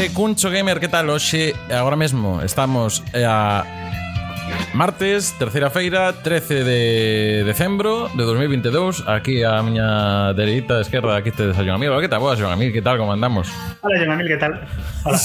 a 0.00 0.02
Recuncho 0.02 0.50
Gamer 0.50 0.80
Que 0.80 0.88
tal? 0.88 1.10
Oxe, 1.10 1.54
agora 1.68 1.96
mesmo 1.96 2.40
estamos 2.42 3.04
a 3.12 3.64
Martes, 4.72 5.36
terceira 5.38 5.68
feira, 5.68 6.12
13 6.12 6.64
de 6.64 7.44
decembro 7.44 8.08
de 8.16 8.24
2022 8.24 9.04
Aquí 9.06 9.44
a 9.44 9.62
miña 9.62 10.32
dereita 10.32 10.80
esquerda, 10.80 11.16
aquí 11.16 11.30
te 11.30 11.52
Joan 11.52 11.76
Amigo 11.76 12.00
Que 12.00 12.08
tal, 12.08 12.20
boa, 12.20 12.36
Joan 12.36 12.58
que 12.72 12.80
tal, 12.80 12.96
como 12.96 13.12
andamos? 13.12 13.48
Hola, 13.82 13.98
Joan 13.98 14.12
Amigo, 14.12 14.28
que 14.28 14.36
tal? 14.38 14.66
Hola 15.04 15.18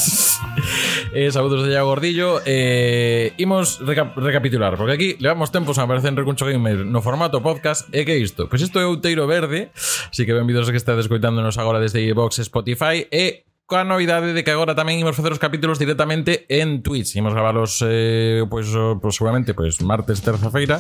eh, 1.14 1.32
Saludos 1.32 1.66
de 1.66 1.72
Iago 1.72 1.88
Gordillo 1.88 2.42
eh, 2.46 3.34
Imos 3.38 3.80
reca 3.80 4.12
recapitular 4.16 4.76
Porque 4.76 4.94
aquí 4.94 5.16
levamos 5.20 5.52
tempos 5.52 5.80
a 5.80 5.84
aparecer 5.84 6.10
en 6.10 6.18
Recuncho 6.18 6.46
Gamer 6.46 6.86
No 6.86 7.02
formato 7.02 7.42
podcast, 7.42 7.88
e 7.96 8.04
que 8.04 8.18
isto? 8.18 8.50
Pois 8.50 8.62
isto 8.62 8.80
é 8.80 8.86
Outeiro 8.86 9.26
Verde 9.26 9.72
Así 10.12 10.26
que 10.26 10.34
benvidos 10.34 10.70
que 10.70 10.78
estades 10.78 11.06
escoitándonos 11.06 11.58
agora 11.58 11.80
desde 11.80 12.02
iVox, 12.02 12.40
Spotify 12.40 13.08
E 13.10 13.45
con 13.66 13.80
la 13.80 13.84
novedad 13.84 14.22
de 14.22 14.44
que 14.44 14.52
ahora 14.52 14.76
también 14.76 15.00
íbamos 15.00 15.18
a 15.18 15.22
hacer 15.22 15.32
los 15.32 15.40
capítulos 15.40 15.80
directamente 15.80 16.46
en 16.50 16.84
Twitch. 16.84 17.16
Íbamos 17.16 17.34
a 17.34 17.36
grabarlos, 17.36 17.84
eh, 17.88 18.44
pues, 18.50 18.68
oh, 18.76 19.00
pues, 19.02 19.16
seguramente, 19.16 19.54
pues 19.54 19.82
martes, 19.82 20.22
tercera-feira. 20.22 20.80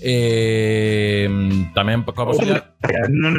Eh, 0.00 1.28
también 1.74 2.02
con 2.04 2.14
la 2.16 2.24
posibilidad. 2.24 2.74
No, 3.10 3.30
no, 3.30 3.38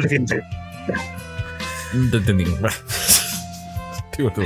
no, 1.94 2.16
entendí. 2.18 2.44
Tivo 4.12 4.30
tú. 4.30 4.42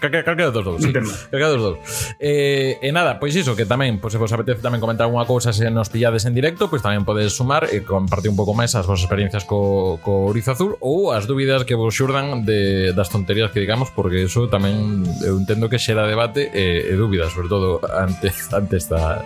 Calquera 0.00 0.24
calquera 0.24 0.50
dos 0.50 0.64
dous. 0.64 0.82
Sí. 0.82 0.92
Calquera 0.92 1.48
dos 1.48 1.60
dous. 1.60 1.78
Eh, 2.18 2.80
e 2.80 2.88
nada, 2.88 3.20
pois 3.20 3.36
iso, 3.36 3.52
que 3.52 3.68
tamén, 3.68 4.00
pois 4.00 4.16
se 4.16 4.18
vos 4.18 4.32
apetece 4.32 4.64
tamén 4.64 4.80
comentar 4.80 5.04
algunha 5.04 5.28
cousa 5.28 5.52
se 5.52 5.68
nos 5.68 5.92
pillades 5.92 6.24
en 6.24 6.32
directo, 6.32 6.72
pois 6.72 6.80
tamén 6.80 7.04
podedes 7.04 7.36
sumar 7.36 7.68
e 7.68 7.84
compartir 7.84 8.32
un 8.32 8.38
pouco 8.40 8.56
máis 8.56 8.72
as 8.72 8.88
vosas 8.88 9.04
experiencias 9.04 9.44
co, 9.44 10.00
co 10.00 10.32
Ourizo 10.32 10.56
Azul 10.56 10.80
ou 10.80 11.12
as 11.12 11.28
dúbidas 11.28 11.68
que 11.68 11.76
vos 11.76 11.92
xurdan 11.92 12.48
de, 12.48 12.96
das 12.96 13.12
tonterías 13.12 13.52
que 13.52 13.60
digamos, 13.60 13.92
porque 13.92 14.24
eso 14.24 14.48
tamén 14.48 15.04
eu 15.20 15.36
entendo 15.36 15.68
que 15.68 15.76
xera 15.76 16.08
debate 16.08 16.48
e, 16.48 16.88
e 16.88 16.94
dúbidas, 16.96 17.28
sobre 17.36 17.52
todo 17.52 17.84
ante, 17.84 18.32
ante 18.56 18.80
esta 18.80 19.20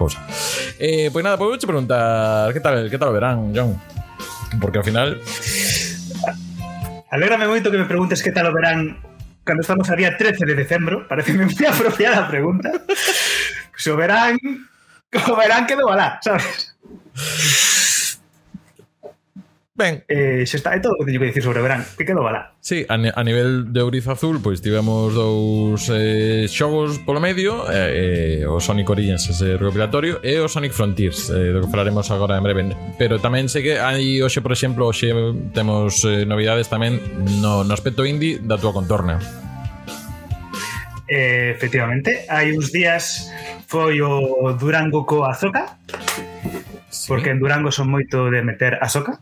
cousa. 0.00 0.24
Eh, 0.80 1.12
pois 1.12 1.20
nada, 1.20 1.36
pois 1.36 1.52
vou 1.52 1.60
te 1.60 1.68
preguntar, 1.68 2.48
que 2.56 2.64
tal, 2.64 2.88
que 2.88 2.96
tal 2.96 3.12
o 3.12 3.16
verán, 3.16 3.52
John? 3.52 3.76
Porque 4.56 4.80
ao 4.80 4.84
final 4.84 5.20
Alégrame 7.12 7.44
moito 7.44 7.68
que 7.68 7.76
me 7.76 7.84
preguntes 7.84 8.24
que 8.24 8.32
tal 8.32 8.48
o 8.48 8.56
verán 8.56 8.96
cando 9.44 9.60
estamos 9.60 9.84
a 9.92 9.96
día 10.00 10.16
13 10.16 10.48
de 10.48 10.56
decembro. 10.56 11.04
Parece 11.04 11.36
moi 11.36 11.44
apropiada 11.68 12.24
a 12.24 12.30
pregunta. 12.32 12.72
Pues 13.68 13.84
o 13.92 13.94
verán... 14.00 14.40
O 15.12 15.36
verán 15.36 15.68
quedou 15.68 15.92
alá, 15.92 16.16
sabes? 16.24 16.72
Ben. 19.82 20.06
Eh, 20.06 20.46
xa 20.46 20.62
está, 20.62 20.70
é 20.72 20.80
todo 20.80 20.94
o 20.94 21.02
que 21.02 21.10
teño 21.10 21.18
que 21.18 21.34
dicir 21.34 21.42
sobre 21.42 21.58
o 21.58 21.66
verán, 21.66 21.82
que 21.98 22.06
quedou 22.06 22.22
alá. 22.22 22.54
Sí, 22.62 22.86
a, 22.86 22.94
a 22.94 23.22
nivel 23.26 23.74
de 23.74 23.82
Ouriz 23.82 24.06
Azul, 24.06 24.38
pois 24.38 24.62
tivemos 24.62 25.10
dous 25.10 25.90
eh, 25.90 26.46
xogos 26.46 27.02
polo 27.02 27.18
medio, 27.18 27.66
eh, 27.66 28.46
eh, 28.46 28.46
o 28.46 28.62
Sonic 28.62 28.86
Origins 28.86 29.26
ese 29.26 29.58
recopilatorio 29.58 30.22
e 30.22 30.38
o 30.38 30.46
Sonic 30.46 30.70
Frontiers, 30.70 31.26
eh, 31.34 31.50
do 31.50 31.66
que 31.66 31.70
falaremos 31.74 32.06
agora 32.14 32.38
en 32.38 32.46
breve. 32.46 32.62
Pero 32.94 33.18
tamén 33.18 33.50
sei 33.50 33.66
que 33.66 33.74
hai 33.82 34.22
hoxe, 34.22 34.38
por 34.38 34.54
exemplo, 34.54 34.86
hoxe 34.86 35.10
temos 35.50 36.06
eh, 36.06 36.22
novidades 36.22 36.70
tamén 36.70 37.02
no, 37.42 37.66
no 37.66 37.72
aspecto 37.74 38.06
indie 38.06 38.38
da 38.38 38.54
tua 38.54 38.70
contorna. 38.70 39.18
Eh, 41.10 41.50
efectivamente, 41.50 42.24
hai 42.30 42.54
uns 42.54 42.70
días 42.70 43.34
foi 43.66 43.98
o 43.98 44.54
Durango 44.54 45.02
co 45.02 45.26
Azoka, 45.26 45.74
sí. 46.86 47.10
porque 47.10 47.34
en 47.34 47.42
Durango 47.42 47.74
son 47.74 47.90
moito 47.90 48.30
de 48.30 48.46
meter 48.46 48.78
Azoka. 48.78 49.18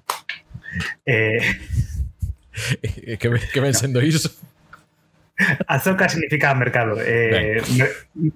Eh... 1.06 1.41
que, 3.19 3.28
ven, 3.28 3.43
que 3.53 3.61
ven 3.61 3.75
sendo 3.75 4.03
iso? 4.03 4.31
Azoka 5.66 6.09
significa 6.09 6.55
mercado. 6.55 6.97
Eh, 7.00 7.62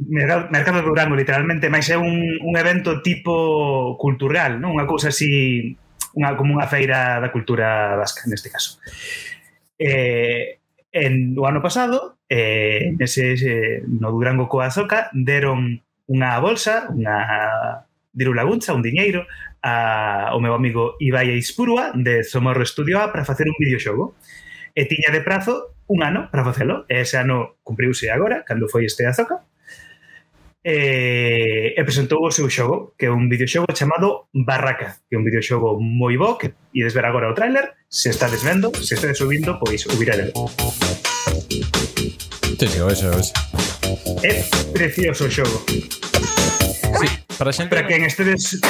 mercado, 0.08 0.48
mercado 0.50 0.78
de 0.80 0.86
Durango, 0.88 1.16
literalmente, 1.16 1.69
máis 1.69 1.84
é 1.92 2.00
un, 2.00 2.41
un 2.41 2.54
evento 2.56 3.04
tipo 3.04 3.97
cultural, 4.00 4.56
non? 4.56 4.72
Unha 4.72 4.88
cousa 4.88 5.12
así, 5.12 5.76
unha, 6.16 6.32
como 6.32 6.56
unha 6.56 6.69
feira 6.70 7.20
da 7.20 7.28
cultura 7.28 7.92
vasca, 8.00 8.24
neste 8.24 8.48
caso. 8.48 8.80
Eh, 9.76 10.64
en 10.94 11.36
o 11.36 11.44
ano 11.44 11.60
pasado, 11.60 12.16
eh, 12.30 12.97
ese, 12.97 13.36
ese, 13.36 13.84
no 13.84 14.08
Durango 14.08 14.48
coa 14.48 14.72
Azoka, 14.72 15.12
deron 15.12 15.84
unha 16.08 16.41
bolsa, 16.41 16.88
unha 16.88 17.84
diru 18.14 18.32
laguncha, 18.32 18.72
un 18.72 18.80
diñeiro, 18.80 19.26
a, 19.60 20.30
o 20.32 20.41
meu 20.41 20.54
amigo 20.54 20.97
Ibai 21.02 21.34
Eispurua, 21.34 21.92
de 21.94 22.22
Somorro 22.22 22.64
Studio 22.64 23.02
A, 23.02 23.10
para 23.12 23.26
facer 23.26 23.47
un 23.50 23.58
videoxogo. 23.58 24.14
E 24.75 24.86
tiña 24.86 25.12
de 25.12 25.20
prazo 25.20 25.75
un 25.86 26.02
ano 26.02 26.30
para 26.30 26.47
facelo, 26.47 26.86
e 26.88 27.03
ese 27.03 27.19
ano 27.19 27.60
cumpriuse 27.62 28.08
agora, 28.10 28.42
cando 28.47 28.70
foi 28.70 28.86
este 28.86 29.04
azoca, 29.04 29.44
e, 30.64 31.74
e 31.76 31.80
presentou 31.84 32.24
o 32.24 32.32
seu 32.32 32.48
xogo, 32.48 32.97
que 32.97 33.06
é 33.06 33.10
un 33.12 33.28
videoxogo 33.28 33.69
chamado 33.76 34.32
Barraca, 34.32 34.97
que 35.08 35.14
é 35.14 35.19
un 35.20 35.24
videoxogo 35.24 35.76
moi 35.76 36.16
bo, 36.16 36.41
que 36.41 36.56
ides 36.72 36.97
ver 36.97 37.04
agora 37.04 37.28
o 37.28 37.36
tráiler, 37.36 37.76
se 37.86 38.08
está 38.08 38.32
desvendo, 38.32 38.72
se 38.72 38.97
está 38.97 39.12
subindo, 39.12 39.60
pois 39.60 39.84
o 39.86 39.94
virale. 40.00 40.32
Sí, 42.56 42.66
sí, 42.66 42.80
eso, 42.80 43.12
eso. 43.12 43.32
É 44.24 44.41
precioso 44.72 45.28
o 45.28 45.30
xogo. 45.30 45.58
Sí, 45.69 47.08
Para 47.39 47.53
xente... 47.53 47.71
Para 47.71 47.87
quen 47.87 48.05
estedes... 48.05 48.61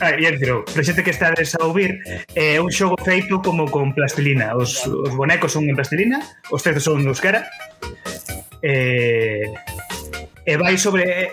Ah, 0.00 0.12
ya 0.12 0.30
dicirou. 0.30 0.64
Para 0.64 0.84
xente 0.84 1.02
que 1.02 1.10
estades 1.10 1.56
a 1.56 1.64
ouvir, 1.64 2.00
é 2.36 2.56
eh, 2.56 2.60
un 2.60 2.68
xogo 2.68 2.96
feito 3.00 3.40
como 3.40 3.70
con 3.70 3.96
plastilina. 3.96 4.52
Os, 4.56 4.84
os 4.84 5.12
bonecos 5.16 5.52
son 5.52 5.64
en 5.68 5.76
plastilina, 5.76 6.20
os 6.52 6.60
textos 6.60 6.84
son 6.84 7.02
de 7.02 7.10
euskera. 7.10 7.48
Eh, 8.60 9.48
e 10.46 10.54
vai 10.60 10.76
sobre 10.76 11.04
eh, 11.08 11.28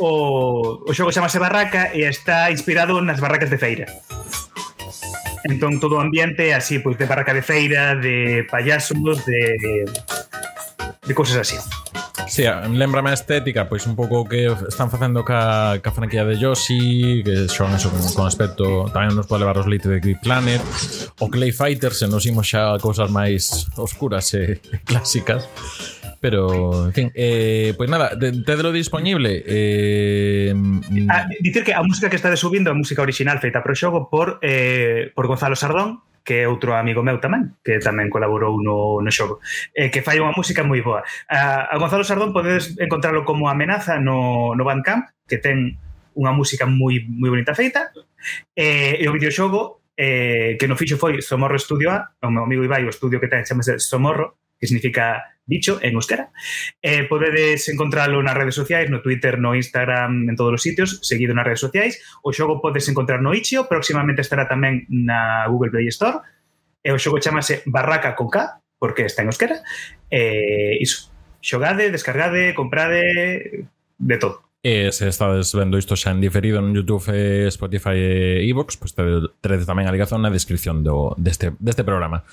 o, 0.00 0.82
o 0.88 0.90
xogo 0.96 1.12
chamase 1.12 1.38
Barraca 1.38 1.92
e 1.92 2.08
está 2.08 2.48
inspirado 2.48 2.98
nas 3.04 3.20
barracas 3.20 3.52
de 3.52 3.60
feira. 3.60 3.86
Entón 5.46 5.78
todo 5.78 5.96
o 5.96 6.02
ambiente 6.02 6.50
así, 6.56 6.80
pois 6.80 6.98
de 6.98 7.06
barraca 7.06 7.30
de 7.30 7.44
feira, 7.44 7.94
de 7.94 8.42
payasos, 8.50 9.22
de 9.28 9.86
de 11.06 11.14
cousas 11.14 11.36
así. 11.36 11.56
Sí, 12.28 12.44
lembrame 12.72 13.10
a 13.10 13.14
estética, 13.14 13.68
pois 13.68 13.86
un 13.86 13.94
pouco 13.94 14.26
que 14.26 14.46
están 14.46 14.90
facendo 14.90 15.24
ca, 15.24 15.78
ca 15.82 15.92
franquía 15.92 16.24
de 16.24 16.38
Yoshi, 16.38 17.22
que 17.24 17.48
son 17.48 17.74
eso 17.74 17.90
con, 17.90 18.02
con 18.12 18.26
aspecto, 18.26 18.90
tamén 18.90 19.14
nos 19.14 19.30
pode 19.30 19.46
levar 19.46 19.56
os 19.62 19.70
leite 19.70 19.86
de 19.86 20.02
Great 20.02 20.20
Planet, 20.20 20.62
o 21.22 21.30
Clay 21.30 21.54
Fighter, 21.54 21.94
se 21.94 22.10
nos 22.10 22.26
imos 22.26 22.50
xa 22.50 22.74
a 22.74 22.82
cousas 22.82 23.08
máis 23.08 23.70
oscuras 23.78 24.34
e, 24.34 24.58
clásicas. 24.88 25.46
Pero, 26.18 26.86
en 26.86 26.92
fin, 26.92 27.08
eh, 27.14 27.74
pois 27.76 27.86
nada, 27.86 28.10
tedelo 28.18 28.72
disponible. 28.72 29.44
Eh, 29.46 30.50
a, 31.08 31.28
dicir 31.38 31.62
que 31.62 31.74
a 31.74 31.82
música 31.82 32.10
que 32.10 32.16
está 32.16 32.34
subindo 32.34 32.70
é 32.70 32.74
a 32.74 32.78
música 32.78 33.04
original 33.04 33.38
feita 33.38 33.62
pro 33.62 33.76
xogo 33.76 34.10
por, 34.10 34.40
eh, 34.42 35.12
por 35.14 35.28
Gonzalo 35.30 35.54
Sardón, 35.54 36.02
que 36.26 36.42
é 36.42 36.50
outro 36.50 36.74
amigo 36.74 37.06
meu 37.06 37.22
tamén, 37.22 37.54
que 37.62 37.78
tamén 37.78 38.10
colaborou 38.10 38.58
no, 38.58 38.98
no 38.98 39.10
xogo, 39.14 39.38
eh, 39.70 39.94
que 39.94 40.02
fai 40.02 40.18
unha 40.18 40.34
música 40.34 40.66
moi 40.66 40.82
boa. 40.82 41.06
A, 41.30 41.70
a 41.70 41.74
Gonzalo 41.78 42.02
Sardón 42.02 42.34
podedes 42.34 42.74
encontrarlo 42.82 43.22
como 43.22 43.46
amenaza 43.46 44.02
no, 44.02 44.50
no 44.58 44.66
Bandcamp, 44.66 45.06
que 45.30 45.38
ten 45.38 45.78
unha 46.18 46.34
música 46.34 46.66
moi 46.66 46.98
moi 47.06 47.30
bonita 47.30 47.54
feita, 47.54 47.94
eh, 48.58 48.98
e 48.98 49.04
o 49.06 49.14
videoxogo 49.14 49.86
eh, 49.94 50.58
que 50.58 50.66
no 50.66 50.74
fixo 50.74 50.98
foi 50.98 51.22
Somorro 51.22 51.56
Studio 51.62 51.94
A, 51.94 52.10
o 52.26 52.30
meu 52.34 52.42
amigo 52.42 52.66
Ibai, 52.66 52.82
o 52.82 52.90
estudio 52.90 53.22
que 53.22 53.30
ten 53.30 53.46
chamase 53.46 53.78
Somorro, 53.78 54.34
que 54.58 54.66
significa 54.66 55.36
dicho 55.46 55.78
en 55.80 55.94
euskera. 55.94 56.32
Eh, 56.82 57.04
podedes 57.04 57.68
encontralo 57.68 58.22
nas 58.22 58.34
redes 58.34 58.54
sociais, 58.54 58.90
no 58.90 59.00
Twitter, 59.00 59.38
no 59.38 59.54
Instagram, 59.54 60.28
en 60.28 60.36
todos 60.36 60.58
os 60.58 60.62
sitios, 60.62 60.98
seguido 61.06 61.32
nas 61.32 61.46
redes 61.46 61.62
sociais. 61.62 62.02
O 62.22 62.34
xogo 62.34 62.60
podes 62.60 62.90
encontrar 62.90 63.22
no 63.22 63.32
Itch.io, 63.32 63.70
próximamente 63.70 64.20
estará 64.20 64.50
tamén 64.50 64.84
na 64.90 65.46
Google 65.46 65.70
Play 65.70 65.88
Store. 65.88 66.20
E 66.82 66.90
o 66.90 66.98
xogo 66.98 67.22
chamase 67.22 67.62
Barraca 67.66 68.18
con 68.18 68.28
K, 68.30 68.62
porque 68.78 69.06
está 69.06 69.22
en 69.22 69.30
euskera. 69.30 69.62
Eh, 70.10 70.82
iso, 70.82 71.10
xogade, 71.40 71.94
descargade, 71.94 72.54
comprade, 72.54 73.66
de 73.98 74.16
todo. 74.18 74.45
E 74.64 74.90
se 74.90 75.06
estades 75.06 75.54
vendo 75.54 75.78
isto 75.78 75.94
xa 75.94 76.10
en 76.10 76.18
diferido 76.18 76.58
en 76.58 76.74
YouTube, 76.74 77.04
eh, 77.12 77.46
Spotify 77.48 77.94
e 78.40 78.48
iVoox, 78.50 78.80
pois 78.80 78.92
terede 78.94 79.64
tamén 79.68 79.86
a 79.86 79.94
ligazón 79.94 80.26
na 80.26 80.32
descripción 80.32 80.82
do, 80.82 81.14
deste, 81.20 81.54
deste 81.62 81.86
programa. 81.86 82.26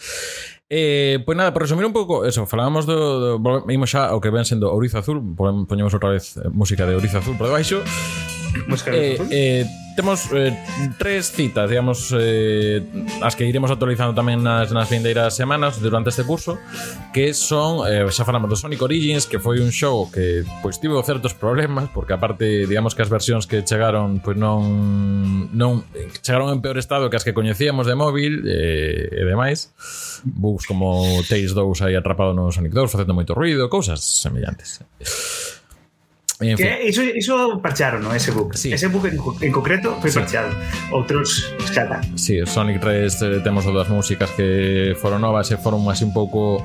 Eh, 0.66 1.22
pois 1.28 1.38
nada, 1.38 1.54
para 1.54 1.70
resumir 1.70 1.86
un 1.86 1.94
pouco, 1.94 2.26
eso, 2.26 2.50
falábamos 2.50 2.90
do, 2.90 3.38
do 3.38 3.70
imos 3.70 3.94
xa 3.94 4.18
o 4.18 4.24
que 4.24 4.34
ven 4.34 4.48
sendo 4.48 4.74
Ouriza 4.74 5.06
Azul, 5.06 5.22
poñemos 5.38 5.94
outra 5.94 6.10
vez 6.10 6.40
eh, 6.42 6.50
música 6.50 6.90
de 6.90 6.98
Ouriza 6.98 7.22
Azul 7.22 7.38
por 7.38 7.54
debaixo, 7.54 7.86
eh, 8.88 9.18
eh, 9.32 9.66
temos 9.96 10.28
eh, 10.34 10.58
tres 10.98 11.32
citas, 11.32 11.70
digamos, 11.70 12.14
eh, 12.18 12.82
as 13.22 13.36
que 13.36 13.46
iremos 13.46 13.70
actualizando 13.70 14.18
tamén 14.18 14.42
nas, 14.42 14.74
nas 14.74 14.90
vindeiras 14.90 15.38
semanas 15.38 15.78
durante 15.78 16.10
este 16.10 16.26
curso, 16.26 16.58
que 17.14 17.34
son, 17.38 17.86
eh, 17.86 18.02
xa 18.10 18.26
falamos 18.26 18.50
do 18.50 18.58
Sonic 18.58 18.82
Origins, 18.82 19.30
que 19.30 19.38
foi 19.38 19.62
un 19.62 19.70
show 19.70 20.10
que 20.10 20.42
pois 20.66 20.82
tivo 20.82 20.98
certos 21.06 21.38
problemas, 21.38 21.94
porque 21.94 22.18
aparte, 22.18 22.66
digamos 22.66 22.98
que 22.98 23.06
as 23.06 23.12
versións 23.14 23.46
que 23.46 23.62
chegaron, 23.62 24.18
pois 24.18 24.38
non 24.38 25.54
non 25.54 25.86
chegaron 26.26 26.50
en 26.50 26.60
peor 26.66 26.82
estado 26.82 27.14
que 27.14 27.18
as 27.18 27.26
que 27.26 27.38
coñecíamos 27.38 27.86
de 27.86 27.94
móvil 27.94 28.42
eh, 28.50 29.14
e 29.14 29.24
demais. 29.30 29.78
Bugs 30.26 30.66
como 30.66 31.06
Tails 31.30 31.54
2 31.54 31.86
aí 31.86 31.94
atrapado 31.94 32.34
no 32.34 32.50
Sonic 32.50 32.74
2 32.74 32.90
facendo 32.90 33.14
moito 33.14 33.38
ruido, 33.38 33.70
cousas 33.70 34.02
semellantes. 34.02 34.82
Eh, 36.40 36.52
en 36.52 36.58
fin. 36.58 36.68
que 36.68 36.88
iso, 36.90 37.02
iso 37.04 37.62
parcharon, 37.62 38.02
¿no? 38.04 38.14
ese 38.14 38.32
book. 38.32 38.58
Sí. 38.58 38.74
Ese 38.74 38.88
book 38.88 39.06
en, 39.06 39.20
en 39.20 39.52
concreto 39.52 39.98
foi 40.02 40.10
sí. 40.10 40.18
parchado. 40.18 40.50
Outros 40.90 41.54
escala. 41.62 42.02
Sí, 42.16 42.42
Sonic 42.46 42.82
3 42.82 43.22
eh, 43.22 43.42
temos 43.46 43.66
outras 43.70 43.90
músicas 43.90 44.32
que 44.34 44.98
foron 44.98 45.22
novas 45.22 45.52
eh, 45.52 45.56
e 45.56 45.58
foron 45.62 45.86
así 45.90 46.04
un 46.04 46.14
pouco 46.14 46.62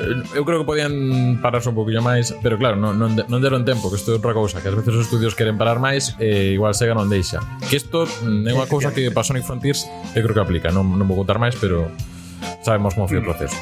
eu 0.00 0.42
eh, 0.42 0.44
creo 0.44 0.58
que 0.60 0.64
podían 0.64 1.38
pararse 1.42 1.68
un 1.68 1.76
poquillo 1.76 2.00
máis, 2.00 2.32
pero 2.42 2.56
claro, 2.56 2.76
non, 2.76 2.96
non, 2.96 3.14
non 3.14 3.40
deron 3.42 3.68
tempo, 3.68 3.92
que 3.92 4.00
isto 4.00 4.12
é 4.12 4.16
outra 4.16 4.32
cousa, 4.32 4.64
que 4.64 4.68
ás 4.72 4.76
veces 4.76 4.96
os 4.96 5.04
estudios 5.04 5.36
queren 5.36 5.60
parar 5.60 5.78
máis 5.78 6.16
e 6.16 6.56
igual 6.56 6.72
Sega 6.72 6.96
non 6.96 7.12
deixa. 7.12 7.42
Que 7.68 7.76
isto 7.76 8.08
é 8.08 8.52
unha 8.52 8.68
cousa 8.70 8.94
que 8.94 9.12
para 9.12 9.26
Sonic 9.26 9.44
Frontiers 9.44 9.84
eu 10.16 10.24
creo 10.24 10.34
que 10.34 10.42
aplica, 10.42 10.68
non, 10.72 10.88
non 10.96 11.04
vou 11.04 11.20
contar 11.20 11.36
máis, 11.36 11.54
pero 11.58 11.92
sabemos 12.62 12.94
como 12.94 13.08
foi 13.08 13.18
o 13.18 13.22
mm. 13.22 13.28
proceso. 13.28 13.56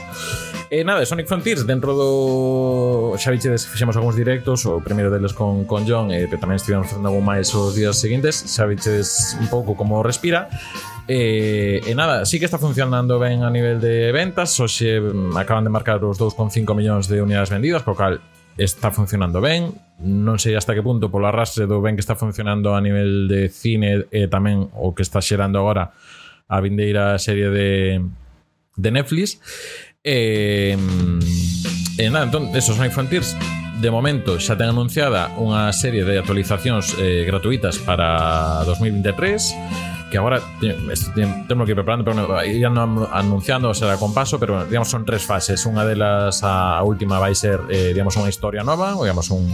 E 0.68 0.84
nada, 0.84 1.00
Sonic 1.08 1.24
Frontiers 1.28 1.64
dentro 1.64 1.96
do 1.96 3.16
xa 3.16 3.32
vichedes 3.32 3.64
fixemos 3.64 3.96
algúns 3.96 4.20
directos, 4.20 4.68
o 4.68 4.84
primeiro 4.84 5.08
deles 5.08 5.32
con 5.32 5.64
con 5.64 5.88
John, 5.88 6.12
e 6.12 6.28
eh, 6.28 6.36
tamén 6.36 6.60
estivemos 6.60 6.92
facendo 6.92 7.08
algún 7.08 7.24
máis 7.24 7.48
os 7.56 7.72
días 7.72 7.96
seguintes, 7.96 8.44
xa 8.44 8.68
vichedes 8.68 9.40
un 9.40 9.48
pouco 9.48 9.72
como 9.72 10.04
respira. 10.04 10.52
E, 11.08 11.80
e 11.88 11.92
nada, 11.96 12.28
sí 12.28 12.36
que 12.36 12.44
está 12.44 12.60
funcionando 12.60 13.16
ben 13.16 13.40
a 13.40 13.48
nivel 13.48 13.80
de 13.80 14.12
ventas, 14.12 14.52
hoxe 14.60 15.00
mm, 15.00 15.40
acaban 15.40 15.64
de 15.64 15.72
marcar 15.72 16.04
os 16.04 16.20
2,5 16.20 16.68
millóns 16.76 17.08
de 17.08 17.24
unidades 17.24 17.48
vendidas, 17.48 17.80
co 17.80 17.96
cal 17.96 18.20
está 18.60 18.92
funcionando 18.92 19.40
ben, 19.40 19.72
non 20.04 20.36
sei 20.36 20.52
hasta 20.52 20.76
que 20.76 20.84
punto 20.84 21.08
polo 21.08 21.32
arrastre 21.32 21.64
do 21.64 21.80
ben 21.80 21.96
que 21.96 22.04
está 22.04 22.12
funcionando 22.12 22.76
a 22.76 22.80
nivel 22.84 23.24
de 23.24 23.48
cine 23.48 24.04
e 24.12 24.28
tamén 24.28 24.68
o 24.76 24.92
que 24.92 25.00
está 25.00 25.24
xerando 25.24 25.64
agora 25.64 25.96
a 26.44 26.60
vindeira 26.60 27.16
serie 27.16 27.48
de 27.48 28.04
de 28.78 28.90
Netflix. 28.94 29.42
E, 30.06 30.78
e 31.98 32.04
entón, 32.06 32.54
eso, 32.54 32.72
Sonic 32.72 32.94
Frontiers. 32.94 33.36
De 33.78 33.90
momento 33.94 34.42
xa 34.42 34.58
ten 34.58 34.74
anunciada 34.74 35.30
unha 35.38 35.70
serie 35.70 36.02
de 36.02 36.18
actualizacións 36.18 36.98
eh, 36.98 37.22
gratuitas 37.22 37.78
para 37.78 38.66
2023 38.66 40.10
que 40.10 40.16
agora 40.18 40.40
temos 40.58 41.62
que 41.62 41.70
ir 41.70 41.76
preparando 41.76 42.02
pero 42.02 42.16
no, 42.16 42.42
irán 42.42 42.74
anunciando 43.12 43.70
será 43.74 43.94
con 43.94 44.10
paso 44.14 44.40
pero 44.40 44.64
digamos 44.66 44.90
son 44.90 45.06
tres 45.06 45.22
fases. 45.22 45.62
Unha 45.62 45.86
delas 45.86 46.42
a, 46.42 46.74
a 46.74 46.82
última 46.82 47.22
vai 47.22 47.38
ser 47.38 47.62
eh, 47.70 47.94
digamos 47.94 48.18
unha 48.18 48.26
historia 48.26 48.66
nova 48.66 48.98
digamos 48.98 49.30
un 49.30 49.46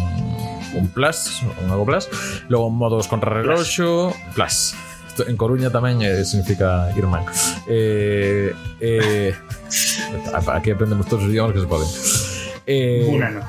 un 0.75 0.88
plus, 0.88 1.43
un 1.62 1.70
algo 1.70 1.85
plus. 1.85 2.09
Logo 2.49 2.70
modos 2.70 3.09
contra 3.09 3.29
reloxo 3.29 4.15
plus. 4.32 4.73
Isto 4.73 4.83
en 5.22 5.37
Coruña 5.38 5.70
tamén 5.70 6.02
eh, 6.02 6.26
significa 6.26 6.90
irmán. 6.99 7.22
Eh, 7.70 8.50
eh, 8.82 9.32
aquí 10.50 10.75
aprendemos 10.75 11.06
todos 11.06 11.25
os 11.25 11.31
idiomas 11.31 11.55
que 11.55 11.62
se 11.62 11.69
poden. 11.70 11.90
Eh, 12.66 13.06
Búlano. 13.06 13.40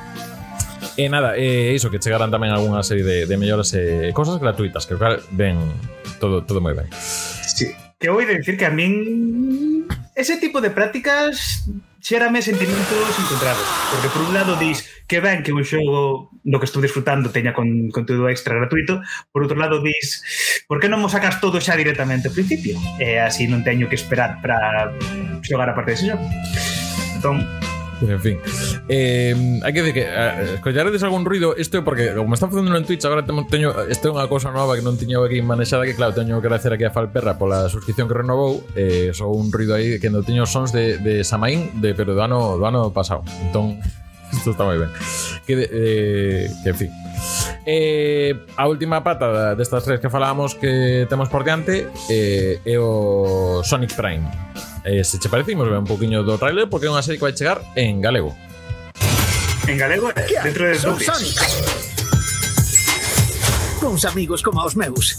E 0.96 1.06
eh, 1.06 1.10
nada, 1.10 1.36
eh, 1.36 1.76
iso, 1.76 1.92
que 1.92 2.00
chegarán 2.00 2.32
tamén 2.32 2.56
algunha 2.56 2.80
serie 2.86 3.04
de, 3.04 3.18
de 3.28 3.36
melloras 3.36 3.76
e 3.76 4.10
eh, 4.10 4.16
cosas 4.16 4.40
gratuitas, 4.40 4.88
que 4.88 4.96
o 4.96 5.02
cal 5.02 5.20
ben 5.36 5.60
todo, 6.24 6.48
todo 6.48 6.64
moi 6.64 6.72
ben. 6.72 6.88
Sí. 7.44 7.74
Que 8.00 8.08
vou 8.08 8.24
dicir 8.24 8.56
que 8.56 8.68
a 8.68 8.72
min 8.72 9.88
ese 10.16 10.40
tipo 10.40 10.64
de 10.64 10.72
prácticas 10.72 11.68
xérame 12.06 12.46
sentimentos 12.46 13.18
encontrados, 13.18 13.66
porque 13.90 14.10
por 14.10 14.22
un 14.22 14.36
lado 14.38 14.56
dis 14.62 14.86
que 15.10 15.18
ben 15.26 15.42
que 15.42 15.50
un 15.50 15.66
xogo 15.66 16.30
no 16.46 16.62
que 16.62 16.70
estou 16.70 16.78
disfrutando 16.78 17.34
teña 17.34 17.50
con 17.50 17.66
conteúdo 17.90 18.30
extra 18.30 18.54
gratuito, 18.54 19.02
por 19.34 19.42
outro 19.42 19.58
lado 19.58 19.82
dis 19.82 20.22
por 20.70 20.78
que 20.78 20.86
non 20.86 21.02
mo 21.02 21.10
sacas 21.10 21.42
todo 21.42 21.58
xa 21.58 21.74
directamente 21.74 22.30
ao 22.30 22.38
principio? 22.38 22.78
E 23.02 23.18
así 23.18 23.50
non 23.50 23.66
teño 23.66 23.90
que 23.90 23.98
esperar 23.98 24.38
para 24.38 24.94
xogar 25.42 25.66
a 25.66 25.74
parte 25.74 25.98
dese 25.98 26.14
xogo. 26.14 26.22
Entón, 27.18 27.42
En 28.02 28.20
fin. 28.20 28.38
Eh, 28.90 29.34
hai 29.64 29.72
que 29.72 29.80
decir 29.82 29.96
que 29.96 30.06
eh, 30.06 30.60
escollaredes 30.60 31.04
algún 31.04 31.24
ruido, 31.24 31.56
isto 31.56 31.80
é 31.80 31.82
porque 31.82 32.12
como 32.12 32.36
está 32.36 32.48
facendo 32.48 32.76
en 32.76 32.84
Twitch, 32.84 33.06
agora 33.06 33.24
temo, 33.24 33.48
teño 33.48 33.72
isto 33.88 34.10
é 34.10 34.12
unha 34.12 34.28
cousa 34.28 34.52
nova 34.52 34.76
que 34.76 34.84
non 34.84 35.00
tiña 35.00 35.24
aquí 35.24 35.40
manexada 35.40 35.88
que 35.88 35.96
claro, 35.96 36.12
teño 36.12 36.44
que 36.44 36.48
agradecer 36.52 36.76
aquí 36.76 36.84
a 36.84 36.92
Falperra 36.92 37.40
pola 37.40 37.72
suscripción 37.72 38.12
que 38.12 38.16
renovou, 38.20 38.60
eh, 38.76 39.16
só 39.16 39.32
un 39.32 39.48
ruido 39.48 39.80
aí 39.80 39.96
que 39.98 40.12
non 40.12 40.28
teño 40.28 40.44
sons 40.44 40.76
de, 40.76 41.00
de 41.00 41.24
Samaín, 41.24 41.72
de 41.80 41.96
pero 41.96 42.12
do 42.12 42.22
ano, 42.22 42.60
do 42.60 42.66
ano 42.68 42.92
pasado. 42.92 43.24
Entón, 43.48 43.80
isto 44.36 44.52
está 44.52 44.68
moi 44.68 44.76
ben. 44.76 44.92
Que, 45.48 45.56
de, 45.56 45.66
eh, 45.72 46.46
que 46.64 46.70
en 46.76 46.78
fin. 46.78 46.92
Eh, 47.64 48.36
a 48.60 48.68
última 48.68 49.02
pata 49.08 49.56
destas 49.56 49.88
tres 49.88 50.04
que 50.04 50.12
falábamos 50.12 50.54
que 50.54 51.08
temos 51.08 51.32
por 51.32 51.48
diante 51.48 51.88
eh, 52.12 52.60
é 52.68 52.76
o 52.76 53.64
Sonic 53.64 53.96
Prime 53.96 54.28
eh, 54.86 55.04
se 55.04 55.20
che 55.20 55.30
parece, 55.30 55.52
imos 55.52 55.68
ver 55.68 55.80
un 55.80 55.86
poquinho 55.86 56.24
do 56.24 56.38
trailer 56.38 56.70
porque 56.70 56.86
é 56.86 56.92
unha 56.94 57.02
serie 57.02 57.18
que 57.18 57.26
vai 57.26 57.34
chegar 57.34 57.66
en 57.74 58.00
galego. 58.00 58.38
En 59.66 59.82
galego, 59.82 60.14
dentro 60.14 60.70
de 60.70 60.78
dos 60.78 61.02
Cons 63.82 64.06
amigos 64.06 64.42
como 64.46 64.62
os 64.62 64.78
meus. 64.78 65.18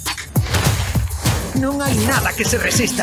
Non 1.58 1.82
hai 1.82 1.94
nada 2.06 2.30
que 2.30 2.46
se 2.46 2.56
resista. 2.62 3.02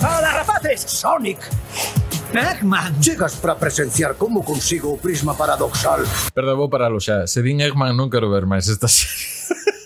Hola, 0.00 0.30
rapaces! 0.40 0.86
Sonic! 0.86 1.42
Eggman! 2.30 3.02
Chegas 3.02 3.34
para 3.42 3.58
presenciar 3.58 4.14
como 4.14 4.46
consigo 4.46 4.94
o 4.94 4.96
prisma 4.96 5.34
paradoxal. 5.34 6.06
Perdón, 6.30 6.54
vou 6.54 6.70
paralo 6.70 7.02
xa. 7.02 7.26
Se 7.26 7.42
din 7.42 7.58
Eggman 7.58 7.98
non 7.98 8.06
quero 8.06 8.30
ver 8.30 8.46
máis 8.46 8.70
esta 8.70 8.86
serie. 8.86 9.26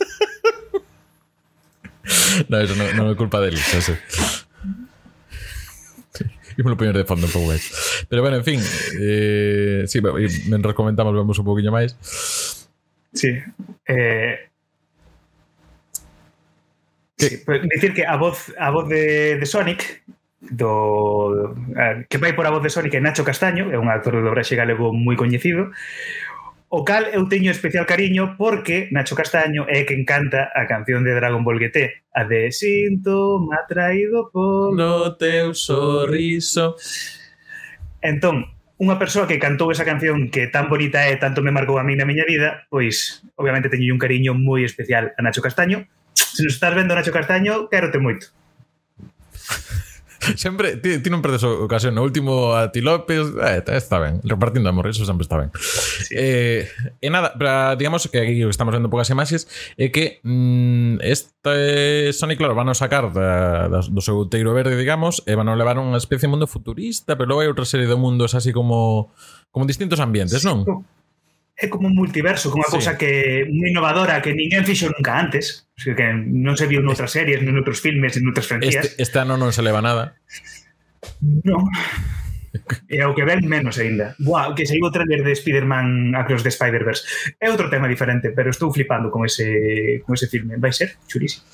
no, 2.48 2.60
eso 2.60 2.74
non, 2.76 2.88
non 2.96 3.06
é 3.10 3.14
culpa 3.16 3.40
deles, 3.40 3.64
xa 3.64 3.80
sei. 3.80 3.98
lo 6.56 6.76
poñer 6.76 6.94
de 6.94 7.04
fondo 7.04 7.26
un 7.26 7.32
pouco 7.32 7.50
máis. 7.50 7.64
Pero 8.08 8.22
bueno, 8.22 8.36
en 8.36 8.44
fin, 8.44 8.60
eh, 9.00 9.84
sí, 9.86 10.00
men 10.00 10.62
recomendamos 10.62 11.14
vemos 11.14 11.38
un 11.38 11.46
poquinho 11.46 11.72
máis. 11.72 11.96
Sí. 13.12 13.30
Eh, 13.88 14.50
sí 17.16 17.38
pues, 17.44 17.62
decir 17.62 17.94
que 17.94 18.06
a 18.06 18.16
voz 18.16 18.52
a 18.58 18.70
voz 18.70 18.88
de, 18.88 19.38
de 19.38 19.46
Sonic 19.46 20.02
do 20.40 21.54
eh, 21.76 22.04
que 22.10 22.18
vai 22.18 22.36
por 22.36 22.44
a 22.46 22.52
voz 22.52 22.62
de 22.62 22.70
Sonic 22.70 22.94
é 22.94 23.00
Nacho 23.00 23.24
Castaño, 23.24 23.72
é 23.72 23.78
un 23.78 23.88
actor 23.88 24.18
de 24.18 24.22
dobraxe 24.22 24.58
galego 24.58 24.92
moi 24.92 25.16
coñecido. 25.16 25.72
O 26.74 26.82
cal 26.82 27.06
eu 27.14 27.30
teño 27.30 27.54
especial 27.54 27.86
cariño 27.86 28.34
porque 28.34 28.90
Nacho 28.90 29.14
Castaño 29.14 29.62
é 29.70 29.86
que 29.86 29.94
encanta 29.94 30.50
a 30.50 30.66
canción 30.66 31.06
de 31.06 31.14
Dragon 31.14 31.46
Ball 31.46 31.62
GT, 31.62 32.10
a 32.10 32.26
de 32.26 32.50
Síntoma 32.50 33.62
traído 33.70 34.26
por... 34.34 34.74
No 34.74 35.14
teu 35.14 35.54
sorriso. 35.54 36.74
Entón, 38.02 38.50
unha 38.74 38.98
persoa 38.98 39.30
que 39.30 39.38
cantou 39.38 39.70
esa 39.70 39.86
canción 39.86 40.34
que 40.34 40.50
tan 40.50 40.66
bonita 40.66 41.06
é, 41.06 41.14
tanto 41.14 41.46
me 41.46 41.54
marcou 41.54 41.78
a 41.78 41.86
mí 41.86 41.94
na 41.94 42.10
miña 42.10 42.26
vida, 42.26 42.66
pois, 42.66 43.22
obviamente, 43.38 43.70
teño 43.70 43.94
un 43.94 44.02
cariño 44.02 44.34
moi 44.34 44.66
especial 44.66 45.14
a 45.14 45.22
Nacho 45.22 45.46
Castaño. 45.46 45.86
Se 46.18 46.42
nos 46.42 46.58
estás 46.58 46.74
vendo, 46.74 46.98
Nacho 46.98 47.14
Castaño, 47.14 47.70
quérote 47.70 48.02
moito 48.02 48.34
sempre 50.36 50.76
ti, 50.76 50.98
ti 51.00 51.08
non 51.10 51.20
perdes 51.20 51.44
ocasión. 51.44 51.94
No 51.94 52.02
último 52.02 52.56
a 52.56 52.72
Ti 52.72 52.80
López, 52.80 53.34
eh, 53.40 53.62
está 53.74 53.98
ben. 53.98 54.20
Repartindo 54.24 54.68
amor, 54.68 54.88
eso 54.88 55.04
sempre 55.04 55.24
está 55.24 55.36
ben. 55.36 55.50
Eh, 56.10 56.68
e 57.00 57.08
nada, 57.10 57.36
pra, 57.36 57.76
digamos 57.76 58.08
que 58.08 58.18
aquí 58.20 58.42
estamos 58.44 58.72
vendo 58.72 58.88
poucas 58.88 59.10
imaxes, 59.10 59.46
é 59.76 59.92
que 59.92 60.20
mm, 60.24 61.04
este 61.04 62.12
Sony, 62.12 62.36
claro, 62.36 62.54
van 62.56 62.68
a 62.68 62.74
sacar 62.74 63.12
da, 63.12 63.68
da, 63.68 63.80
do 63.84 64.00
seu 64.00 64.26
teiro 64.26 64.54
verde, 64.54 64.76
digamos, 64.76 65.22
e 65.28 65.36
van 65.36 65.48
a 65.48 65.58
levar 65.58 65.76
unha 65.76 66.00
especie 66.00 66.26
de 66.26 66.32
mundo 66.32 66.48
futurista, 66.48 67.14
pero 67.14 67.30
logo 67.30 67.40
hai 67.44 67.50
outra 67.50 67.68
serie 67.68 67.86
de 67.86 67.96
mundos 67.98 68.32
así 68.32 68.50
como 68.50 69.12
como 69.54 69.70
distintos 69.70 70.02
ambientes, 70.02 70.42
non? 70.42 70.66
é 71.56 71.68
como 71.70 71.86
un 71.86 71.94
multiverso, 71.94 72.50
como 72.50 72.66
unha 72.66 72.70
sí. 72.70 72.76
cousa 72.82 72.98
que 72.98 73.46
moi 73.46 73.70
innovadora 73.70 74.18
que 74.18 74.34
ninguén 74.34 74.66
fixo 74.66 74.90
nunca 74.90 75.14
antes, 75.14 75.70
que 75.78 75.94
non 76.14 76.58
se 76.58 76.66
viu 76.66 76.82
noutras 76.82 77.14
series, 77.14 77.38
en 77.38 77.54
noutros 77.54 77.78
filmes, 77.78 78.18
noutras 78.18 78.50
franquías. 78.50 78.90
Este, 78.90 78.98
este 78.98 79.18
ano 79.22 79.38
non 79.38 79.54
se 79.54 79.62
leva 79.62 79.78
nada. 79.78 80.18
Non. 81.46 81.70
E 82.90 83.02
ao 83.02 83.14
que 83.14 83.26
ven 83.26 83.46
menos 83.46 83.78
aínda. 83.78 84.14
Buah, 84.18 84.54
que 84.54 84.66
saiu 84.66 84.82
o 84.86 84.94
trailer 84.94 85.22
de 85.22 85.34
Spider-Man 85.34 86.14
Across 86.14 86.42
the 86.42 86.50
Spider-Verse. 86.54 87.36
É 87.38 87.50
outro 87.50 87.70
tema 87.70 87.86
diferente, 87.86 88.34
pero 88.34 88.50
estou 88.50 88.74
flipando 88.74 89.10
con 89.14 89.22
ese 89.26 90.02
con 90.02 90.18
ese 90.18 90.26
filme. 90.26 90.58
Vai 90.58 90.74
ser 90.74 90.98
churísimo. 91.06 91.46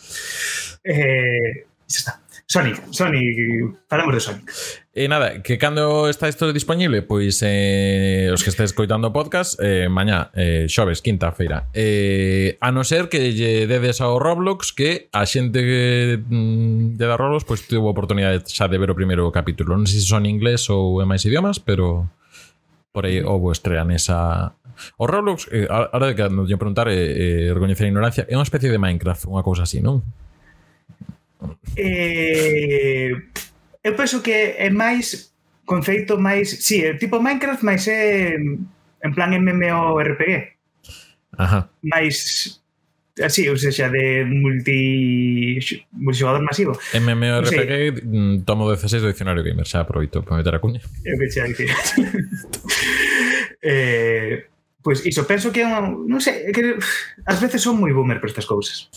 Eh, 0.84 1.68
xa 1.88 1.98
está. 2.00 2.12
Sonic, 2.50 2.82
Sonic, 2.90 3.78
falamos 3.88 4.12
de 4.12 4.20
Sonic. 4.20 4.50
E 4.90 5.06
nada, 5.06 5.38
que 5.38 5.54
cando 5.54 6.10
está 6.10 6.26
isto 6.26 6.50
disponible? 6.50 6.98
Pois 7.06 7.38
eh, 7.46 8.26
os 8.34 8.42
que 8.42 8.50
estes 8.50 8.74
coitando 8.74 9.06
o 9.06 9.14
podcast, 9.14 9.54
eh, 9.62 9.86
mañá, 9.86 10.34
eh, 10.34 10.66
xoves, 10.66 10.98
quinta 10.98 11.30
feira. 11.30 11.70
Eh, 11.70 12.58
a 12.58 12.74
non 12.74 12.82
ser 12.82 13.06
que 13.06 13.30
lle 13.30 13.70
dedes 13.70 14.02
ao 14.02 14.18
Roblox 14.18 14.74
que 14.74 15.06
a 15.14 15.30
xente 15.30 15.62
que 15.62 16.18
mm, 16.18 16.98
de 16.98 17.06
da 17.06 17.14
Roblox 17.14 17.46
pois 17.46 17.62
tuvo 17.70 17.86
oportunidade 17.86 18.42
xa 18.50 18.66
de 18.66 18.82
ver 18.82 18.90
o 18.90 18.98
primeiro 18.98 19.30
capítulo. 19.30 19.78
Non 19.78 19.86
sei 19.86 20.02
se 20.02 20.10
son 20.10 20.26
inglés 20.26 20.66
ou 20.74 20.98
en 20.98 21.06
máis 21.06 21.22
idiomas, 21.22 21.62
pero 21.62 22.10
por 22.90 23.06
aí 23.06 23.22
houve 23.22 23.54
estrean 23.54 23.94
nesa... 23.94 24.58
O 24.98 25.06
Roblox, 25.06 25.46
eh, 25.54 25.70
ahora 25.70 26.10
de 26.10 26.18
que 26.18 26.26
nos 26.26 26.50
lle 26.50 26.58
preguntar, 26.58 26.90
eh, 26.90 26.98
eh, 26.98 27.54
recoñecer 27.54 27.86
a 27.86 27.94
ignorancia, 27.94 28.26
é 28.26 28.34
unha 28.34 28.42
especie 28.42 28.74
de 28.74 28.82
Minecraft, 28.82 29.30
unha 29.30 29.46
cousa 29.46 29.70
así, 29.70 29.78
non? 29.78 30.02
Eh, 31.76 33.12
eu 33.82 33.92
penso 33.96 34.22
que 34.22 34.56
é 34.58 34.68
máis 34.70 35.32
conceito 35.64 36.18
máis, 36.18 36.50
si, 36.50 36.62
sí, 36.62 36.76
é 36.84 36.94
tipo 36.98 37.22
Minecraft, 37.22 37.62
máis 37.62 37.86
é 37.86 38.34
en 38.36 39.10
plan 39.14 39.30
MMORPG. 39.30 40.58
Ajá. 41.38 41.70
Máis 41.82 42.60
así, 43.22 43.48
ou 43.48 43.56
seja, 43.56 43.88
de 43.88 44.24
multi 44.24 45.58
multijugador 45.92 46.42
masivo. 46.42 46.78
MMORPG, 46.94 48.02
sí. 48.02 48.42
tomo 48.44 48.68
16 48.68 49.02
do 49.02 49.08
dicionario 49.08 49.44
gamer, 49.44 49.66
xa 49.66 49.86
aproveito 49.86 50.22
para 50.22 50.42
meter 50.42 50.54
a 50.54 50.60
cuña. 50.60 50.80
Eu 51.04 51.18
que 51.18 51.30
xa 51.30 51.46
dicir. 51.46 51.70
eh, 53.62 54.50
Pois 54.82 55.04
iso, 55.04 55.26
penso 55.28 55.52
que 55.52 55.60
é 55.60 55.68
non 55.68 56.24
sei, 56.24 56.48
que 56.56 56.80
ás 57.28 57.36
veces 57.36 57.60
son 57.60 57.76
moi 57.76 57.92
boomer 57.92 58.16
para 58.16 58.32
estas 58.32 58.48
cousas. 58.48 58.88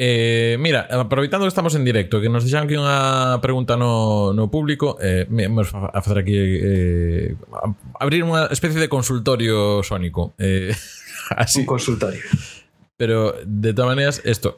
Eh, 0.00 0.56
mira, 0.56 0.88
aproveitando 0.88 1.44
que 1.44 1.52
estamos 1.52 1.76
en 1.76 1.84
directo, 1.84 2.24
que 2.24 2.32
nos 2.32 2.48
deixan 2.48 2.64
aquí 2.64 2.80
unha 2.80 3.36
pregunta 3.44 3.76
no, 3.76 4.32
no 4.32 4.48
público, 4.48 4.96
eh, 4.96 5.28
vamos 5.28 5.76
a 5.76 6.00
facer 6.00 6.24
aquí 6.24 6.40
eh, 6.40 7.36
a 7.52 7.68
abrir 8.00 8.24
unha 8.24 8.48
especie 8.48 8.80
de 8.80 8.88
consultorio 8.88 9.84
sónico. 9.84 10.32
Eh, 10.40 10.72
así. 11.36 11.60
Un 11.60 11.68
consultorio. 11.68 12.24
Pero, 13.00 13.36
de 13.44 13.72
todas 13.72 13.88
maneras, 13.92 14.20
esto, 14.24 14.56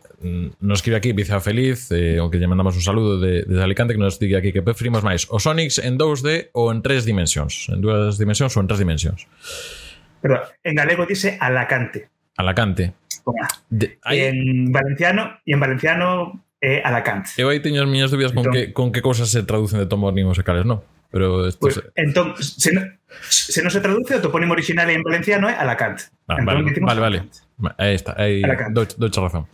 nos 0.58 0.78
escribe 0.78 0.96
aquí 0.96 1.12
Biza 1.12 1.38
Feliz, 1.38 1.90
eh, 1.90 2.18
aunque 2.18 2.38
lle 2.38 2.46
mandamos 2.46 2.74
un 2.74 2.82
saludo 2.82 3.18
de, 3.18 3.42
desde 3.42 3.62
Alicante, 3.62 3.94
que 3.94 4.02
nos 4.02 4.18
diga 4.18 4.38
aquí 4.38 4.50
que 4.54 4.62
preferimos 4.62 5.02
máis 5.02 5.30
o 5.30 5.38
Sonics 5.38 5.78
en 5.78 5.98
2D 5.98 6.50
ou 6.54 6.70
en 6.70 6.82
3 6.82 7.06
dimensións. 7.06 7.70
En 7.70 7.82
2 7.82 8.18
dimensións 8.18 8.54
ou 8.54 8.62
en 8.62 8.66
3 8.66 8.82
dimensións. 8.82 9.26
Pero 10.22 10.38
en 10.62 10.74
galego 10.78 11.04
dice 11.04 11.36
Alacante. 11.42 12.08
Alacante. 12.38 12.94
De, 13.68 13.98
aí, 14.02 14.30
en 14.30 14.72
valenciano 14.72 15.42
e 15.44 15.52
en 15.52 15.60
valenciano 15.60 16.38
é 16.62 16.78
Alacante. 16.86 17.34
eu 17.36 17.50
aí 17.50 17.58
teño 17.58 17.82
as 17.82 17.90
miñas 17.90 18.08
dúbidas 18.14 18.30
con 18.32 18.46
que, 18.48 18.70
con 18.72 18.94
que 18.94 19.02
cousas 19.02 19.28
se 19.34 19.42
traducen 19.42 19.82
de 19.82 19.86
tomónimos 19.90 20.38
e 20.38 20.46
cales, 20.46 20.62
non? 20.62 20.80
Pero 21.12 21.44
esto 21.44 21.60
Pues, 21.68 21.76
se- 21.76 21.90
entón, 21.98 22.32
se, 22.40 22.72
no, 22.72 22.80
se 23.28 23.60
non 23.60 23.68
se 23.74 23.82
traduce, 23.84 24.16
o 24.16 24.22
topónimo 24.24 24.56
original 24.56 24.88
en 24.88 25.02
valenciano 25.04 25.50
é 25.50 25.54
Alacante. 25.58 26.08
Ah, 26.30 26.38
entón, 26.40 26.86
vale, 26.86 27.00
vale, 27.02 27.18
vale. 27.60 27.74
Aí 27.76 27.94
está, 27.98 28.14
aí 28.16 28.40
dou, 28.72 28.86
dou 28.86 29.10
razón. 29.20 29.44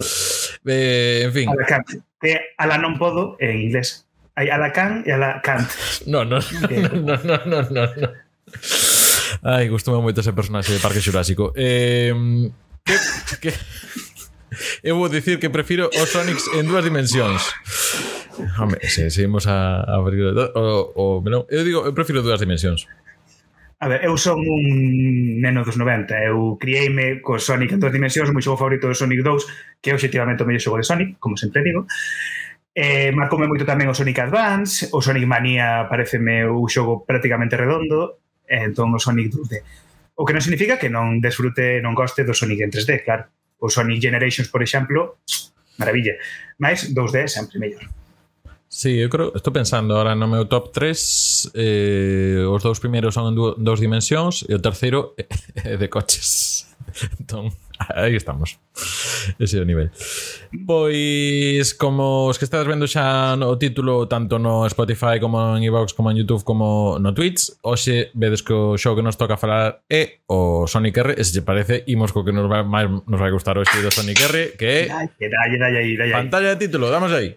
Eh, 0.69 1.27
en 1.27 1.33
fin, 1.35 1.47
Alacante. 1.51 1.99
Que 2.23 2.55
ala 2.61 2.77
non 2.79 2.95
podo 3.01 3.35
en 3.43 3.57
inglés. 3.59 4.07
Hai 4.39 4.53
Alacán 4.55 5.03
e 5.03 5.11
Alacant. 5.11 5.67
no, 6.13 6.23
no, 6.29 6.39
no, 6.39 7.17
no, 7.25 7.37
no, 7.43 7.59
no, 7.67 7.85
no. 7.91 8.07
Ai, 9.43 9.69
gustoume 9.71 10.03
moito 10.03 10.21
ese 10.21 10.35
personaxe 10.35 10.75
de 10.75 10.83
Parque 10.83 10.99
Xurásico. 11.01 11.53
Eh, 11.55 12.13
que, 12.85 12.95
que, 13.39 13.51
eu 14.83 14.97
vou 14.97 15.09
dicir 15.09 15.39
que 15.39 15.51
prefiro 15.51 15.87
o 15.87 16.03
Sonics 16.07 16.51
en 16.59 16.67
dúas 16.67 16.83
dimensións. 16.83 17.55
Home, 18.59 18.79
se 18.83 19.11
seguimos 19.11 19.47
a, 19.47 19.83
a 19.83 19.99
abrir 19.99 20.35
o, 20.35 20.43
o, 20.95 21.05
non, 21.23 21.47
eu 21.51 21.63
digo, 21.63 21.87
eu 21.87 21.95
prefiro 21.95 22.23
dúas 22.23 22.43
dimensións. 22.43 22.87
A 23.79 23.87
ver, 23.87 24.03
eu 24.03 24.19
son 24.19 24.43
un 24.43 25.39
neno 25.39 25.63
dos 25.63 25.79
90, 25.79 26.11
eu 26.27 26.59
crieime 26.59 27.23
co 27.23 27.39
Sonic 27.39 27.79
en 27.79 27.79
dúas 27.79 27.95
dimensións, 27.95 28.27
o 28.27 28.35
meu 28.35 28.43
xogo 28.43 28.59
favorito 28.59 28.91
é 28.91 28.95
Sonic 28.95 29.23
2, 29.23 29.79
que 29.79 29.91
é 29.91 29.95
objetivamente 29.95 30.43
o 30.43 30.47
mellor 30.47 30.63
xogo 30.63 30.83
de 30.83 30.87
Sonic, 30.87 31.09
como 31.23 31.39
sempre 31.39 31.63
digo. 31.63 31.87
Eh, 32.75 33.15
marcoume 33.15 33.47
moito 33.47 33.63
tamén 33.63 33.87
o 33.87 33.95
Sonic 33.95 34.19
Advance, 34.19 34.91
o 34.91 34.99
Sonic 34.99 35.27
Mania 35.31 35.87
pareceme 35.87 36.43
un 36.47 36.67
xogo 36.67 37.07
prácticamente 37.07 37.55
redondo, 37.55 38.19
entón 38.49 38.97
o 38.97 38.99
Sonic 38.99 39.31
2D. 39.31 39.55
O 40.19 40.27
que 40.27 40.35
non 40.35 40.43
significa 40.43 40.81
que 40.81 40.91
non 40.91 41.23
desfrute, 41.23 41.79
non 41.79 41.95
goste 41.95 42.27
do 42.27 42.35
Sonic 42.35 42.65
en 42.65 42.73
3D, 42.75 43.07
claro. 43.07 43.31
O 43.63 43.71
Sonic 43.71 44.03
Generations, 44.03 44.51
por 44.51 44.65
exemplo, 44.65 45.23
maravilla. 45.79 46.19
Mas 46.59 46.91
2D 46.91 47.15
é 47.23 47.29
sempre 47.31 47.63
mellor. 47.63 47.87
Sí, 48.69 49.01
eu 49.01 49.09
creo, 49.09 49.33
estou 49.35 49.53
pensando 49.53 49.97
ahora 49.97 50.15
no 50.15 50.29
meu 50.29 50.45
top 50.45 50.73
3 50.73 51.53
eh, 51.55 52.45
os 52.45 52.61
dous 52.61 52.79
primeiros 52.79 53.15
son 53.15 53.33
en 53.33 53.35
dúo, 53.35 53.57
dous 53.57 53.81
dimensións 53.81 54.45
e 54.45 54.53
o 54.53 54.61
terceiro 54.61 55.17
é 55.65 55.81
de 55.81 55.89
coches 55.89 56.69
entón 57.17 57.49
aí 57.95 58.17
estamos. 58.17 58.59
Ese 59.39 59.59
é 59.59 59.63
o 59.63 59.65
nivel. 59.65 59.91
Pois, 60.67 61.75
como 61.75 62.27
os 62.27 62.39
que 62.39 62.45
estades 62.45 62.67
vendo 62.67 62.89
xa 62.89 63.37
no 63.37 63.57
título 63.59 64.09
tanto 64.09 64.39
no 64.39 64.67
Spotify 64.67 65.21
como 65.21 65.39
en 65.57 65.63
iVox, 65.63 65.95
como 65.95 66.11
en 66.11 66.19
YouTube 66.19 66.45
como 66.45 66.99
no 66.99 67.15
Twitch, 67.15 67.53
hoxe 67.63 68.11
vedes 68.15 68.43
que 68.43 68.53
o 68.53 68.77
show 68.77 68.97
que 68.97 69.03
nos 69.03 69.17
toca 69.17 69.37
falar 69.37 69.83
é 69.89 70.21
o 70.27 70.67
Sonic 70.67 70.99
R, 70.99 71.15
e 71.17 71.25
se 71.25 71.33
che 71.33 71.43
parece, 71.43 71.85
imos 71.87 72.13
co 72.13 72.25
que 72.25 72.33
nos 72.33 72.49
vai, 72.49 72.65
máis 72.65 72.89
nos 72.89 73.21
vai 73.21 73.31
gustar 73.31 73.59
hoxe 73.59 73.83
do 73.83 73.91
Sonic 73.91 74.23
R, 74.23 74.57
que 74.59 74.67
é... 74.67 74.87
Dai, 74.89 75.09
dai, 75.59 75.77
aí, 75.77 75.97
dai, 75.97 76.09
aí. 76.09 76.13
Pantalla 76.13 76.57
de 76.57 76.67
título, 76.67 76.91
damos 76.91 77.13
aí. 77.13 77.37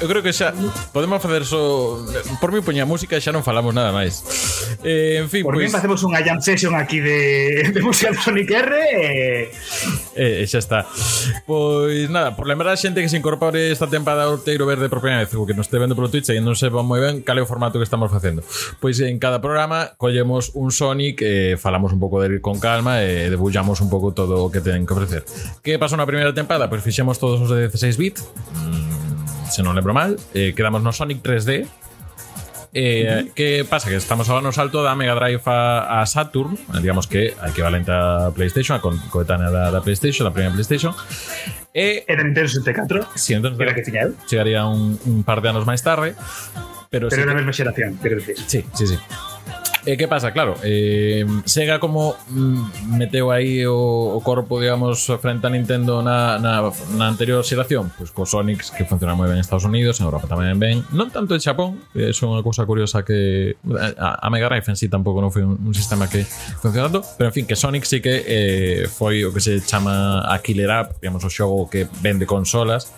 eu 0.00 0.08
creo 0.08 0.22
que 0.22 0.32
xa 0.32 0.52
podemos 0.92 1.20
facer 1.20 1.44
so, 1.44 2.04
por 2.40 2.52
mi 2.52 2.60
poña 2.60 2.88
música 2.88 3.16
e 3.16 3.20
xa 3.20 3.32
non 3.32 3.44
falamos 3.44 3.76
nada 3.76 3.92
máis. 3.92 4.24
Eh, 4.84 5.20
en 5.20 5.28
fin, 5.28 5.44
por 5.44 5.54
pois 5.56 5.68
pues, 5.68 5.76
facemos 5.76 6.00
unha 6.04 6.24
jam 6.24 6.40
session 6.40 6.72
aquí 6.72 7.00
de, 7.00 7.70
de 7.74 7.80
música 7.84 8.12
de 8.12 8.18
Sonic 8.20 8.48
R 8.48 8.72
e 8.76 9.48
eh, 10.16 10.46
xa 10.48 10.60
está. 10.60 10.88
Pois 11.44 12.08
nada, 12.08 12.32
por 12.36 12.48
lembrar 12.48 12.72
a 12.72 12.80
xente 12.80 13.04
que 13.04 13.08
se 13.12 13.20
incorpore 13.20 13.72
esta 13.72 13.86
tempada 13.88 14.24
ao 14.24 14.40
Teiro 14.40 14.64
Verde 14.64 14.88
por 14.88 15.04
primeira 15.04 15.24
vez, 15.24 15.32
que 15.32 15.54
nos 15.54 15.68
este 15.68 15.78
vendo 15.78 15.94
polo 15.94 16.08
Twitch 16.08 16.32
e 16.32 16.40
non 16.40 16.56
sepa 16.56 16.80
moi 16.80 16.98
ben 16.98 17.20
cal 17.20 17.36
é 17.36 17.42
o 17.44 17.48
formato 17.48 17.76
que 17.76 17.86
estamos 17.86 18.08
facendo. 18.08 18.40
Pois 18.80 18.98
en 19.04 19.20
cada 19.20 19.38
programa 19.44 19.92
collemos 20.00 20.56
un 20.56 20.72
Sonic, 20.72 21.20
eh, 21.22 21.54
falamos 21.60 21.92
un 21.92 22.00
pouco 22.00 22.18
del 22.18 22.40
con 22.40 22.56
calma 22.58 23.04
e 23.04 23.28
eh, 23.28 23.30
debullamos 23.30 23.84
un 23.84 23.92
pouco 23.92 24.16
todo 24.16 24.42
o 24.42 24.48
que 24.48 24.64
ten 24.64 24.88
que 24.88 24.92
ofrecer. 24.96 25.22
Que 25.60 25.76
pasou 25.76 26.00
na 26.00 26.08
primeira 26.08 26.32
tempada? 26.32 26.66
Pois 26.72 26.80
fixemos 26.80 27.20
todos 27.20 27.38
os 27.44 27.52
de 27.52 27.68
16 27.68 28.00
bit. 28.00 28.16
Mm, 28.56 28.99
se 29.50 29.62
non 29.62 29.74
lembro 29.74 29.92
mal, 29.92 30.16
eh, 30.32 30.54
quedamos 30.54 30.80
no 30.82 30.94
Sonic 30.94 31.20
3D, 31.20 31.66
Eh, 32.72 33.32
que 33.34 33.66
pasa? 33.66 33.90
Que 33.90 33.98
estamos 33.98 34.30
agora 34.30 34.46
no 34.46 34.54
salto 34.54 34.86
da 34.86 34.94
Mega 34.94 35.18
Drive 35.18 35.42
a, 35.50 35.98
a 35.98 36.06
Saturn 36.06 36.54
Digamos 36.78 37.10
que 37.10 37.34
a 37.42 37.50
equivalente 37.50 37.90
a 37.90 38.30
PlayStation 38.30 38.78
A 38.78 38.80
coetánea 39.10 39.50
da, 39.50 39.74
da 39.74 39.82
PlayStation 39.82 40.22
Da 40.22 40.30
primeira 40.30 40.54
PlayStation 40.54 40.94
E 41.74 42.06
E 42.06 42.12
da 42.14 42.22
Nintendo 42.22 42.46
64, 42.46 43.10
si, 43.18 43.34
entón, 43.34 43.58
que 43.58 43.66
era 43.66 43.74
que 43.74 43.82
tiña 43.82 44.06
eu, 44.06 44.14
chegaría 44.30 44.62
un, 44.70 44.94
un 45.02 45.26
par 45.26 45.42
de 45.42 45.50
anos 45.50 45.66
máis 45.66 45.82
tarde 45.82 46.14
Pero, 46.90 47.10
pero 47.10 47.10
sí 47.10 47.22
era 47.22 47.34
a 47.34 47.38
mesma 47.38 47.54
xeración, 47.54 47.98
quero 48.02 48.18
dicir. 48.18 48.34
Sí, 48.46 48.62
sí, 48.74 48.86
sí. 48.86 48.98
Eh, 49.86 49.92
e 49.92 49.96
que 49.96 50.08
pasa, 50.08 50.32
claro, 50.32 50.56
eh, 50.62 51.24
Sega 51.44 51.78
como 51.78 52.16
mm, 52.28 52.96
meteu 52.98 53.30
aí 53.30 53.66
o, 53.66 54.16
o 54.16 54.20
corpo, 54.20 54.60
digamos, 54.60 55.06
frente 55.20 55.46
a 55.46 55.50
Nintendo 55.50 56.02
na, 56.02 56.38
na, 56.38 56.70
na 56.96 57.06
anterior 57.08 57.44
xeración, 57.44 57.92
pois 57.96 58.10
co 58.10 58.24
Sonics 58.26 58.70
que 58.70 58.84
funciona 58.84 59.16
moi 59.16 59.28
ben 59.28 59.40
en 59.40 59.44
Estados 59.44 59.64
Unidos, 59.64 60.00
en 60.00 60.08
Europa 60.08 60.28
tamén 60.28 60.56
ben, 60.60 60.84
non 60.92 61.08
tanto 61.08 61.32
en 61.36 61.40
Xapón, 61.40 61.80
eh, 61.96 62.12
que 62.12 62.22
é 62.22 62.26
unha 62.28 62.44
cousa 62.44 62.64
curiosa 62.68 63.02
que 63.04 63.56
a, 63.96 64.20
a 64.20 64.26
Mega 64.28 64.48
Drive 64.48 64.68
en 64.68 64.76
sí 64.76 64.88
tampouco 64.88 65.20
non 65.24 65.32
foi 65.32 65.44
un, 65.44 65.56
un 65.60 65.74
sistema 65.74 66.06
que 66.08 66.24
funcionando, 66.60 67.00
pero 67.16 67.32
en 67.32 67.34
fin, 67.34 67.44
que 67.48 67.56
Sonic 67.56 67.84
sí 67.84 68.00
que 68.00 68.24
eh, 68.24 68.82
foi 68.88 69.24
o 69.24 69.32
que 69.32 69.40
se 69.40 69.60
chama 69.64 70.24
a 70.24 70.36
Killer 70.40 70.70
App, 70.70 71.00
digamos, 71.00 71.24
o 71.24 71.30
xogo 71.30 71.68
que 71.68 71.88
vende 72.00 72.26
consolas. 72.26 72.92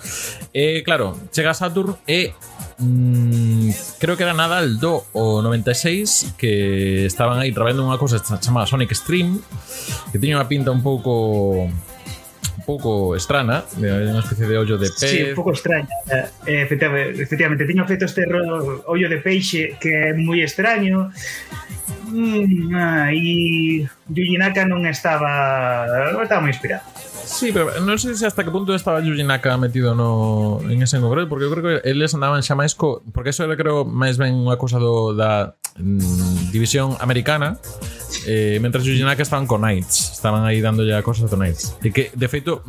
E 0.53 0.83
claro, 0.83 1.15
chega 1.31 1.53
a 1.53 1.57
Saturn 1.57 1.97
e 2.07 2.35
mm, 2.79 3.99
creo 3.99 4.17
que 4.17 4.25
era 4.25 4.35
Nadal 4.35 4.79
do 4.79 5.05
o 5.13 5.43
96 5.43 6.35
que 6.37 6.72
estaban 7.07 7.39
aí 7.39 7.51
traballando 7.53 7.85
unha 7.87 7.99
cosa 8.01 8.21
chamada 8.41 8.69
Sonic 8.69 8.93
Stream, 8.95 9.41
que 10.11 10.19
tiña 10.19 10.41
unha 10.41 10.49
pinta 10.49 10.71
un 10.71 10.85
pouco 10.85 11.69
un 12.53 12.65
pouco 12.67 13.17
estrana, 13.17 13.65
unha 13.81 14.23
especie 14.23 14.47
de 14.47 14.57
ollo 14.61 14.77
de 14.79 14.89
pez. 14.93 15.11
Sí, 15.11 15.19
un 15.25 15.35
pouco 15.35 15.51
extraña. 15.51 15.91
Eh, 16.07 16.63
efectivamente, 16.63 17.23
efectivamente 17.23 17.67
tiña 17.67 17.89
feito 17.89 18.07
este 18.07 18.23
ollo 18.87 19.09
de 19.09 19.19
peixe 19.19 19.75
que 19.81 20.13
é 20.13 20.15
moi 20.15 20.39
extraño. 20.45 21.11
Mm, 22.13 22.77
ah, 22.77 23.09
e 23.09 23.89
Yuji 24.13 24.37
Naka 24.37 24.69
non 24.69 24.85
estaba 24.85 25.89
non 26.13 26.23
estaba 26.23 26.45
moi 26.45 26.53
inspirado. 26.53 26.85
Sí, 27.25 27.55
pero 27.55 27.73
non 27.81 27.97
sei 27.97 28.19
se 28.19 28.27
hasta 28.27 28.43
que 28.43 28.53
punto 28.53 28.75
estaba 28.75 29.01
Yuji 29.01 29.25
Naka 29.25 29.57
metido 29.57 29.95
no, 29.97 30.61
en 30.67 30.83
ese 30.83 31.01
en 31.01 31.07
concreto, 31.07 31.31
porque 31.31 31.47
eu 31.49 31.53
creo 31.55 31.65
que 31.65 31.77
eles 31.89 32.13
andaban 32.13 32.43
xa 32.45 32.59
máis 32.59 32.75
co... 32.77 33.01
Porque 33.15 33.31
eso 33.31 33.47
era, 33.47 33.57
creo, 33.57 33.87
máis 33.89 34.19
ben 34.21 34.35
unha 34.35 34.59
cosa 34.59 34.77
do, 34.83 35.15
da, 35.15 35.57
mm, 35.79 36.51
división 36.51 36.97
americana 37.01 37.59
eh, 38.27 38.59
mentras 38.61 38.87
os 38.87 38.97
Yanaka 38.97 39.23
estaban 39.23 39.47
con 39.47 39.63
Knights 39.63 40.13
estaban 40.13 40.45
aí 40.45 40.61
dándolle 40.61 40.95
a 40.95 41.03
cosas 41.03 41.33
a 41.33 41.37
Knights 41.37 41.77
e 41.83 41.91
que 41.91 42.11
de 42.15 42.29
feito 42.29 42.63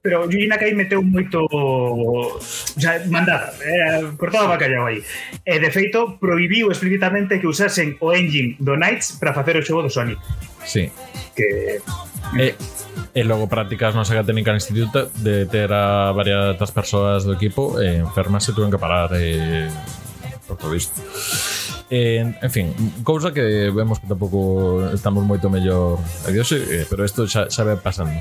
pero 0.00 0.24
Yuji 0.30 0.46
Nakai 0.46 0.72
meteu 0.72 1.02
moito 1.02 1.44
o 1.50 2.38
sea, 2.40 3.02
mandada, 3.10 3.52
eh, 3.60 4.08
cortado 4.16 4.48
bacallao 4.48 4.86
aí. 4.86 5.02
E 5.44 5.58
de 5.58 5.68
feito 5.68 6.16
prohibiu 6.22 6.70
explicitamente 6.70 7.36
que 7.36 7.50
usasen 7.50 7.98
o 8.00 8.14
engine 8.14 8.56
do 8.62 8.78
Knights 8.78 9.18
para 9.18 9.34
facer 9.34 9.58
o 9.58 9.62
xogo 9.62 9.82
do 9.84 9.90
Sonic. 9.90 10.16
Sí. 10.64 10.88
Que 11.34 11.82
E, 12.36 12.54
e 13.14 13.22
logo 13.24 13.48
prácticas 13.48 13.96
na 13.96 14.04
Saga 14.04 14.20
Técnica 14.20 14.52
no 14.52 14.60
Instituto 14.60 15.08
de 15.16 15.48
ter 15.48 15.72
a 15.72 16.12
varias 16.12 16.60
das 16.60 16.72
persoas 16.72 17.24
do 17.24 17.32
equipo 17.32 17.80
e 17.80 18.04
enfermas 18.04 18.44
se 18.44 18.52
tuven 18.52 18.68
que 18.68 18.76
parar 18.76 19.16
e 19.16 19.64
por 20.48 20.56
todo 20.56 20.74
isto. 20.74 20.96
Eh, 21.90 22.24
en 22.24 22.50
fin, 22.50 22.72
cousa 23.04 23.32
que 23.32 23.68
vemos 23.68 24.00
que 24.00 24.08
tampouco 24.08 24.88
estamos 24.96 25.22
moito 25.28 25.52
mellor 25.52 26.00
a 26.24 26.32
eh, 26.32 26.84
pero 26.88 27.04
isto 27.04 27.28
xa, 27.28 27.52
xa 27.52 27.62
vai 27.68 27.76
pasando. 27.76 28.16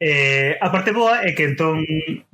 Eh, 0.00 0.58
a 0.60 0.68
parte 0.68 0.92
boa 0.92 1.24
é 1.24 1.32
que 1.32 1.48
entón 1.48 1.80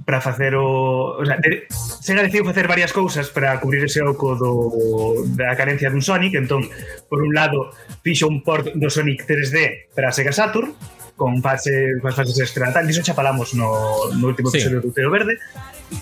para 0.03 0.19
facer 0.19 0.59
o, 0.59 1.23
o 1.23 1.25
sea, 1.27 1.39
se 1.71 2.11
Sega 2.11 2.27
decidiu 2.27 2.43
facer 2.43 2.67
varias 2.67 2.91
cousas 2.91 3.31
para 3.31 3.55
cubrir 3.63 3.87
ese 3.87 4.03
oco 4.03 4.35
do, 4.35 5.23
da 5.39 5.55
carencia 5.55 5.87
dun 5.87 6.03
Sonic 6.03 6.35
entón, 6.35 6.67
por 7.07 7.23
un 7.23 7.31
lado 7.31 7.71
fixo 8.03 8.27
un 8.27 8.43
port 8.43 8.75
do 8.75 8.91
Sonic 8.91 9.23
3D 9.23 9.95
para 9.95 10.11
a 10.11 10.17
Sega 10.17 10.35
Saturn 10.35 10.75
con 11.21 11.43
fase, 11.43 12.01
con 12.01 12.17
fases 12.17 12.41
escratal. 12.41 12.89
Diso 12.89 13.05
xa 13.05 13.13
falamos 13.13 13.53
no, 13.53 13.69
no 14.17 14.25
último 14.25 14.49
episodio 14.49 14.81
do 14.81 14.89
Utero 14.89 15.13
Verde. 15.13 15.37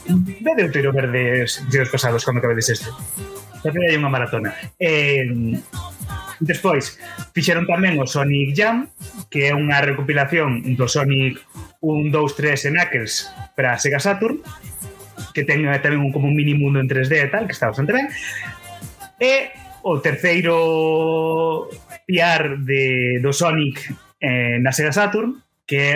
Vede 0.06 0.70
Utero 0.70 0.94
Verde 0.94 1.42
días 1.42 1.90
pasados 1.90 2.22
cando 2.22 2.38
acabedes 2.38 2.70
este. 2.70 2.87
Tamén 3.66 3.90
hai 3.90 3.98
unha 3.98 4.14
maratona. 4.14 4.54
Eh, 4.78 5.58
despois, 6.38 7.02
fixeron 7.34 7.66
tamén 7.66 7.98
o 7.98 8.06
Sonic 8.06 8.54
Jam, 8.54 8.87
que 9.26 9.50
é 9.50 9.52
unha 9.58 9.82
recopilación 9.82 10.78
do 10.78 10.87
Sonic 10.87 11.42
1, 11.82 12.14
2, 12.14 12.38
3 12.38 12.54
e 12.54 12.70
Knuckles 12.70 13.14
para 13.58 13.75
Sega 13.75 13.98
Saturn, 13.98 14.38
que 15.34 15.42
ten 15.42 15.66
eh, 15.66 15.82
tamén 15.82 15.98
un, 15.98 16.14
como 16.14 16.30
un 16.30 16.38
mini 16.38 16.54
mundo 16.54 16.78
en 16.78 16.87
3D 16.87 17.26
e 17.26 17.26
tal, 17.26 17.50
que 17.50 17.58
está 17.58 17.66
bastante 17.66 17.90
ben. 17.90 18.06
E 19.18 19.50
o 19.82 19.98
terceiro 19.98 21.66
piar 22.06 22.62
de, 22.62 23.18
do 23.18 23.34
Sonic 23.34 23.82
eh, 24.20 24.58
na 24.60 24.72
Sega 24.72 24.92
Saturn, 24.92 25.42
que 25.66 25.76
é 25.76 25.94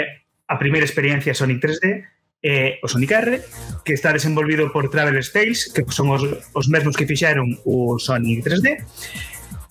a 0.48 0.56
primeira 0.56 0.84
experiencia 0.84 1.34
Sonic 1.34 1.60
3D, 1.60 2.04
é 2.42 2.78
o 2.82 2.88
Sonic 2.88 3.14
R, 3.14 3.40
que 3.84 3.94
está 3.94 4.12
desenvolvido 4.12 4.70
por 4.72 4.90
Traveler's 4.90 5.32
Tales, 5.32 5.70
que 5.70 5.86
son 5.94 6.10
os, 6.10 6.22
os 6.52 6.66
mesmos 6.68 6.98
que 6.98 7.06
fixeron 7.06 7.46
o 7.64 7.98
Sonic 7.98 8.42
3D, 8.42 8.82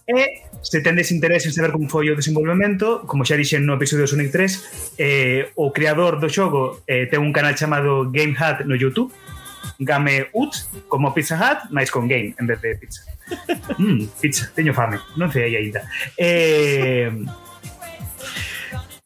e 0.08 0.48
se 0.62 0.82
tendes 0.82 1.12
interés 1.12 1.46
en 1.46 1.54
saber 1.54 1.72
como 1.72 1.90
foi 1.90 2.10
o 2.10 2.16
desenvolvemento, 2.16 3.04
como 3.10 3.26
xa 3.26 3.36
dixen 3.36 3.66
no 3.68 3.76
episodio 3.76 4.06
de 4.08 4.12
Sonic 4.14 4.30
3, 4.32 4.98
eh, 4.98 5.42
o 5.58 5.74
creador 5.74 6.22
do 6.22 6.30
xogo 6.30 6.86
eh, 6.88 7.10
ten 7.12 7.20
un 7.20 7.34
canal 7.36 7.58
chamado 7.58 8.08
Game 8.08 8.38
Hat 8.38 8.64
no 8.64 8.78
YouTube, 8.78 9.12
Game 9.82 10.30
Ut, 10.34 10.54
como 10.88 11.14
Pizza 11.14 11.36
Hut, 11.36 11.74
máis 11.74 11.90
con 11.90 12.06
game 12.06 12.38
en 12.38 12.46
vez 12.46 12.62
de 12.62 12.78
pizza. 12.78 13.02
mm, 13.82 14.22
pizza, 14.22 14.48
teño 14.54 14.72
fame, 14.72 15.02
non 15.18 15.34
sei 15.34 15.50
aí 15.50 15.56
ainda. 15.58 15.82
Eh, 16.16 17.10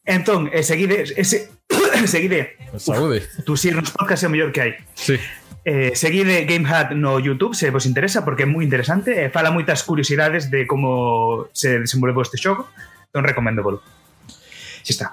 entón, 0.06 0.48
eh, 0.54 0.62
seguide, 0.62 1.04
ese, 1.16 1.50
seguide, 2.06 2.56
Saúde. 2.78 3.22
Tu 3.44 3.56
si 3.56 3.70
nos 3.70 3.90
podcast 3.90 4.24
é 4.24 4.26
o 4.26 4.30
mellor 4.30 4.52
que 4.52 4.60
hai. 4.60 4.72
Sí. 4.94 5.18
Eh, 5.66 5.98
seguide 5.98 6.46
GameHut 6.46 6.94
no 6.94 7.18
YouTube 7.18 7.58
se 7.58 7.74
vos 7.74 7.86
interesa 7.90 8.22
porque 8.22 8.46
é 8.46 8.48
moi 8.48 8.62
interesante 8.62 9.10
e 9.10 9.34
fala 9.34 9.50
moitas 9.50 9.82
curiosidades 9.82 10.46
de 10.46 10.62
como 10.62 11.50
se 11.50 11.82
desenvolveu 11.82 12.22
este 12.22 12.38
xogo. 12.38 12.70
Entón 13.10 13.26
recomendo 13.26 13.66
volo 13.66 13.82
xa 14.86 14.92
está. 14.94 15.06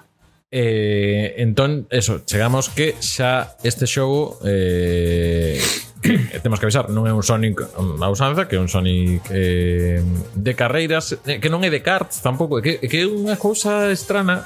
Eh, 0.53 1.41
entón, 1.41 1.89
eso, 1.89 2.21
chegamos 2.29 2.69
que 2.69 2.93
xa 3.01 3.57
este 3.65 3.89
xogo 3.89 4.37
eh, 4.45 5.57
Eh, 6.03 6.39
temos 6.43 6.59
que 6.59 6.65
avisar, 6.67 6.91
non 6.91 7.07
é 7.07 7.13
un 7.15 7.23
Sonic 7.23 7.63
um, 7.79 7.95
a 8.03 8.11
usanza, 8.11 8.43
que 8.45 8.59
é 8.59 8.61
un 8.61 8.67
Sonic 8.67 9.23
eh, 9.31 10.03
de 10.35 10.51
carreiras, 10.53 11.15
eh, 11.23 11.39
que 11.39 11.47
non 11.47 11.63
é 11.63 11.71
de 11.71 11.79
karts 11.79 12.19
tampouco, 12.19 12.59
que, 12.59 12.83
que 12.83 12.97
é 13.01 13.05
unha 13.07 13.39
cousa 13.39 13.87
estrana 13.87 14.43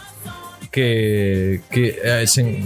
que 0.70 1.66
que 1.74 1.98
eh, 1.98 2.30
sen, 2.30 2.62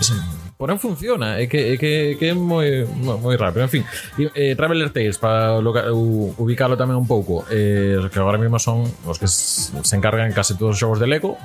sen 0.00 0.18
porén 0.56 0.80
funciona, 0.80 1.36
é 1.36 1.44
que, 1.44 1.74
é 1.74 1.76
que, 1.76 2.16
que 2.16 2.26
é 2.30 2.34
moi, 2.34 2.88
moi 2.96 3.36
rápido. 3.36 3.66
En 3.66 3.72
fin, 3.72 3.84
eh, 4.16 4.56
Traveler 4.56 4.88
Tales, 4.88 5.20
para 5.20 5.60
ubicalo 5.60 6.78
tamén 6.78 6.96
un 6.96 7.04
pouco, 7.04 7.44
eh, 7.52 8.00
que 8.08 8.18
agora 8.22 8.40
mesmo 8.40 8.56
son 8.56 8.88
os 9.04 9.20
que 9.20 9.28
se 9.28 9.94
encargan 9.98 10.32
case 10.32 10.56
todos 10.56 10.78
os 10.78 10.80
xogos 10.80 10.96
de 10.96 11.10
Lego, 11.10 11.36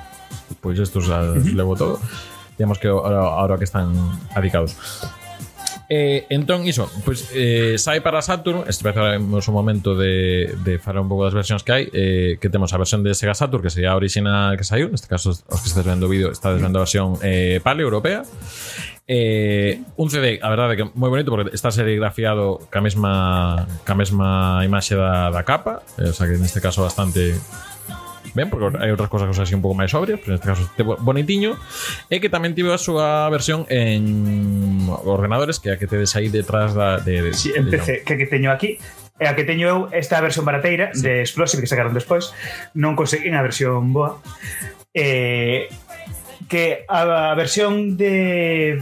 pois 0.63 0.79
estos 0.79 1.11
eh, 1.11 1.19
a, 1.19 1.35
levo 1.35 1.75
todo, 1.75 1.99
digamos 2.55 2.79
que 2.79 2.87
ahora, 2.87 3.27
ahora 3.27 3.59
que 3.59 3.67
están 3.67 3.91
adicados. 4.31 4.79
Eh, 5.89 6.29
entón, 6.29 6.69
iso, 6.69 6.85
pois, 7.01 7.33
eh, 7.33 7.81
sai 7.81 8.05
para 8.05 8.21
Saturn 8.21 8.69
Esperaremos 8.69 9.47
un 9.49 9.55
momento 9.57 9.97
de, 9.97 10.53
de 10.61 10.77
falar 10.77 11.01
un 11.01 11.09
pouco 11.09 11.25
das 11.25 11.33
versións 11.33 11.65
que 11.65 11.73
hai 11.73 11.83
eh, 11.89 12.37
Que 12.37 12.45
temos 12.53 12.69
a 12.71 12.77
versión 12.77 13.01
de 13.01 13.17
Sega 13.17 13.33
Saturn 13.33 13.65
Que 13.65 13.73
sería 13.73 13.91
a 13.91 13.97
original 13.97 14.53
que 14.53 14.61
saiu 14.61 14.85
Neste 14.93 15.09
caso, 15.09 15.33
os 15.33 15.41
que 15.41 15.67
estes 15.67 15.81
vendo 15.81 16.05
o 16.05 16.11
vídeo 16.13 16.29
está 16.29 16.53
vendo 16.53 16.77
a 16.77 16.85
versión 16.85 17.17
eh, 17.25 17.57
pale 17.65 17.81
europea 17.81 18.21
Eh, 19.11 19.81
un 19.97 20.11
CD, 20.11 20.37
a 20.37 20.53
verdade 20.53 20.77
que 20.77 20.85
moi 20.93 21.09
bonito 21.09 21.33
porque 21.33 21.49
está 21.49 21.73
serigrafiado 21.73 22.61
ca 22.69 22.77
mesma 22.77 23.65
ca 23.81 23.97
mesma 23.97 24.61
imaxe 24.61 24.93
da, 24.93 25.33
da 25.33 25.41
capa, 25.41 25.81
eh, 25.97 26.13
o 26.13 26.13
sea 26.13 26.29
que 26.29 26.37
neste 26.37 26.61
caso 26.61 26.85
bastante 26.85 27.33
ben, 28.39 28.47
porque 28.47 28.71
hai 28.79 28.95
outras 28.95 29.11
cosas 29.11 29.27
que 29.27 29.35
son 29.35 29.43
así 29.43 29.51
un 29.51 29.59
pouco 29.59 29.75
máis 29.75 29.91
sobrias, 29.91 30.23
pero 30.23 30.39
neste 30.39 30.47
caso 30.47 30.63
este 30.63 30.87
bonitiño, 30.87 31.59
e 32.07 32.23
que 32.23 32.31
tamén 32.31 32.55
tive 32.55 32.71
a 32.71 32.79
súa 32.79 33.27
versión 33.27 33.67
en 33.67 34.87
ordenadores, 34.87 35.59
que 35.59 35.69
é 35.69 35.75
a 35.75 35.77
que 35.77 35.91
tedes 35.91 36.15
aí 36.15 36.31
detrás 36.31 36.71
da... 36.71 37.03
De, 37.03 37.19
de, 37.19 37.31
sí, 37.35 37.51
en 37.51 37.67
PC, 37.67 38.07
que, 38.07 38.15
que 38.15 38.27
teño 38.31 38.55
aquí, 38.55 38.79
E 39.19 39.27
a 39.27 39.35
que 39.35 39.43
teño 39.43 39.67
eu 39.67 39.79
esta 39.91 40.23
versión 40.23 40.47
barateira 40.47 40.95
sí. 40.95 41.03
de 41.03 41.19
Explosive 41.19 41.59
que 41.59 41.67
sacaron 41.67 41.91
despois, 41.91 42.31
non 42.71 42.95
conseguín 42.95 43.35
a 43.35 43.43
versión 43.43 43.91
boa. 43.91 44.23
Eh, 44.95 45.67
que 46.47 46.87
a 46.87 47.35
versión 47.35 47.99
de 47.99 48.79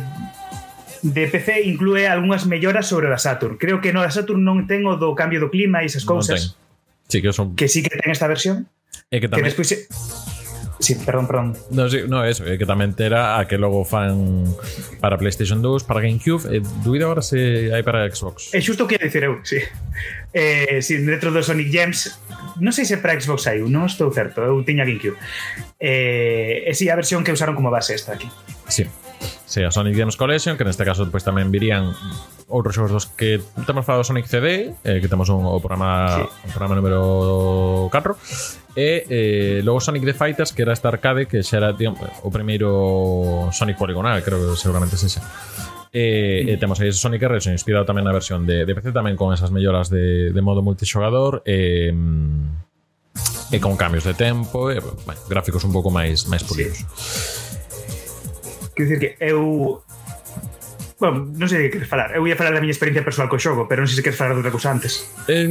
de 1.02 1.28
PC 1.28 1.66
inclúe 1.66 2.06
algunhas 2.06 2.46
melloras 2.46 2.86
sobre 2.86 3.10
o 3.10 3.12
da 3.12 3.18
Saturn. 3.18 3.58
Creo 3.58 3.82
que 3.82 3.90
no 3.90 4.06
da 4.06 4.14
Saturn 4.14 4.46
non 4.46 4.70
ten 4.70 4.86
o 4.86 4.94
do 4.94 5.18
cambio 5.18 5.42
do 5.42 5.50
clima 5.50 5.82
e 5.82 5.90
esas 5.90 6.06
cousas. 6.06 6.54
Ten. 6.54 6.68
Sí, 7.10 7.18
que 7.26 7.34
son... 7.34 7.58
Que 7.58 7.66
sí 7.66 7.82
que 7.82 7.90
ten 7.90 8.14
esta 8.14 8.30
versión. 8.30 8.70
E 9.08 9.24
que 9.24 9.32
tamén... 9.32 9.48
Que 9.48 9.56
despois... 9.56 9.72
Sí, 10.80 10.94
perdón, 10.96 11.26
perdón. 11.28 11.48
No, 11.72 11.90
sí, 11.90 12.04
no, 12.08 12.22
eso, 12.28 12.46
que 12.46 12.68
tamén 12.68 12.94
era 13.00 13.40
a 13.40 13.48
que 13.48 13.58
logo 13.58 13.82
fan 13.82 14.46
para 15.02 15.18
PlayStation 15.18 15.64
2, 15.64 15.88
para 15.88 16.04
GameCube, 16.04 16.44
e 16.54 16.62
duido 16.86 17.10
agora 17.10 17.26
se 17.26 17.72
hai 17.74 17.82
para 17.82 18.06
Xbox. 18.12 18.54
É 18.54 18.62
xusto 18.62 18.86
que 18.86 19.00
ia 19.00 19.08
dicir 19.08 19.26
eu, 19.26 19.42
sí. 19.42 19.58
Eh, 20.36 20.84
sí, 20.86 21.02
dentro 21.02 21.34
do 21.34 21.42
Sonic 21.42 21.72
Gems, 21.74 22.20
non 22.62 22.76
sei 22.76 22.86
se 22.86 23.02
para 23.02 23.18
Xbox 23.18 23.50
hai 23.50 23.64
non 23.66 23.90
estou 23.90 24.14
certo, 24.14 24.46
eu 24.46 24.62
tiña 24.62 24.86
GameCube. 24.86 25.18
Eh, 25.82 26.68
e 26.68 26.70
eh, 26.70 26.78
sí, 26.78 26.92
a 26.92 27.00
versión 27.00 27.26
que 27.26 27.34
usaron 27.34 27.58
como 27.58 27.74
base 27.74 27.98
esta 27.98 28.14
aquí. 28.14 28.30
Sí. 28.70 28.86
Sí, 29.48 29.64
a 29.64 29.72
Sonic 29.72 29.96
Games 29.96 30.18
Collection, 30.18 30.58
que 30.58 30.68
neste 30.68 30.84
caso 30.84 31.08
pois, 31.08 31.24
tamén 31.24 31.48
virían 31.50 31.96
outros 32.52 32.76
xogos 32.76 32.92
dos 32.92 33.06
que 33.08 33.40
temos 33.64 33.88
falado 33.88 34.04
Sonic 34.04 34.28
CD, 34.28 34.76
eh, 34.84 35.00
que 35.00 35.08
temos 35.08 35.32
un, 35.32 35.44
o 35.44 35.60
programa 35.64 36.20
sí. 36.20 36.24
o 36.24 36.50
programa 36.52 36.76
número 36.76 37.88
4, 37.92 38.76
e 38.76 39.08
eh, 39.08 39.60
logo 39.64 39.80
Sonic 39.80 40.04
the 40.04 40.16
Fighters, 40.16 40.52
que 40.52 40.68
era 40.68 40.76
esta 40.76 40.92
arcade 40.92 41.32
que 41.32 41.44
xa 41.44 41.64
era 41.64 41.72
digamos, 41.72 42.04
o 42.24 42.30
primeiro 42.32 43.48
Sonic 43.56 43.80
poligonal, 43.80 44.20
creo 44.20 44.52
que 44.52 44.60
seguramente 44.60 45.00
sexa. 45.00 45.24
E, 45.96 46.44
e 46.44 46.54
temos 46.60 46.84
aí 46.84 46.92
Sonic 46.92 47.24
RS 47.24 47.48
inspirado 47.48 47.88
tamén 47.88 48.04
na 48.04 48.12
versión 48.12 48.44
de, 48.44 48.68
de 48.68 48.74
PC 48.76 48.92
tamén 48.92 49.16
con 49.16 49.32
esas 49.32 49.50
melloras 49.50 49.88
de, 49.88 50.36
de 50.36 50.42
modo 50.44 50.60
multixogador 50.60 51.42
e, 51.48 51.96
e 53.50 53.58
con 53.64 53.80
cambios 53.80 54.04
de 54.04 54.12
tempo 54.12 54.68
e 54.68 54.84
bueno, 54.84 55.24
gráficos 55.32 55.64
un 55.64 55.72
pouco 55.72 55.88
máis 55.88 56.28
máis 56.28 56.44
pulidos. 56.44 56.84
Sí. 56.84 57.47
Quero 58.78 58.90
dicir 58.90 59.00
que 59.02 59.18
eu 59.18 59.82
Bueno, 60.98 61.30
non 61.30 61.46
sei 61.46 61.62
de 61.62 61.70
que 61.70 61.78
queres 61.78 61.90
falar. 61.90 62.10
Eu 62.18 62.26
ia 62.26 62.34
falar 62.34 62.58
da 62.58 62.62
miña 62.62 62.74
experiencia 62.74 63.06
persoal 63.06 63.30
co 63.30 63.38
xogo, 63.38 63.70
pero 63.70 63.86
non 63.86 63.90
sei 63.90 64.02
se 64.02 64.06
queres 64.06 64.18
falar 64.18 64.34
de 64.34 64.42
outra 64.42 64.54
cousa 64.54 64.74
antes. 64.74 65.06
Eh, 65.30 65.46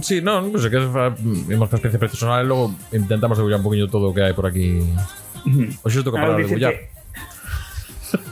sí, 0.00 0.24
non, 0.24 0.48
non 0.48 0.56
sei 0.56 0.72
que 0.72 0.80
falar 0.88 1.16
mm, 1.20 1.52
imos 1.52 1.68
experiencia 1.68 2.00
personal 2.00 2.40
e 2.40 2.48
logo 2.48 2.72
intentamos 2.96 3.36
debullar 3.36 3.60
un 3.60 3.66
poquinho 3.68 3.88
todo 3.92 4.08
o 4.08 4.14
que 4.16 4.24
hai 4.24 4.32
por 4.32 4.48
aquí. 4.48 4.80
Uh 5.44 5.68
-huh. 5.68 5.68
O 5.84 5.88
xusto 5.92 6.08
que 6.08 6.16
para 6.16 6.36
debullar. 6.36 6.76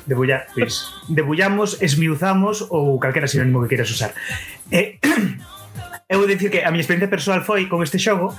Debullar, 0.09 0.46
pois, 0.54 0.87
debullamos, 1.11 1.83
esmiuzamos 1.83 2.64
ou 2.70 2.96
calquera 3.00 3.26
sinónimo 3.28 3.64
que 3.64 3.76
queiras 3.76 3.90
usar. 3.92 4.16
Eh, 4.72 5.00
eu 6.12 6.16
vou 6.20 6.28
dicir 6.28 6.48
que 6.48 6.64
a 6.64 6.72
miña 6.72 6.85
experiencia 6.85 7.12
persoal 7.12 7.44
foi 7.44 7.68
con 7.68 7.85
este 7.85 8.00
xogo 8.00 8.33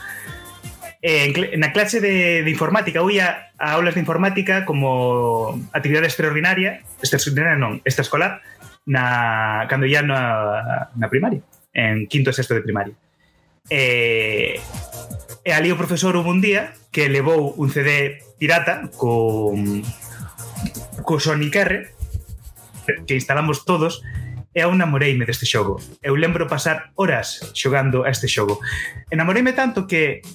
eh, 1.05 1.57
na 1.61 1.69
clase 1.69 2.01
de, 2.01 2.41
de 2.41 2.49
informática, 2.49 2.97
eu 2.97 3.13
ia 3.13 3.53
a 3.61 3.77
aulas 3.77 3.93
de 3.93 4.01
informática 4.01 4.65
como 4.65 5.53
actividade 5.69 6.09
extraordinaria, 6.09 6.81
extraordinaria 6.97 7.61
non, 7.61 7.77
extraescolar, 7.85 8.41
na, 8.89 9.69
cando 9.69 9.85
ia 9.85 10.01
na, 10.01 10.89
na 10.97 11.05
primaria, 11.05 11.45
en 11.77 12.09
quinto 12.09 12.33
e 12.33 12.37
sexto 12.37 12.57
de 12.57 12.65
primaria. 12.65 12.97
Eh, 13.69 14.57
e, 15.45 15.45
e 15.45 15.51
ali 15.53 15.69
o 15.69 15.77
profesor 15.77 16.17
hubo 16.17 16.33
un 16.33 16.41
día 16.41 16.73
que 16.89 17.05
levou 17.05 17.53
un 17.53 17.69
CD 17.69 18.17
pirata 18.41 18.89
con, 18.97 19.85
co 21.05 21.21
Sonic 21.21 21.53
R, 21.53 21.93
que 23.05 23.13
instalamos 23.13 23.61
todos, 23.61 24.01
e 24.57 24.65
eu 24.65 24.73
namoreime 24.73 25.29
deste 25.29 25.45
xogo. 25.45 25.77
Eu 26.01 26.17
lembro 26.17 26.49
pasar 26.49 26.89
horas 26.97 27.53
xogando 27.53 28.01
a 28.01 28.09
este 28.09 28.25
xogo. 28.25 28.57
Enamoreime 29.13 29.53
tanto 29.53 29.85
que 29.85 30.25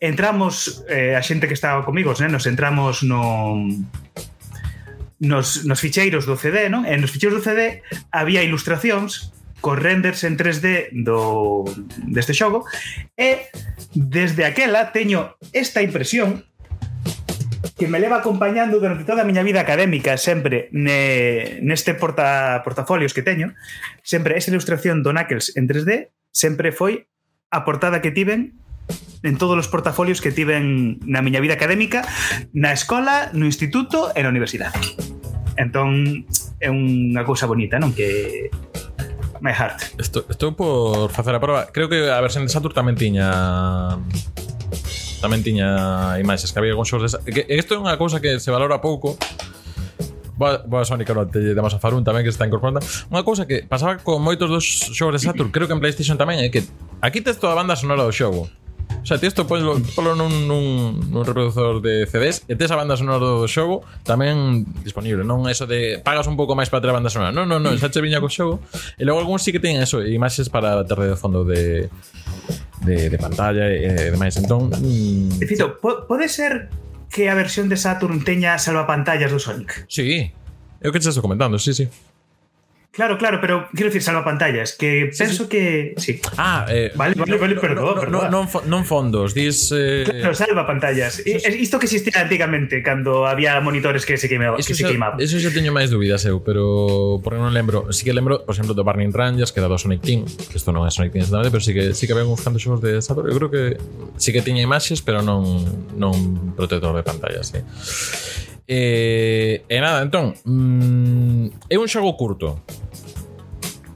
entramos, 0.00 0.82
eh, 0.88 1.14
a 1.14 1.22
xente 1.22 1.46
que 1.46 1.54
estaba 1.54 1.84
comigo, 1.84 2.10
os 2.10 2.20
nenos, 2.24 2.48
entramos 2.48 3.04
no 3.04 3.68
nos, 5.20 5.68
nos 5.68 5.80
ficheiros 5.80 6.24
do 6.24 6.34
CD, 6.40 6.72
non? 6.72 6.88
E 6.88 6.96
nos 6.96 7.12
ficheiros 7.12 7.38
do 7.38 7.44
CD 7.44 7.84
había 8.08 8.40
ilustracións 8.40 9.36
cos 9.60 9.76
renders 9.76 10.24
en 10.24 10.40
3D 10.40 10.88
do 11.04 11.68
deste 12.08 12.32
xogo 12.32 12.64
e 13.12 13.52
desde 13.92 14.48
aquela 14.48 14.88
teño 14.96 15.36
esta 15.52 15.84
impresión 15.84 16.48
que 17.76 17.84
me 17.84 18.00
leva 18.00 18.24
acompañando 18.24 18.80
durante 18.80 19.04
toda 19.04 19.20
a 19.20 19.28
miña 19.28 19.44
vida 19.44 19.60
académica 19.60 20.16
sempre 20.16 20.72
ne, 20.72 21.60
neste 21.60 21.92
porta, 21.92 22.64
portafolios 22.64 23.12
que 23.12 23.20
teño 23.20 23.52
sempre 24.00 24.40
esa 24.40 24.48
ilustración 24.48 25.04
do 25.04 25.12
Knuckles 25.12 25.52
en 25.60 25.68
3D 25.68 26.08
sempre 26.32 26.72
foi 26.72 27.04
a 27.52 27.68
portada 27.68 28.00
que 28.00 28.16
tiven 28.16 28.59
en 29.22 29.34
todos 29.36 29.56
os 29.58 29.68
portafolios 29.68 30.20
que 30.20 30.32
tiven 30.32 30.98
na 31.04 31.20
miña 31.20 31.40
vida 31.40 31.54
académica, 31.54 32.06
na 32.52 32.72
escola, 32.72 33.28
no 33.36 33.44
instituto 33.44 34.10
e 34.16 34.20
na 34.24 34.32
universidade. 34.32 34.76
Entón, 35.60 36.24
é 36.60 36.68
unha 36.72 37.22
cousa 37.28 37.44
bonita, 37.44 37.76
non? 37.76 37.92
Que 37.92 38.48
my 39.40 39.52
heart. 39.52 39.96
Estou, 40.00 40.24
estou 40.28 40.52
por 40.52 41.10
facer 41.12 41.34
a 41.34 41.40
prova. 41.40 41.68
Creo 41.72 41.88
que 41.88 42.08
a 42.08 42.20
versión 42.20 42.44
de 42.44 42.52
Saturn 42.52 42.72
tamén 42.72 42.96
tiña 42.96 43.96
tamén 45.20 45.44
tiña 45.44 46.16
imaxes 46.16 46.52
que 46.52 46.58
había 46.58 46.72
con 46.72 46.88
xogos 46.88 47.12
de... 47.12 47.28
Que 47.28 47.44
isto 47.52 47.76
é 47.76 47.78
unha 47.78 48.00
cousa 48.00 48.24
que 48.24 48.40
se 48.40 48.48
valora 48.48 48.80
pouco 48.80 49.20
Boa, 50.40 50.64
boa 50.64 50.80
ahora 50.80 51.28
te 51.28 51.38
de 51.44 51.52
a 51.52 51.76
Farun 51.76 52.00
tamén 52.00 52.24
que 52.24 52.32
está 52.32 52.48
incorporando 52.48 52.80
Unha 53.12 53.20
cousa 53.20 53.44
que 53.44 53.60
pasaba 53.68 54.00
con 54.00 54.24
moitos 54.24 54.48
dos 54.48 54.64
xogos 54.64 55.20
de 55.20 55.20
Saturn 55.20 55.52
Creo 55.52 55.68
que 55.68 55.76
en 55.76 55.84
Playstation 55.84 56.16
tamén 56.16 56.40
é 56.40 56.48
que 56.48 56.64
Aquí 57.04 57.20
tes 57.20 57.36
toda 57.36 57.52
a 57.52 57.60
banda 57.60 57.76
sonora 57.76 58.08
do 58.08 58.12
xogo 58.16 58.48
O 59.02 59.06
sea, 59.06 59.18
ti 59.18 59.26
isto 59.26 59.48
ponlo, 59.48 59.80
ponlo 59.96 60.12
nun, 60.14 60.44
nun, 60.44 60.64
nun 61.08 61.22
reproductor 61.24 61.80
de 61.80 62.04
CDs 62.04 62.44
e 62.46 62.54
tes 62.54 62.68
a 62.68 62.76
banda 62.76 63.00
sonora 63.00 63.18
do 63.18 63.48
xogo 63.48 63.80
tamén 64.04 64.68
disponible. 64.84 65.24
Non 65.24 65.48
eso 65.48 65.64
de 65.64 65.98
pagas 66.04 66.28
un 66.28 66.36
pouco 66.36 66.52
máis 66.52 66.68
para 66.68 66.84
ter 66.84 66.92
a 66.92 66.96
banda 67.00 67.08
sonora. 67.08 67.32
Non, 67.32 67.48
non, 67.48 67.64
non, 67.64 67.80
xa 67.80 67.88
che 67.88 68.04
viña 68.04 68.20
co 68.20 68.28
xogo. 68.28 68.60
E 69.00 69.02
logo 69.08 69.24
algúns 69.24 69.40
sí 69.40 69.50
que 69.50 69.62
teñen 69.62 69.80
eso, 69.80 70.04
imaxes 70.04 70.52
para 70.52 70.84
ter 70.84 71.00
de 71.00 71.16
fondo 71.16 71.48
de 71.48 71.88
de, 72.84 73.08
de 73.08 73.18
pantalla 73.18 73.68
e, 73.68 73.88
e 73.88 74.10
demais. 74.12 74.36
Entón, 74.36 74.68
mm, 74.68 75.40
Cito, 75.48 75.80
po 75.80 76.04
pode 76.04 76.28
ser 76.28 76.68
que 77.10 77.28
a 77.28 77.34
versión 77.34 77.68
de 77.68 77.76
Saturn 77.76 78.22
teña 78.22 78.56
salvapantallas 78.60 79.32
do 79.32 79.40
Sonic. 79.40 79.84
Sí, 79.88 80.30
é 80.80 80.86
o 80.88 80.92
que 80.92 81.00
estás 81.00 81.18
comentando, 81.18 81.58
sí, 81.58 81.74
sí. 81.74 81.88
Claro, 82.92 83.18
claro, 83.18 83.40
pero 83.40 83.68
quiero 83.70 83.86
decir 83.86 84.02
salvapantallas, 84.02 84.74
que 84.74 85.10
penso 85.16 85.48
que... 85.48 85.94
Sí. 85.96 86.20
Ah, 86.36 86.66
eh, 86.68 86.90
vale, 86.96 87.14
vale, 87.14 87.38
vale, 87.38 87.54
no, 87.54 87.60
perdón, 87.60 87.84
no, 87.86 88.00
perdón. 88.00 88.30
Non, 88.34 88.44
non 88.66 88.82
fondos, 88.82 89.30
dis... 89.30 89.70
Eh... 89.70 90.02
Claro, 90.02 90.34
salvapantallas. 90.34 91.22
Sí, 91.22 91.38
sí. 91.38 91.62
Isto 91.62 91.78
que 91.78 91.86
existía 91.86 92.18
antigamente, 92.18 92.82
cando 92.82 93.30
había 93.30 93.62
monitores 93.62 94.02
que 94.02 94.18
se 94.18 94.26
queimaba, 94.26 94.58
eso 94.58 94.66
que 94.66 94.74
se, 94.74 94.82
se 94.82 94.88
queimaban. 94.90 95.22
Eso 95.22 95.38
xa 95.38 95.54
teño 95.54 95.70
máis 95.70 95.86
dúbidas 95.86 96.26
eu, 96.26 96.42
pero 96.42 97.22
porque 97.22 97.38
non 97.38 97.54
lembro. 97.54 97.94
Sí 97.94 98.02
que 98.02 98.10
lembro, 98.10 98.42
por 98.42 98.58
exemplo, 98.58 98.74
do 98.74 98.82
Burning 98.82 99.14
Rangers, 99.14 99.54
que 99.54 99.62
era 99.62 99.70
do 99.70 99.78
Sonic 99.78 100.02
Team, 100.02 100.26
que 100.26 100.58
isto 100.58 100.74
non 100.74 100.82
é 100.82 100.90
Sonic 100.90 101.14
Team, 101.14 101.30
pero 101.30 101.62
sí 101.62 101.70
que, 101.70 101.94
sí 101.94 102.10
que 102.10 102.12
había 102.18 102.26
uns 102.26 102.42
cantos 102.42 102.58
xogos 102.58 102.82
de 102.82 102.98
Saturn. 102.98 103.30
Eu 103.30 103.38
creo 103.38 103.54
que 103.54 103.78
sí 104.18 104.34
que 104.34 104.42
tiña 104.42 104.66
imaxes, 104.66 104.98
pero 104.98 105.22
non, 105.22 105.46
non 105.94 106.58
protector 106.58 106.90
de 106.90 107.06
pantalla, 107.06 107.46
sí. 107.46 107.62
E, 108.66 109.62
e 109.68 109.76
nada, 109.80 110.02
entón, 110.02 110.34
mm, 110.44 111.68
é 111.68 111.76
un 111.78 111.88
xogo 111.88 112.16
curto. 112.16 112.60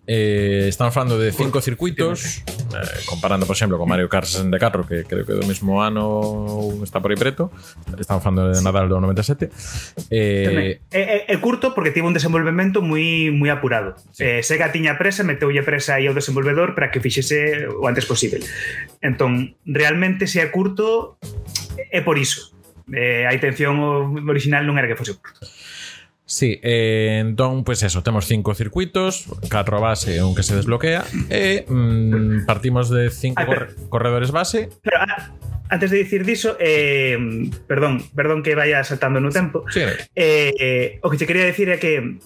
Eh, 0.07 0.67
estamos 0.69 0.93
falando 0.93 1.19
de 1.19 1.33
cinco 1.33 1.63
circuitos 1.63 2.45
eh, 2.77 3.01
comparando, 3.07 3.47
por 3.47 3.57
exemplo, 3.57 3.79
con 3.79 3.89
Mario 3.89 4.09
Kart 4.09 4.27
64 4.27 4.87
que 4.87 5.05
creo 5.05 5.25
que 5.25 5.33
do 5.33 5.47
mesmo 5.49 5.81
ano 5.81 6.77
está 6.85 7.01
por 7.01 7.11
aí 7.11 7.17
preto. 7.17 7.49
Estamos 7.97 8.21
falando 8.21 8.53
de 8.53 8.61
Nadal 8.61 8.89
do 8.89 9.01
97 9.01 9.49
eh, 10.11 10.81
é, 10.93 11.01
é, 11.01 11.25
é 11.33 11.37
curto 11.41 11.73
porque 11.73 11.91
tivo 11.91 12.05
un 12.05 12.13
desenvolvemento 12.13 12.85
moi 12.85 13.33
moi 13.33 13.49
apurado. 13.49 13.97
Sí. 14.13 14.29
eh, 14.29 14.45
Sega 14.45 14.69
tiña 14.77 15.01
presa, 15.01 15.25
meteulle 15.25 15.65
presa 15.65 15.97
aí 15.97 16.05
ao 16.05 16.13
desenvolvedor 16.13 16.77
para 16.77 16.93
que 16.93 17.01
fixese 17.01 17.65
o 17.73 17.89
antes 17.89 18.05
posible. 18.05 18.45
Entón, 19.01 19.57
realmente 19.65 20.29
se 20.29 20.45
é 20.45 20.53
curto 20.53 21.17
é 21.89 22.05
por 22.05 22.21
iso 22.21 22.54
eh, 22.93 23.25
a 23.29 23.33
intención 23.33 23.79
original 24.29 24.67
non 24.67 24.77
era 24.77 24.91
que 24.91 24.99
fose 24.99 25.17
curto. 25.17 25.47
Sí, 26.27 26.59
eh, 26.63 27.21
entón, 27.21 27.65
pois 27.65 27.81
pues 27.81 27.93
eso, 27.93 28.03
temos 28.03 28.25
cinco 28.25 28.55
circuitos, 28.55 29.29
catro 29.53 29.81
base 29.81 30.17
e 30.17 30.25
un 30.25 30.33
que 30.33 30.43
se 30.43 30.57
desbloquea, 30.57 31.05
e 31.29 31.69
mm, 31.69 32.49
partimos 32.49 32.89
de 32.89 33.13
cinco 33.13 33.41
ah, 33.41 33.45
Ay, 33.45 33.49
pero, 33.53 33.65
cor 33.77 33.89
corredores 33.93 34.33
base. 34.33 34.73
Pero 34.81 35.05
ah, 35.05 35.37
antes 35.69 35.91
de 35.91 35.99
dicir 35.99 36.25
diso, 36.25 36.57
eh, 36.61 37.17
perdón, 37.69 38.01
perdón 38.17 38.43
que 38.43 38.55
vaya 38.55 38.85
saltando 38.85 39.21
no 39.21 39.29
tempo. 39.29 39.65
Sí. 39.69 39.85
Eh, 40.17 40.53
eh, 40.59 40.99
o 41.05 41.11
que 41.13 41.21
te 41.21 41.27
quería 41.29 41.45
decir 41.45 41.69
é 41.69 41.77
que 41.77 42.17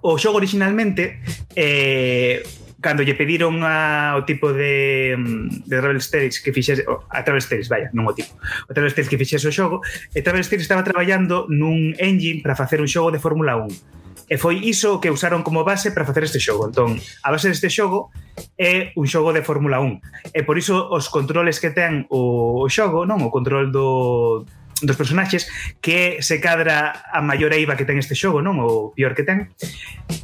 o 0.00 0.16
xogo 0.16 0.40
originalmente 0.40 1.20
eh, 1.56 2.40
cando 2.80 3.04
lle 3.04 3.14
pediron 3.14 3.60
a, 3.62 4.16
o 4.16 4.24
tipo 4.24 4.52
de, 4.52 5.14
mm, 5.16 5.68
de 5.68 5.74
Travel 5.76 6.00
Stage 6.00 6.40
que 6.42 6.52
fixese 6.52 6.84
a 6.88 7.20
Travel 7.22 7.44
Stage, 7.44 7.68
vaya, 7.68 7.92
non 7.92 8.08
o 8.08 8.12
tipo 8.16 8.32
o 8.68 8.72
Travel 8.72 8.90
Stage 8.90 9.08
que 9.08 9.20
fixese 9.20 9.46
o 9.48 9.54
xogo 9.54 9.84
e 10.12 10.24
Travel 10.24 10.42
Stage 10.44 10.64
estaba 10.64 10.84
traballando 10.84 11.46
nun 11.52 11.92
engine 12.00 12.40
para 12.40 12.56
facer 12.56 12.80
un 12.80 12.88
xogo 12.88 13.12
de 13.12 13.20
Fórmula 13.20 13.60
1 13.60 14.00
e 14.30 14.38
foi 14.38 14.62
iso 14.62 15.02
que 15.02 15.10
usaron 15.10 15.42
como 15.42 15.66
base 15.66 15.90
para 15.90 16.06
facer 16.06 16.22
este 16.22 16.38
xogo. 16.38 16.70
Entón, 16.70 17.02
a 17.26 17.34
base 17.34 17.50
deste 17.50 17.66
xogo 17.66 18.14
é 18.54 18.94
un 18.94 19.10
xogo 19.10 19.34
de 19.34 19.42
Fórmula 19.42 19.82
1 19.82 20.38
e 20.38 20.46
por 20.46 20.54
iso 20.54 20.86
os 20.86 21.10
controles 21.10 21.58
que 21.58 21.74
ten 21.74 22.06
o, 22.14 22.62
o 22.62 22.70
xogo 22.70 23.02
non 23.10 23.18
o 23.26 23.34
control 23.34 23.74
do, 23.74 24.46
dos 24.82 24.96
personaxes 24.96 25.48
que 25.80 26.22
se 26.24 26.40
cadra 26.40 27.04
a 27.12 27.20
maior 27.20 27.52
eiva 27.52 27.76
que 27.76 27.84
ten 27.84 28.00
este 28.00 28.16
xogo, 28.16 28.40
non? 28.40 28.58
O 28.60 28.92
pior 28.96 29.12
que 29.12 29.24
ten. 29.24 29.52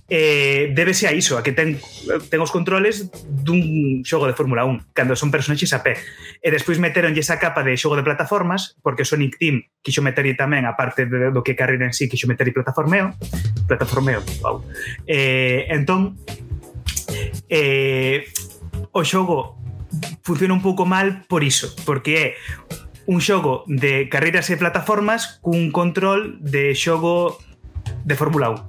Eh, 0.08 0.72
débese 0.72 1.06
a 1.08 1.12
iso, 1.12 1.36
a 1.36 1.42
que 1.42 1.52
ten, 1.52 1.76
ten 2.30 2.40
os 2.40 2.52
controles 2.54 3.10
dun 3.26 4.02
xogo 4.06 4.24
de 4.30 4.36
Fórmula 4.38 4.64
1, 4.64 4.96
cando 4.96 5.18
son 5.18 5.34
personaxes 5.34 5.74
a 5.76 5.82
pé. 5.84 6.00
E 6.40 6.48
despois 6.48 6.80
meteronlle 6.80 7.20
esa 7.20 7.36
capa 7.36 7.60
de 7.66 7.76
xogo 7.76 7.98
de 7.98 8.06
plataformas, 8.06 8.78
porque 8.80 9.04
Sonic 9.04 9.36
Team 9.36 9.68
quixo 9.84 10.00
meterlle 10.00 10.38
tamén, 10.38 10.64
a 10.64 10.74
parte 10.74 11.04
de, 11.06 11.30
do 11.30 11.44
que 11.44 11.58
carrera 11.58 11.86
en 11.86 11.94
sí, 11.94 12.08
quixo 12.08 12.30
meterlle 12.30 12.56
plataformeo, 12.56 13.14
plataformeo, 13.68 14.22
wow. 14.42 14.62
Eh, 15.06 15.66
entón, 15.70 16.16
eh, 17.50 18.26
o 18.92 19.02
xogo 19.04 19.58
funciona 20.22 20.54
un 20.54 20.62
pouco 20.62 20.86
mal 20.86 21.24
por 21.28 21.44
iso, 21.44 21.74
porque 21.84 22.12
é 22.18 22.28
un 23.06 23.22
xogo 23.22 23.64
de 23.66 24.10
carreiras 24.10 24.50
e 24.50 24.58
plataformas 24.58 25.38
cun 25.42 25.70
control 25.70 26.38
de 26.42 26.74
xogo 26.74 27.38
de 28.04 28.14
Fórmula 28.14 28.50
1. 28.50 28.66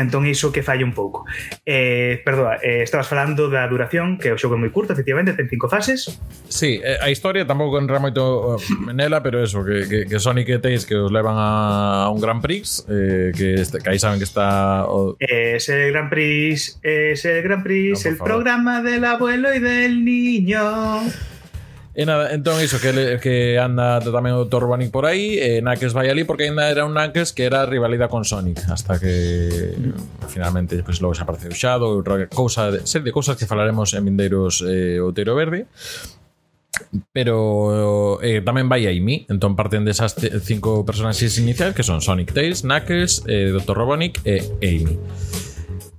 Entón 0.00 0.24
iso 0.24 0.54
que 0.54 0.62
falla 0.62 0.86
un 0.86 0.94
pouco. 0.94 1.26
Eh, 1.66 2.22
perdoa, 2.24 2.62
eh, 2.62 2.82
estabas 2.86 3.10
falando 3.10 3.50
da 3.50 3.66
duración, 3.66 4.22
que 4.22 4.30
o 4.30 4.38
xogo 4.38 4.54
é 4.54 4.60
moi 4.62 4.70
curto, 4.70 4.94
efectivamente, 4.94 5.34
ten 5.34 5.50
cinco 5.50 5.66
fases. 5.66 6.14
Sí, 6.46 6.78
eh, 6.78 6.96
a 7.02 7.10
historia 7.10 7.42
tampouco 7.42 7.74
entra 7.76 7.98
moito 7.98 8.54
eh, 8.54 8.94
nela, 8.94 9.18
pero 9.20 9.42
eso, 9.42 9.66
que, 9.66 9.90
que, 9.90 9.98
que 10.06 10.16
Sonic 10.22 10.46
e 10.46 10.62
Tails 10.62 10.86
que 10.86 10.94
os 10.94 11.10
levan 11.10 11.34
a 11.36 12.06
un 12.06 12.22
Grand 12.22 12.38
Prix, 12.38 12.86
eh, 12.86 13.34
que, 13.34 13.58
este, 13.58 13.82
que 13.82 13.90
aí 13.90 13.98
saben 13.98 14.22
que 14.22 14.24
está... 14.30 14.86
O... 14.86 15.18
Eh, 15.18 15.58
ese 15.58 15.90
Grand 15.90 16.08
Prix, 16.08 16.78
ese 16.80 17.42
Grand 17.42 17.66
Prix, 17.66 17.98
no, 17.98 18.10
el 18.10 18.16
favor. 18.16 18.30
programa 18.30 18.80
del 18.86 19.04
abuelo 19.04 19.52
y 19.52 19.58
del 19.58 20.06
niño... 20.06 21.02
E 21.90 22.06
nada, 22.06 22.30
entón 22.30 22.62
iso 22.62 22.78
que, 22.78 23.18
que 23.18 23.58
anda 23.58 23.98
tamén 23.98 24.38
o 24.38 24.46
Torbanic 24.46 24.94
por 24.94 25.10
aí 25.10 25.42
e 25.42 25.58
Knuckles 25.58 25.90
vai 25.90 26.06
ali 26.06 26.22
porque 26.22 26.46
ainda 26.46 26.70
era 26.70 26.86
un 26.86 26.94
Knuckles 26.94 27.34
que 27.34 27.50
era 27.50 27.66
rivalidade 27.66 28.06
con 28.06 28.22
Sonic 28.22 28.62
hasta 28.70 29.02
que 29.02 29.74
mm. 29.74 30.30
finalmente 30.30 30.78
pues, 30.86 31.02
logo 31.02 31.18
se 31.18 31.26
apareceu 31.26 31.50
Shadow 31.50 31.90
outra 31.90 32.30
cousa, 32.30 32.70
serie 32.86 33.10
de 33.10 33.14
cousas 33.14 33.34
que 33.34 33.50
falaremos 33.50 33.90
en 33.98 34.06
vindeiros 34.06 34.62
eh, 34.62 35.02
Outeiro 35.02 35.34
Verde. 35.34 35.66
Pero 37.10 38.22
eh, 38.22 38.38
tamén 38.46 38.70
vai 38.70 38.86
a 38.86 38.94
Amy 38.94 39.26
entón 39.26 39.58
parten 39.58 39.82
desas 39.82 40.14
de 40.14 40.38
cinco 40.38 40.86
personaxes 40.86 41.42
iniciais 41.42 41.74
que 41.74 41.82
son 41.82 41.98
Sonic, 41.98 42.30
Tails, 42.30 42.62
Knuckles 42.62 43.26
eh, 43.26 43.50
Dr. 43.50 43.74
Robotnik 43.74 44.22
e 44.22 44.46
Amy 44.62 44.94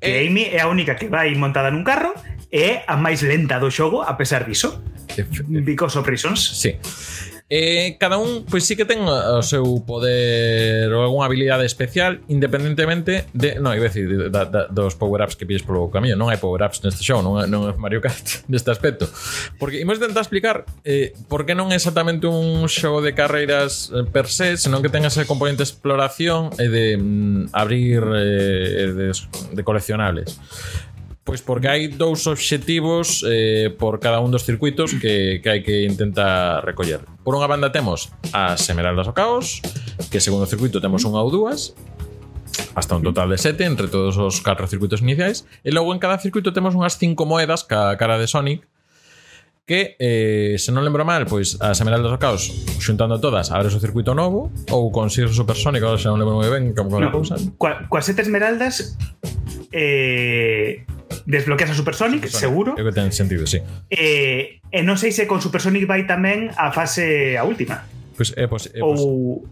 E 0.01 0.25
Amy 0.25 0.49
é 0.49 0.63
a 0.63 0.67
única 0.67 0.95
que 0.95 1.11
vai 1.11 1.29
montada 1.37 1.69
nun 1.69 1.85
carro 1.85 2.15
e 2.49 2.81
a 2.89 2.97
máis 2.97 3.21
lenta 3.21 3.61
do 3.61 3.69
xogo 3.69 4.01
a 4.01 4.17
pesar 4.17 4.49
diso. 4.49 4.81
Because 5.47 5.97
of 5.97 6.07
reasons. 6.07 6.39
Sí. 6.39 6.75
Eh, 7.53 7.97
cada 7.99 8.17
un, 8.17 8.45
pois 8.49 8.63
sí 8.63 8.77
que 8.79 8.87
ten 8.87 9.03
o 9.03 9.43
seu 9.43 9.83
poder 9.83 10.87
ou 10.87 11.03
algunha 11.03 11.27
habilidade 11.27 11.67
especial 11.67 12.23
independentemente 12.31 13.27
de, 13.35 13.59
non, 13.59 13.75
iba 13.75 13.83
a 13.83 13.91
decir 13.91 14.07
da, 14.31 14.47
da, 14.47 14.71
dos 14.71 14.95
power-ups 14.95 15.35
que 15.35 15.43
pilles 15.43 15.59
polo 15.59 15.91
camiño 15.91 16.15
non 16.15 16.31
hai 16.31 16.39
power-ups 16.39 16.79
neste 16.87 17.03
show, 17.03 17.19
non, 17.19 17.43
non 17.51 17.67
é 17.67 17.75
Mario 17.75 17.99
Kart 17.99 18.23
neste 18.51 18.71
aspecto, 18.71 19.11
porque 19.59 19.83
imos 19.83 19.99
tentar 19.99 20.23
explicar 20.23 20.63
eh, 20.87 21.11
por 21.27 21.43
que 21.43 21.51
non 21.51 21.75
é 21.75 21.77
exactamente 21.83 22.23
un 22.23 22.71
show 22.71 23.03
de 23.03 23.11
carreiras 23.11 23.91
eh, 23.91 24.07
per 24.07 24.31
se 24.31 24.55
senón 24.55 24.79
que 24.79 24.87
ten 24.87 25.03
ese 25.03 25.27
componente 25.27 25.59
de 25.59 25.67
exploración 25.67 26.55
e 26.55 26.71
de 26.71 26.95
mm, 26.95 27.51
abrir 27.51 27.99
eh, 28.15 28.95
de, 28.95 29.07
de 29.11 29.61
coleccionables 29.67 30.39
Pois 31.23 31.45
porque 31.45 31.69
hai 31.69 31.85
dous 31.85 32.25
obxectivos 32.25 33.21
eh, 33.29 33.69
por 33.77 34.01
cada 34.01 34.17
un 34.25 34.33
dos 34.33 34.41
circuitos 34.41 34.97
que, 34.97 35.37
que 35.37 35.49
hai 35.53 35.61
que 35.61 35.85
intentar 35.85 36.65
recoller. 36.65 37.05
Por 37.21 37.37
unha 37.37 37.45
banda 37.45 37.69
temos 37.69 38.09
as 38.33 38.65
Emeraldas 38.73 39.05
do 39.05 39.13
Caos, 39.13 39.61
que 40.09 40.17
segundo 40.17 40.49
circuito 40.49 40.81
temos 40.81 41.05
unha 41.05 41.21
ou 41.21 41.29
dúas, 41.29 41.77
hasta 42.73 42.97
un 42.97 43.05
total 43.05 43.29
de 43.29 43.37
sete 43.37 43.69
entre 43.69 43.85
todos 43.85 44.17
os 44.17 44.41
catro 44.41 44.65
circuitos 44.65 45.05
iniciais, 45.05 45.45
e 45.61 45.69
logo 45.69 45.93
en 45.93 46.01
cada 46.01 46.17
circuito 46.17 46.57
temos 46.57 46.73
unhas 46.73 46.97
cinco 46.97 47.29
moedas 47.29 47.61
ca 47.69 47.93
cara 48.01 48.17
de 48.17 48.25
Sonic, 48.25 48.65
que, 49.69 49.95
eh, 50.01 50.57
se 50.57 50.73
non 50.73 50.81
lembro 50.81 51.05
mal, 51.05 51.29
pois 51.29 51.55
as 51.61 51.77
Emeraldas 51.79 52.11
do 52.11 52.19
Caos, 52.19 52.49
xuntando 52.81 53.21
todas, 53.21 53.53
abres 53.53 53.77
o 53.77 53.79
circuito 53.79 54.17
novo, 54.17 54.49
ou 54.73 54.89
con 54.89 55.13
Sir 55.13 55.29
Supersónico, 55.29 55.95
se 56.01 56.09
non 56.09 56.17
lembro 56.17 56.41
moi 56.41 56.49
ben 56.49 56.73
como 56.73 56.97
no, 56.97 57.13
cousa. 57.13 57.37
Coa, 57.61 57.85
coas 57.87 58.09
sete 58.09 58.25
esmeraldas 58.25 58.97
Eh, 59.71 60.83
desbloqueas 61.25 61.71
a 61.71 61.75
Supersonic, 61.75 62.27
Supersonic. 62.27 62.39
seguro. 62.39 62.69
Creo 62.75 62.87
que 62.87 62.95
ten 62.95 63.11
sentido, 63.11 63.47
sí. 63.47 63.59
Eh, 63.89 64.59
e 64.71 64.79
non 64.83 64.95
sei 64.95 65.11
se 65.11 65.27
con 65.27 65.39
Supersonic 65.43 65.87
vai 65.87 66.07
tamén 66.07 66.51
a 66.55 66.71
fase 66.71 67.35
a 67.35 67.43
última. 67.43 67.83
Pois, 68.15 68.31
pues, 68.31 68.39
eh, 68.39 68.47
pois, 68.47 68.67
pues, 68.67 68.75
eh, 68.75 68.83
pois. 68.83 68.99
Pues. 68.99 69.01
Ou 69.01 69.47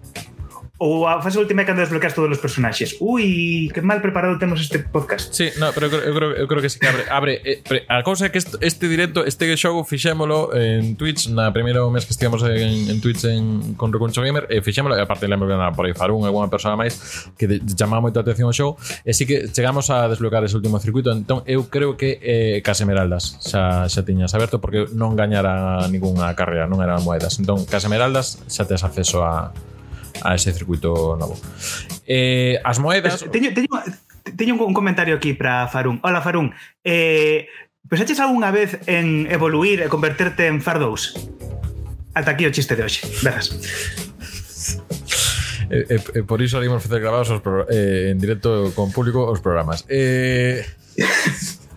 ou 0.79 1.03
a 1.03 1.19
fase 1.19 1.35
última 1.35 1.61
é 1.61 1.65
cando 1.67 1.83
desbloqueas 1.83 2.15
todos 2.15 2.31
os 2.31 2.39
personaxes. 2.39 2.95
Ui, 3.03 3.67
que 3.75 3.83
mal 3.83 3.99
preparado 3.99 4.39
temos 4.39 4.63
este 4.63 4.79
podcast. 4.79 5.35
Sí, 5.35 5.51
no, 5.59 5.75
pero 5.75 5.87
eu 5.87 5.91
creo, 5.91 6.03
eu 6.07 6.13
creo, 6.15 6.31
eu 6.39 6.47
creo 6.47 6.61
que 6.63 6.71
sí 6.71 6.79
que 6.79 6.87
abre, 6.87 7.03
abre 7.11 7.33
eh, 7.43 7.59
pre, 7.59 7.83
a 7.91 7.99
cousa 8.01 8.27
é 8.27 8.29
que 8.31 8.39
este, 8.39 8.55
este 8.63 8.87
directo, 8.87 9.27
este 9.27 9.43
xogo 9.59 9.83
fixémolo 9.83 10.55
en 10.55 10.95
Twitch 10.95 11.27
na 11.35 11.51
primeiro 11.51 11.91
mes 11.91 12.07
que 12.07 12.15
estivemos 12.15 12.39
en, 12.47 12.87
en 12.87 12.97
Twitch 13.03 13.27
en, 13.27 13.75
con 13.75 13.91
Recuncho 13.91 14.23
Gamer, 14.23 14.47
e 14.47 14.63
fixémolo 14.63 14.95
e 14.95 15.03
aparte 15.03 15.27
lembro 15.27 15.51
que 15.51 15.59
por 15.75 15.83
aí 15.83 15.91
Farun 15.91 16.23
alguna 16.23 16.47
persona 16.47 16.79
máis 16.79 17.27
que 17.35 17.43
de, 17.43 17.59
chamaba 17.75 17.99
moito 17.99 18.15
a 18.15 18.23
atención 18.23 18.47
ao 18.47 18.55
xogo, 18.55 18.79
e 19.03 19.11
sí 19.11 19.27
que 19.27 19.51
chegamos 19.51 19.91
a 19.91 20.07
desbloquear 20.07 20.47
ese 20.47 20.55
último 20.55 20.79
circuito, 20.79 21.11
entón 21.11 21.43
eu 21.43 21.67
creo 21.67 21.99
que 21.99 22.23
eh, 22.23 22.63
Casemeraldas 22.63 23.35
xa, 23.43 23.91
xa 23.91 24.07
tiñas 24.07 24.31
aberto 24.31 24.63
porque 24.63 24.87
non 24.95 25.19
gañara 25.19 25.83
ninguna 25.91 26.31
carreira, 26.39 26.71
non 26.71 26.79
eran 26.79 27.03
moedas. 27.03 27.35
Entón, 27.35 27.67
Casemeraldas 27.67 28.39
xa 28.47 28.63
tes 28.63 28.79
acceso 28.87 29.27
a 29.27 29.51
a 30.23 30.36
ese 30.36 30.53
circuito 30.53 31.15
novo. 31.17 31.38
Eh, 32.08 32.60
as 32.63 32.79
moedas... 32.79 33.25
Teño, 33.32 33.53
teño, 33.53 33.69
teño 34.36 34.53
un 34.55 34.73
comentario 34.73 35.15
aquí 35.15 35.34
para 35.34 35.67
Farun. 35.67 35.99
Hola, 36.03 36.21
Farun. 36.21 36.53
Eh, 36.84 37.47
pensaches 37.88 38.19
algunha 38.19 38.51
vez 38.51 38.79
en 38.88 39.27
evoluir 39.32 39.82
e 39.82 39.88
converterte 39.88 40.47
en 40.47 40.62
Fardous? 40.62 41.15
Ata 42.13 42.32
aquí 42.34 42.45
o 42.45 42.51
chiste 42.51 42.75
de 42.75 42.84
hoxe. 42.84 43.05
Verás. 43.21 43.53
Eh, 45.69 45.86
eh, 45.89 46.01
eh, 46.15 46.23
por 46.23 46.41
iso 46.41 46.58
salimos 46.58 46.82
facer 46.82 46.99
grabados 46.99 47.29
os 47.29 47.41
pro, 47.41 47.69
eh, 47.69 48.10
en 48.10 48.17
directo 48.17 48.73
con 48.73 48.91
público 48.91 49.25
os 49.29 49.39
programas. 49.39 49.86
Eh... 49.88 50.65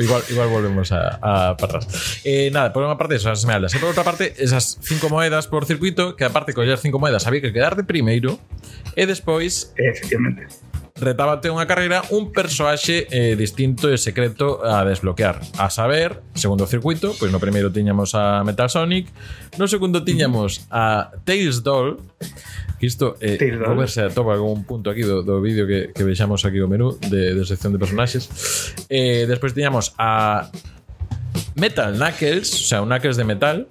igual, 0.00 0.22
igual 0.28 0.48
volvemos 0.48 0.92
a, 0.92 1.20
a 1.22 1.56
para 1.56 1.78
atrás. 1.78 2.20
Eh, 2.24 2.50
nada, 2.50 2.72
por 2.72 2.82
unha 2.82 2.96
parte 2.96 3.16
esas 3.16 3.44
esmeraldas. 3.44 3.72
E 3.72 3.78
por 3.78 3.92
outra 3.92 4.02
parte, 4.02 4.34
esas 4.40 4.80
cinco 4.80 5.12
moedas 5.12 5.46
por 5.46 5.68
circuito, 5.68 6.16
que 6.16 6.24
aparte 6.24 6.56
coller 6.56 6.80
cinco 6.80 6.98
moedas 6.98 7.28
había 7.28 7.40
que 7.40 7.52
quedar 7.52 7.76
de 7.76 7.84
primeiro, 7.84 8.40
e 8.96 9.06
despois 9.06 9.72
efectivamente. 9.76 10.48
retábate 11.00 11.48
unha 11.48 11.64
carreira 11.64 12.04
un 12.12 12.28
persoaxe 12.28 13.08
eh, 13.08 13.32
distinto 13.32 13.88
e 13.88 13.96
secreto 13.96 14.60
a 14.60 14.84
desbloquear. 14.84 15.40
A 15.56 15.72
saber, 15.72 16.20
segundo 16.36 16.68
circuito, 16.68 17.16
pois 17.16 17.32
no 17.32 17.40
primeiro 17.40 17.72
tiñamos 17.72 18.12
a 18.12 18.44
Metal 18.44 18.68
Sonic, 18.68 19.08
no 19.56 19.64
segundo 19.64 20.04
tiñamos 20.04 20.68
a 20.68 21.14
Tails 21.24 21.64
Doll, 21.64 22.00
Isto 22.80 23.16
é 23.20 23.36
eh, 23.36 23.76
ver 23.76 23.90
se 23.90 24.08
con 24.08 24.40
un 24.40 24.64
punto 24.64 24.88
aquí 24.88 25.02
do, 25.02 25.22
do 25.22 25.40
vídeo 25.40 25.66
que, 25.66 25.92
que 25.92 26.04
vexamos 26.04 26.44
aquí 26.48 26.60
o 26.60 26.68
menú 26.68 26.96
de, 27.12 27.36
de 27.36 27.44
sección 27.44 27.72
de 27.72 27.78
personaxes. 27.78 28.28
Eh, 28.88 29.28
despois 29.28 29.52
tiñamos 29.52 29.92
a 30.00 30.48
Metal 31.56 31.92
Knuckles, 31.94 32.52
o 32.54 32.64
sea, 32.64 32.82
un 32.82 32.88
Knuckles 32.88 33.16
de 33.16 33.24
metal. 33.24 33.68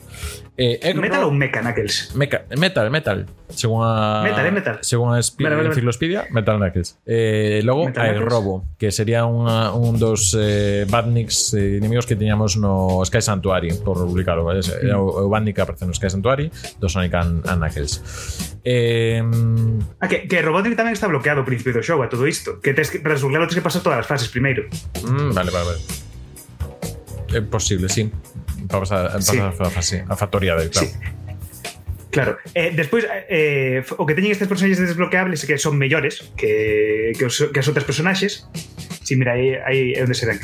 Eh, 0.59 0.77
Egg 0.83 0.99
Metal 0.99 1.23
Roll- 1.23 1.31
ou 1.31 1.31
Mecha 1.31 1.63
Knuckles? 1.63 2.11
Meca, 2.19 2.43
metal, 2.59 2.91
metal. 2.91 3.23
Según 3.47 3.79
a 3.79 4.19
Metal, 4.27 4.43
é 4.45 4.51
metal. 4.51 4.77
Según 4.83 5.07
a 5.15 5.23
vale. 5.23 5.67
enciclopedia, 5.71 6.27
Metal 6.35 6.59
Knuckles. 6.59 6.99
Eh, 7.07 7.61
logo 7.63 7.85
Metal 7.87 8.03
Knuckles. 8.11 8.27
Robo, 8.27 8.65
que 8.77 8.91
sería 8.91 9.23
un 9.23 9.95
dos 9.97 10.35
eh, 10.37 10.83
badniks 10.89 11.53
eh, 11.55 11.79
inimigos 11.79 12.03
que 12.05 12.17
tiñamos 12.19 12.57
no 12.59 12.99
Sky 13.07 13.21
Sanctuary, 13.23 13.71
por 13.87 14.03
publicarlo, 14.03 14.43
vale? 14.43 14.59
Era 14.83 14.99
o, 14.99 15.07
o 15.07 15.29
badnik 15.31 15.59
aparece 15.63 15.87
no 15.87 15.95
Sky 15.95 16.11
Sanctuary 16.11 16.51
do 16.75 16.89
Sonic 16.91 17.15
and, 17.15 17.47
and 17.47 17.63
Knuckles. 17.63 18.03
Eh, 18.67 19.23
Ah, 20.03 20.11
que, 20.11 20.27
que 20.27 20.41
Robotnik 20.43 20.75
tamén 20.75 20.91
está 20.91 21.07
bloqueado 21.07 21.39
ao 21.39 21.47
principio 21.47 21.71
do 21.71 21.79
xogo 21.79 22.03
a 22.03 22.11
todo 22.11 22.27
isto. 22.27 22.59
Que 22.59 22.75
tes 22.75 22.91
que, 22.91 22.99
para 22.99 23.15
desbloquearlo 23.15 23.47
tens 23.47 23.55
que 23.55 23.63
pasar 23.63 23.79
todas 23.79 24.03
as 24.03 24.07
fases 24.11 24.27
primeiro. 24.27 24.67
mm, 25.07 25.31
vale, 25.31 25.55
vale, 25.55 25.71
vale. 25.71 25.81
é 27.33 27.41
posible, 27.41 27.89
sí. 27.89 28.11
Vamos 28.69 28.91
a, 28.91 29.15
vamos 29.15 29.25
sí. 29.25 29.37
a, 29.39 30.09
a, 30.09 30.13
a 30.13 30.15
factoriada, 30.15 30.67
claro. 30.69 30.87
Sí. 30.87 30.93
Claro. 32.11 32.37
Eh, 32.55 32.73
despois, 32.75 33.05
eh, 33.09 33.85
o 33.97 34.05
que 34.09 34.17
teñen 34.17 34.33
estes 34.33 34.49
personaxes 34.49 34.81
desbloqueables 34.81 35.45
é 35.45 35.45
que 35.45 35.61
son 35.61 35.77
mellores 35.77 36.25
que, 36.33 37.13
que, 37.13 37.25
os, 37.29 37.37
que 37.53 37.59
as 37.61 37.67
outras 37.69 37.85
personaxes. 37.85 38.49
Si, 39.05 39.13
sí, 39.13 39.15
mira, 39.15 39.37
aí, 39.37 39.53
aí 39.61 39.81
é 39.93 40.01
onde 40.01 40.17
se 40.17 40.25
ven. 40.25 40.41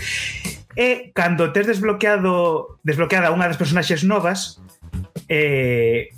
E 0.77 1.09
cando 1.17 1.49
tes 1.49 1.65
desbloqueado 1.65 2.77
desbloqueada 2.85 3.33
unha 3.33 3.49
das 3.49 3.57
personaxes 3.57 4.05
novas, 4.05 4.61
eh, 5.25 6.13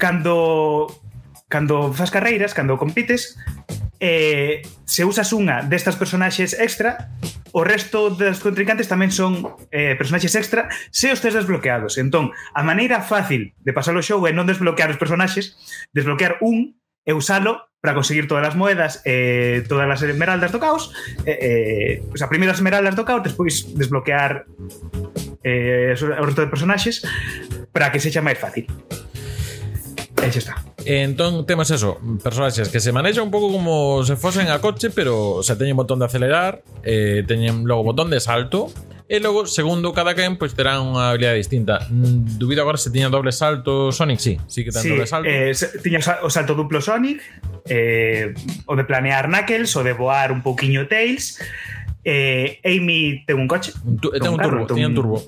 cando 0.00 0.88
cando 1.52 1.92
fas 1.92 2.08
carreiras, 2.08 2.56
cando 2.56 2.80
compites, 2.80 3.36
eh, 4.00 4.64
se 4.88 5.04
usas 5.04 5.36
unha 5.36 5.68
destas 5.68 6.00
personaxes 6.00 6.56
extra, 6.56 7.12
o 7.56 7.64
resto 7.64 8.12
das 8.12 8.44
contrincantes 8.44 8.84
tamén 8.84 9.08
son 9.08 9.40
eh, 9.72 9.96
personaxes 9.96 10.36
extra 10.36 10.68
se 10.92 11.08
os 11.08 11.24
tes 11.24 11.32
desbloqueados. 11.32 11.96
Entón, 11.96 12.36
a 12.52 12.60
maneira 12.60 13.00
fácil 13.00 13.56
de 13.56 13.72
pasar 13.72 13.96
o 13.96 14.04
xogo 14.04 14.28
é 14.28 14.32
non 14.36 14.44
desbloquear 14.44 14.92
os 14.92 15.00
personaxes, 15.00 15.56
desbloquear 15.96 16.36
un 16.44 16.76
e 17.08 17.16
usalo 17.16 17.64
para 17.80 17.96
conseguir 17.96 18.28
todas 18.28 18.44
as 18.44 18.58
moedas 18.60 19.00
e 19.08 19.64
eh, 19.64 19.68
todas 19.70 19.88
as 19.88 20.04
esmeraldas 20.04 20.52
do 20.52 20.60
caos 20.60 20.92
eh, 21.24 22.02
eh, 22.02 22.12
o 22.12 22.18
sea, 22.18 22.26
primeiro 22.28 22.52
primeira 22.52 22.82
esmeraldas 22.82 22.98
do 22.98 23.06
caos 23.06 23.22
despois 23.22 23.62
desbloquear 23.78 24.44
eh, 25.46 25.94
o 25.94 26.24
resto 26.26 26.42
de 26.42 26.50
personaxes 26.50 27.06
para 27.70 27.94
que 27.94 28.02
sexa 28.02 28.26
máis 28.26 28.42
fácil 28.42 28.66
e 30.26 30.30
xa 30.34 30.40
está 30.42 30.54
Entón 30.86 31.46
temos 31.46 31.70
eso, 31.70 31.98
personaxes 32.22 32.68
que 32.68 32.78
se 32.82 32.90
manexan 32.94 33.26
un 33.26 33.32
pouco 33.34 33.50
como 33.50 34.02
se 34.06 34.14
fosen 34.18 34.50
a 34.50 34.58
coche, 34.62 34.90
pero 34.94 35.38
o 35.38 35.42
sea, 35.42 35.54
teñen 35.58 35.74
botón 35.78 35.98
de 35.98 36.06
acelerar, 36.06 36.62
eh, 36.86 37.22
teñen 37.26 37.66
logo 37.66 37.82
botón 37.82 38.10
de 38.10 38.18
salto, 38.22 38.70
e 39.06 39.18
logo, 39.22 39.46
segundo 39.46 39.94
cada 39.94 40.14
quen, 40.18 40.34
pois 40.34 40.54
terán 40.58 40.82
unha 40.82 41.10
habilidade 41.14 41.38
distinta. 41.38 41.78
Mm, 41.90 42.38
dubido 42.42 42.62
agora 42.66 42.74
se 42.78 42.90
tiña 42.90 43.06
doble 43.10 43.30
salto 43.30 43.90
Sonic, 43.94 44.18
sí, 44.18 44.34
sí 44.50 44.62
que 44.66 44.70
ten 44.74 44.82
Sí, 44.82 44.90
doble 44.94 45.06
salto. 45.06 45.26
eh, 45.30 45.54
tiña 45.82 45.98
o 46.22 46.30
salto 46.30 46.54
duplo 46.58 46.78
Sonic 46.82 47.22
eh, 47.70 48.34
o 48.66 48.74
de 48.74 48.82
planear 48.86 49.26
Knuckles 49.30 49.74
o 49.78 49.82
de 49.86 49.94
voar 49.94 50.30
un 50.34 50.42
pouquiño 50.42 50.86
Tails 50.90 51.38
eh, 52.06 52.58
Amy 52.62 53.22
ten 53.26 53.38
un 53.42 53.46
coche 53.50 53.74
un 53.82 53.98
ten 53.98 54.26
un 54.30 54.38
carro, 54.38 54.62
turbo, 54.62 54.66
ten 54.70 54.74
tiña 54.78 54.86
un 54.86 54.94
un- 54.94 54.98
turbo. 55.02 55.18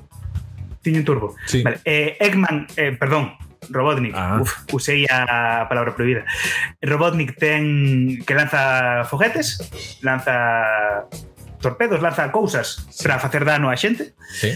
Tiña 0.83 0.99
un 1.03 1.07
turbo 1.07 1.29
Sí. 1.47 1.63
vale. 1.63 1.79
eh, 1.87 2.15
Eggman, 2.23 2.67
eh, 2.79 2.95
perdón 2.99 3.35
Robotnik. 3.71 4.15
Ah. 4.15 4.41
Uf, 4.41 4.65
usei 4.73 5.07
a 5.11 5.67
palabra 5.69 5.95
prohibida. 5.95 6.25
Robotnik 6.83 7.37
ten 7.37 8.19
que 8.25 8.35
lanza 8.35 9.05
foguetes, 9.05 9.61
lanza 10.03 11.09
torpedos, 11.61 12.01
lanza 12.01 12.31
cousas 12.33 12.87
sí. 12.91 13.05
para 13.05 13.19
facer 13.19 13.45
dano 13.45 13.71
a 13.71 13.77
xente. 13.77 14.15
Sí. 14.33 14.55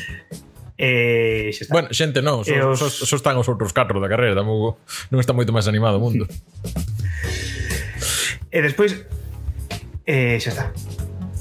Eh, 0.78 1.50
xa 1.52 1.62
está. 1.68 1.72
Bueno, 1.72 1.88
xente 1.92 2.22
non, 2.22 2.42
so, 2.42 2.54
os... 2.72 2.78
so, 2.80 2.88
so 2.90 3.14
están 3.14 3.38
os 3.38 3.46
outros 3.46 3.70
catro 3.70 4.00
da 4.00 4.08
carreira, 4.10 4.34
tampouco 4.34 4.80
non 5.12 5.20
está 5.20 5.36
moito 5.36 5.54
máis 5.54 5.68
animado 5.68 6.00
o 6.00 6.02
mundo. 6.02 6.26
e 8.50 8.58
despois 8.58 9.04
eh, 10.08 10.40
xa 10.42 10.50
está. 10.50 10.66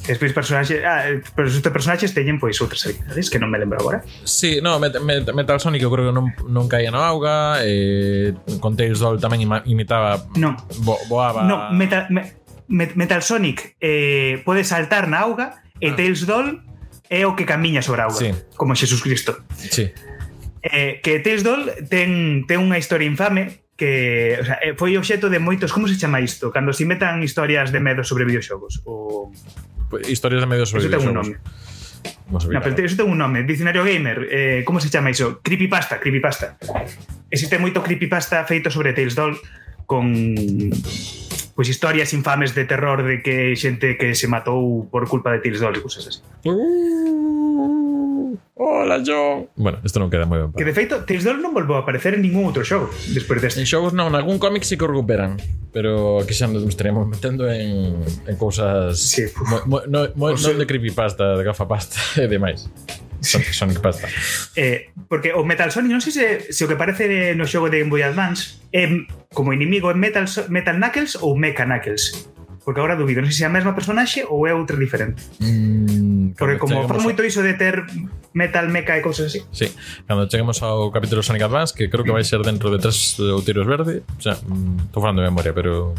Despois 0.02 0.34
personaxes, 0.34 0.82
ah, 0.82 1.06
pero 1.36 1.46
os 1.46 1.62
personaxes 1.62 2.14
teñen 2.18 2.42
pois 2.42 2.58
outras 2.58 2.82
habilidades 2.90 3.30
que 3.30 3.38
non 3.38 3.54
me 3.54 3.62
lembro 3.62 3.78
agora. 3.78 4.02
Sí, 4.26 4.58
no, 4.58 4.82
Met 4.82 4.98
Met 4.98 5.30
Metal 5.30 5.62
Sonic 5.62 5.86
eu 5.86 5.94
creo 5.94 6.10
que 6.10 6.16
non, 6.16 6.34
non 6.50 6.66
caía 6.66 6.90
na 6.90 7.06
auga, 7.06 7.62
eh, 7.62 8.34
con 8.58 8.74
Tails 8.74 8.98
Doll 8.98 9.22
tamén 9.22 9.46
imitaba 9.70 10.26
no. 10.42 10.58
Bo, 10.82 10.98
boaba. 11.06 11.46
No, 11.46 11.70
Metal 11.70 12.10
me, 12.10 12.42
Metal 12.72 13.22
Sonic 13.22 13.78
eh, 13.78 14.42
pode 14.42 14.66
saltar 14.66 15.06
na 15.06 15.22
auga 15.22 15.62
e 15.78 15.94
ah. 15.94 15.98
Doll 16.26 16.66
é 17.12 17.28
o 17.28 17.36
que 17.36 17.46
camiña 17.46 17.86
sobre 17.86 18.02
a 18.02 18.10
auga, 18.10 18.18
sí. 18.18 18.34
como 18.58 18.74
Xesús 18.74 19.04
Cristo. 19.06 19.38
Sí. 19.54 19.92
Eh, 20.64 21.02
que 21.04 21.20
Tales 21.20 21.44
Doll 21.44 21.70
ten, 21.90 22.46
ten 22.50 22.58
unha 22.58 22.82
historia 22.82 23.06
infame 23.06 23.62
que 23.82 24.38
o 24.38 24.46
sea, 24.46 24.58
eh, 24.62 24.78
foi 24.78 24.94
obxeto 24.94 25.26
de 25.26 25.42
moitos, 25.42 25.74
como 25.74 25.90
se 25.90 25.98
chama 25.98 26.22
isto? 26.22 26.54
Cando 26.54 26.70
se 26.70 26.86
inventan 26.86 27.26
historias 27.26 27.74
de 27.74 27.82
medo 27.82 28.06
sobre 28.06 28.30
videoxogos. 28.30 28.86
O 28.86 29.34
historias 30.08 30.42
de 30.42 30.48
medios 30.48 30.70
sobre 30.70 30.86
Eso 30.86 30.98
ten 30.98 31.08
un 31.08 31.14
nome. 31.14 31.38
Vamos 32.28 32.48
no, 32.48 32.62
pero 32.62 32.86
iso 32.86 32.98
ten 32.98 33.10
un 33.10 33.18
nome, 33.18 33.44
Dicionario 33.44 33.84
Gamer, 33.84 34.28
eh, 34.32 34.64
como 34.66 34.80
se 34.80 34.90
chama 34.90 35.12
iso? 35.12 35.40
Creepypasta, 35.44 36.00
creepypasta. 36.00 36.58
Existe 37.30 37.60
moito 37.60 37.84
creepypasta 37.84 38.44
feito 38.48 38.72
sobre 38.72 38.94
Tales 38.94 39.16
Doll 39.16 39.36
con 39.86 40.08
pois 41.52 41.68
pues, 41.68 41.68
historias 41.68 42.14
infames 42.16 42.56
de 42.56 42.64
terror 42.66 43.04
de 43.04 43.22
que 43.22 43.56
xente 43.60 44.00
que 44.00 44.16
se 44.16 44.28
matou 44.32 44.88
por 44.88 45.06
culpa 45.12 45.36
de 45.36 45.44
Tales 45.44 45.60
Doll 45.60 45.76
e 45.78 45.82
cousas 45.84 46.08
así. 46.08 46.20
Uh. 46.48 47.51
Hola, 48.56 49.02
John. 49.06 49.50
Bueno, 49.56 49.80
isto 49.84 49.98
non 50.00 50.10
queda 50.14 50.26
moi 50.30 50.40
ben. 50.42 50.50
Para. 50.54 50.60
Que 50.62 50.68
de 50.68 50.76
feito, 50.76 51.02
Trisdol 51.08 51.40
non 51.42 51.52
volveu 51.56 51.76
a 51.78 51.84
aparecer 51.84 52.14
en 52.16 52.22
ningún 52.26 52.46
outro 52.48 52.62
xogo 52.66 52.88
despois 53.16 53.42
deste. 53.42 53.60
En 53.60 53.68
xogos 53.68 53.92
non, 53.96 54.14
algún 54.14 54.38
cómic 54.38 54.64
sí 54.68 54.76
que 54.78 54.86
o 54.86 54.92
recuperan, 54.92 55.40
pero 55.76 56.22
que 56.28 56.34
xa 56.36 56.46
nos 56.52 56.62
estaremos 56.68 57.08
metendo 57.10 57.50
en, 57.50 58.00
en 58.28 58.36
cousas 58.38 58.96
sí, 59.00 59.26
mo, 59.50 59.58
mo, 59.66 59.78
no, 59.90 60.08
mo, 60.16 60.32
o 60.32 60.38
sea, 60.38 60.54
non 60.54 60.62
de 60.62 60.68
creepypasta, 60.70 61.36
de 61.40 61.44
gafapasta 61.44 61.98
e 62.24 62.28
demais. 62.30 62.68
Son- 63.22 63.46
Sonic 63.46 63.86
Pasta. 63.86 64.10
Eh, 64.58 64.90
porque 65.06 65.30
o 65.38 65.46
Metal 65.46 65.70
Sonic, 65.70 65.94
non 65.94 66.02
sei 66.02 66.10
se, 66.14 66.26
se 66.50 66.62
o 66.66 66.70
que 66.70 66.74
parece 66.74 67.38
no 67.38 67.46
xogo 67.46 67.70
de 67.70 67.78
Game 67.86 67.94
Boy 67.94 68.02
Advance, 68.02 68.58
é 68.74 68.90
como 69.30 69.54
inimigo 69.54 69.94
en 69.94 70.02
Metal, 70.02 70.26
Metal 70.50 70.74
Knuckles 70.82 71.22
ou 71.22 71.38
Mecha 71.38 71.64
Knuckles 71.70 72.28
Porque 72.62 72.80
agora 72.80 72.94
dubido, 72.94 73.26
non 73.26 73.30
sei 73.34 73.42
se 73.42 73.46
é 73.46 73.50
a 73.50 73.54
mesma 73.54 73.74
personaxe 73.74 74.22
ou 74.26 74.46
é 74.46 74.54
outra 74.54 74.78
diferente. 74.78 75.26
Mm, 75.42 76.38
Porque 76.38 76.62
como 76.62 76.86
fan 76.86 77.02
moito 77.02 77.26
iso 77.26 77.42
de 77.42 77.58
ter 77.58 77.84
metal, 78.38 78.70
meca 78.70 78.94
e 78.96 79.02
cousas 79.02 79.34
así. 79.34 79.42
Sí, 79.50 79.74
cando 80.06 80.30
cheguemos 80.30 80.62
ao 80.62 80.94
capítulo 80.94 81.26
Sonic 81.26 81.44
Advance, 81.44 81.74
que 81.74 81.90
creo 81.90 82.06
que 82.06 82.14
vai 82.14 82.24
ser 82.24 82.46
dentro 82.46 82.70
de 82.70 82.78
tres 82.78 83.18
ou 83.18 83.42
tiros 83.42 83.66
verde, 83.66 84.06
o 84.06 84.22
sea, 84.22 84.38
mm, 84.38 84.94
estou 84.94 85.02
falando 85.02 85.26
de 85.26 85.28
memoria, 85.28 85.58
pero 85.58 85.98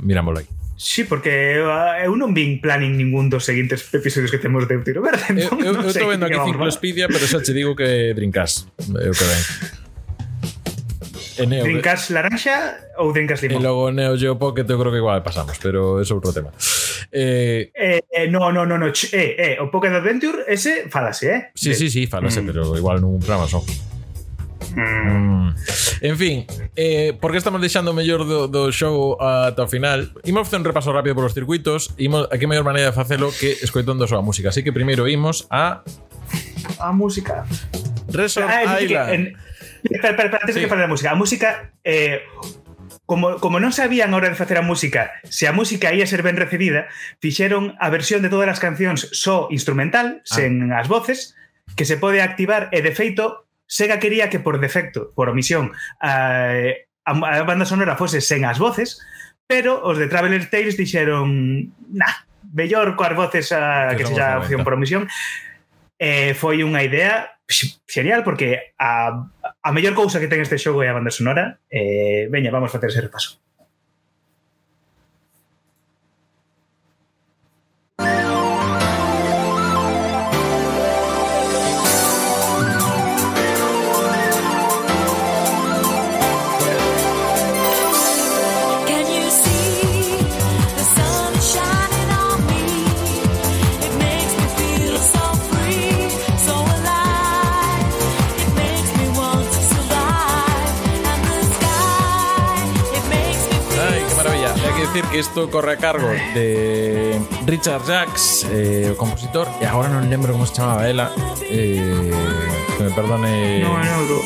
mirámoslo 0.00 0.40
aí. 0.40 0.48
Sí, 0.76 1.04
porque 1.04 1.60
eu, 1.60 1.70
eu 2.02 2.12
non 2.18 2.34
vin 2.34 2.58
planning 2.58 2.98
ningún 2.98 3.30
dos 3.30 3.46
seguintes 3.46 3.86
episodios 3.94 4.32
que 4.32 4.42
temos 4.42 4.66
de 4.66 4.74
Tiro 4.82 5.00
Verde. 5.04 5.22
Entón, 5.30 5.62
eu 5.68 5.78
estou 5.86 6.10
vendo 6.10 6.26
aquí 6.26 6.34
Ciclospidia, 6.34 7.06
pero 7.06 7.24
xa 7.28 7.38
te 7.44 7.54
digo 7.54 7.78
que 7.78 8.12
drinkas. 8.12 8.66
Eu 8.90 9.14
que 9.14 9.24
ven. 9.24 9.42
E 11.36 11.46
Neo, 11.46 11.66
Dreamcast 11.66 12.10
eh, 12.10 12.14
laranxa 12.14 12.56
ou 13.02 13.10
Dreamcast 13.10 13.42
limón? 13.42 13.58
E 13.58 13.66
logo 13.66 13.90
Neo 13.90 14.14
Geo 14.14 14.38
Pocket 14.38 14.66
eu 14.70 14.78
creo 14.78 14.92
que 14.94 15.02
igual 15.02 15.18
pasamos, 15.26 15.58
pero 15.58 15.98
é 15.98 16.06
outro 16.14 16.30
tema. 16.30 16.54
Eh, 17.10 17.70
eh, 17.74 18.02
eh, 18.06 18.26
no, 18.30 18.52
no, 18.54 18.62
no, 18.66 18.78
no. 18.78 18.86
Eh, 18.86 19.10
eh, 19.12 19.54
o 19.58 19.70
Pocket 19.70 19.90
Adventure 19.90 20.46
ese 20.46 20.86
falase, 20.90 21.26
eh? 21.30 21.40
Sí, 21.54 21.74
sí, 21.74 21.90
sí, 21.90 22.06
falase, 22.06 22.42
mm. 22.42 22.46
pero 22.46 22.62
igual 22.78 23.02
nun 23.02 23.18
programa 23.18 23.50
son. 23.50 23.66
Mm. 24.74 25.50
mm. 25.50 25.54
En 26.00 26.16
fin, 26.18 26.46
eh, 26.76 27.16
porque 27.20 27.38
estamos 27.38 27.60
deixando 27.60 27.90
o 27.90 27.94
mellor 27.94 28.26
do, 28.26 28.46
do 28.46 28.70
show 28.74 29.16
ata 29.22 29.64
o 29.64 29.70
final 29.70 30.10
Imos 30.26 30.46
facer 30.46 30.58
un 30.60 30.66
repaso 30.66 30.90
rápido 30.92 31.14
polos 31.14 31.34
circuitos 31.34 31.94
imos, 31.96 32.26
A 32.30 32.38
que 32.38 32.46
mellor 32.50 32.66
maneira 32.66 32.90
de 32.90 32.96
facelo 32.96 33.30
que 33.30 33.54
escoitando 33.62 34.04
a 34.04 34.10
a 34.10 34.22
música 34.22 34.50
Así 34.50 34.62
que 34.66 34.72
primeiro 34.74 35.06
imos 35.06 35.46
a... 35.48 35.86
A 36.80 36.90
música 36.92 37.46
Resort 38.10 38.50
ah, 38.50 38.80
Island 38.82 39.08
que, 39.08 39.14
en, 39.14 39.22
Espera, 39.84 40.16
espera, 40.16 40.38
antes 40.40 40.54
sí. 40.54 40.60
que 40.60 40.68
falar 40.68 40.88
da 40.88 40.92
música. 40.92 41.10
A 41.12 41.14
música, 41.14 41.72
eh, 41.84 42.24
como, 43.06 43.36
como 43.36 43.60
non 43.60 43.72
sabían 43.72 44.12
a 44.12 44.16
hora 44.16 44.32
de 44.32 44.38
facer 44.38 44.56
a 44.56 44.64
música 44.64 45.12
se 45.28 45.44
a 45.44 45.52
música 45.52 45.92
ia 45.92 46.08
ser 46.08 46.24
ben 46.24 46.40
recibida, 46.40 46.88
fixeron 47.20 47.76
a 47.76 47.92
versión 47.92 48.24
de 48.24 48.32
todas 48.32 48.48
as 48.48 48.62
cancións 48.62 49.12
só 49.12 49.52
instrumental, 49.52 50.20
ah. 50.20 50.24
sen 50.24 50.72
as 50.72 50.88
voces, 50.88 51.36
que 51.76 51.84
se 51.84 52.00
pode 52.00 52.24
activar 52.24 52.72
e, 52.72 52.80
de 52.80 52.96
feito, 52.96 53.44
Sega 53.64 53.98
quería 53.98 54.28
que 54.28 54.40
por 54.40 54.60
defecto, 54.60 55.12
por 55.16 55.28
omisión, 55.28 55.72
a, 56.00 56.52
a, 57.04 57.12
a 57.12 57.42
banda 57.48 57.64
sonora 57.64 57.96
fose 57.96 58.20
sen 58.20 58.44
as 58.44 58.60
voces, 58.60 59.00
pero 59.48 59.80
os 59.84 59.96
de 60.00 60.08
Traveler 60.08 60.48
Tales 60.48 60.76
dixeron 60.76 61.72
nah, 61.92 62.24
mellor 62.52 62.96
coas 62.96 63.16
voces 63.16 63.52
a, 63.52 63.92
que, 63.92 64.04
que 64.04 64.08
sexa 64.08 64.40
opción 64.40 64.64
por 64.64 64.76
omisión. 64.76 65.08
Eh, 66.00 66.32
foi 66.36 66.64
unha 66.64 66.80
idea 66.80 67.33
serial 67.46 68.24
porque 68.24 68.74
a, 68.78 69.28
a 69.62 69.70
mellor 69.72 69.94
cousa 69.94 70.20
que 70.20 70.28
ten 70.28 70.40
este 70.40 70.56
xogo 70.58 70.82
é 70.82 70.88
a 70.88 70.96
banda 70.96 71.12
sonora. 71.12 71.60
Eh, 71.68 72.28
veña, 72.32 72.50
vamos 72.50 72.72
facer 72.72 72.88
ese 72.88 73.04
repaso. 73.04 73.40
Decir 104.94 105.10
que 105.10 105.18
esto 105.18 105.50
corre 105.50 105.72
a 105.72 105.76
cargo 105.76 106.08
de 106.34 107.20
Richard 107.46 107.84
Jacks, 107.84 108.46
eh, 108.48 108.94
compositor, 108.96 109.48
e 109.58 109.66
agora 109.66 109.90
non 109.90 110.06
lembro 110.06 110.30
como 110.30 110.46
se 110.46 110.54
chamaba 110.54 110.86
ela. 110.86 111.10
Eh, 111.50 112.14
que 112.78 112.82
me 112.86 112.94
perdone. 112.94 113.58
No, 113.66 113.74
no, 113.74 113.98
no. 114.06 114.18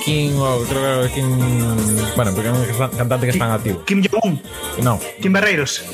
King, 0.00 0.32
o 0.40 0.64
creo 0.64 1.04
que 1.04 1.20
King. 1.20 1.28
Bueno, 2.16 2.32
porque 2.32 2.48
é 2.48 2.52
un 2.56 2.64
cantante 2.96 3.28
que 3.28 3.36
está 3.36 3.44
en 3.44 3.52
activo. 3.52 3.84
Kim 3.84 4.00
Jong-un, 4.00 4.40
No, 4.80 4.96
Kim 5.20 5.32
Barreiros. 5.32 5.84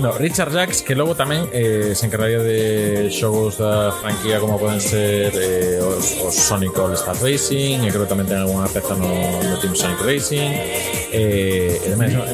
no, 0.00 0.16
Richard 0.16 0.52
Jacks, 0.52 0.80
que 0.80 0.96
logo 0.96 1.12
tamén 1.12 1.44
eh, 1.52 1.92
se 1.92 2.08
encargaría 2.08 2.40
de 2.40 3.12
xogos 3.12 3.60
da 3.60 3.92
franquía 3.92 4.40
como 4.40 4.56
poden 4.56 4.80
ser 4.80 5.36
eh, 5.36 5.84
os, 5.84 6.16
os 6.24 6.32
Sonic 6.32 6.72
All 6.80 6.96
Star 6.96 7.16
Racing, 7.20 7.84
e 7.84 7.88
creo 7.92 8.08
que 8.08 8.10
tamén 8.12 8.24
ten 8.24 8.40
algunha 8.40 8.68
peza 8.72 8.96
no, 8.96 9.08
no 9.12 9.56
Team 9.60 9.76
Sonic 9.76 10.00
Racing, 10.00 10.52
eh, 11.12 11.76
e 11.80 11.86
demais, 11.92 12.12
no, 12.12 12.24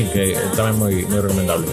fin, 0.00 0.08
que 0.12 0.24
tamén 0.56 0.76
moi, 0.80 0.94
moi 1.12 1.20
recomendable. 1.20 1.68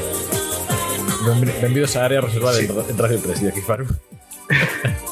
Benvidos 1.63 1.95
á 1.95 2.07
área 2.07 2.19
reservada 2.19 2.59
sí. 2.59 2.67
en 2.67 2.97
Radio 2.97 3.19
3 3.23 3.41
de 3.41 3.49
aquí 3.49 3.61
Faru. 3.63 3.87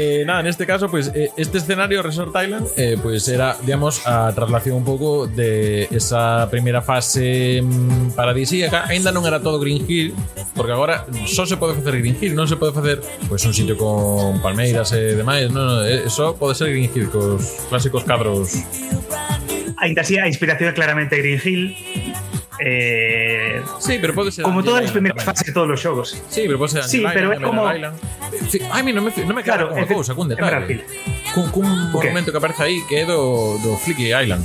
Eh, 0.00 0.22
nada, 0.24 0.40
en 0.40 0.46
este 0.46 0.64
caso, 0.64 0.88
pues 0.88 1.10
eh, 1.12 1.30
este 1.36 1.58
escenario, 1.58 2.02
Resort 2.02 2.30
Island, 2.40 2.68
eh, 2.76 2.96
pues 3.02 3.26
era, 3.26 3.56
digamos, 3.62 4.06
a 4.06 4.32
traslación 4.32 4.76
un 4.76 4.84
pouco 4.84 5.26
de 5.26 5.88
esa 5.90 6.48
primeira 6.50 6.82
fase 6.82 7.62
mm, 7.62 8.10
paradisíaca. 8.14 8.86
Ainda 8.86 9.10
non 9.10 9.26
era 9.26 9.42
todo 9.42 9.58
Green 9.58 9.82
Hill, 9.82 10.14
porque 10.54 10.70
agora 10.70 11.02
só 11.26 11.50
se 11.50 11.58
pode 11.58 11.74
facer 11.74 11.98
Green 11.98 12.14
Hill, 12.14 12.38
non 12.38 12.46
se 12.46 12.54
pode 12.54 12.70
facer 12.70 13.02
pues, 13.26 13.42
un 13.42 13.50
sitio 13.50 13.74
con 13.74 14.38
palmeiras 14.38 14.94
e 14.94 15.18
demais. 15.18 15.50
Non, 15.50 15.66
non, 15.66 15.78
eh, 15.82 16.06
só 16.06 16.30
pode 16.30 16.54
ser 16.54 16.70
Green 16.70 16.86
Hill, 16.94 17.10
cos 17.10 17.66
clásicos 17.66 18.06
cadros. 18.06 18.54
Ainda 19.78 20.02
así, 20.02 20.18
a 20.18 20.26
inspiración 20.26 20.70
é 20.70 20.72
claramente 20.72 21.16
Green 21.18 21.40
Hill. 21.42 21.74
Eh, 22.60 23.62
sí, 23.78 23.98
pero 24.00 24.14
puede 24.14 24.32
ser. 24.32 24.44
Como 24.44 24.62
todas 24.62 24.82
las 24.82 24.92
primeras 24.92 25.24
fases 25.24 25.46
de 25.46 25.52
todos 25.52 25.68
los 25.68 25.80
juegos. 25.80 26.20
Sí, 26.28 26.42
pero 26.46 26.58
puede 26.58 26.72
ser. 26.72 26.84
Sí, 26.84 26.98
Island, 26.98 27.14
pero 27.14 27.32
es 27.32 27.40
como. 27.40 27.70
Sí, 28.48 28.60
Ai, 28.70 28.82
mí 28.82 28.92
non 28.92 29.04
me, 29.04 29.12
non 29.24 29.34
me 29.36 29.42
claro, 29.42 29.70
unha 29.72 29.86
cousa, 29.86 30.14
cun 30.14 30.28
detalle. 30.28 30.82
Cun, 31.34 31.48
cun 31.54 31.66
okay. 31.94 32.10
monumento 32.10 32.32
que 32.34 32.38
aparece 32.40 32.62
aí 32.64 32.76
que 32.88 33.02
é 33.02 33.04
do, 33.06 33.58
do 33.62 33.76
Flicky 33.78 34.10
Island. 34.10 34.42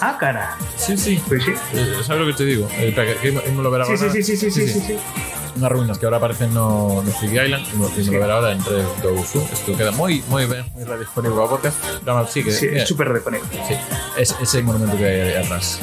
Ah, 0.00 0.16
cara. 0.20 0.58
Sí, 0.76 0.96
sí. 0.98 1.22
Pues 1.26 1.44
sí. 1.44 1.52
Eh, 1.72 2.02
sabes 2.04 2.20
lo 2.20 2.26
que 2.28 2.36
te 2.36 2.44
digo? 2.44 2.68
Eh, 2.76 2.92
que, 2.92 3.06
que, 3.06 3.32
que, 3.32 3.40
que 3.40 3.50
me 3.50 3.62
lo 3.62 3.70
verá 3.70 3.86
sí, 3.86 3.96
sí, 3.96 4.10
sí, 4.10 4.22
sí, 4.22 4.36
sí, 4.36 4.50
sí, 4.50 4.68
sí, 4.68 4.68
sí. 4.68 4.80
sí 4.80 5.23
unhas 5.56 5.70
ruínas 5.70 5.96
que 5.98 6.06
agora 6.06 6.18
aparecen 6.18 6.52
no, 6.52 7.02
no 7.02 7.10
Fig 7.18 7.32
Island 7.32 7.62
e 7.62 7.76
no, 7.78 7.88
sí. 7.88 8.10
ver 8.10 8.30
ahora 8.30 8.52
entre 8.52 8.82
1 8.82 9.54
isto 9.54 9.70
queda 9.78 9.94
moi 9.94 10.22
moi 10.26 10.46
ben 10.46 10.66
moi 10.74 10.84
radiofónico 10.84 11.38
a 11.42 11.48
podcast 11.48 11.78
pero 12.02 12.18
no, 12.18 12.26
sí 12.26 12.42
que 12.42 12.50
sí, 12.50 12.66
é 12.70 12.82
super 12.86 13.08
reponible. 13.08 13.46
sí, 13.66 13.74
es, 14.18 14.34
ese 14.42 14.62
monumento 14.62 14.98
que 14.98 15.06
hai 15.06 15.38
atrás 15.38 15.78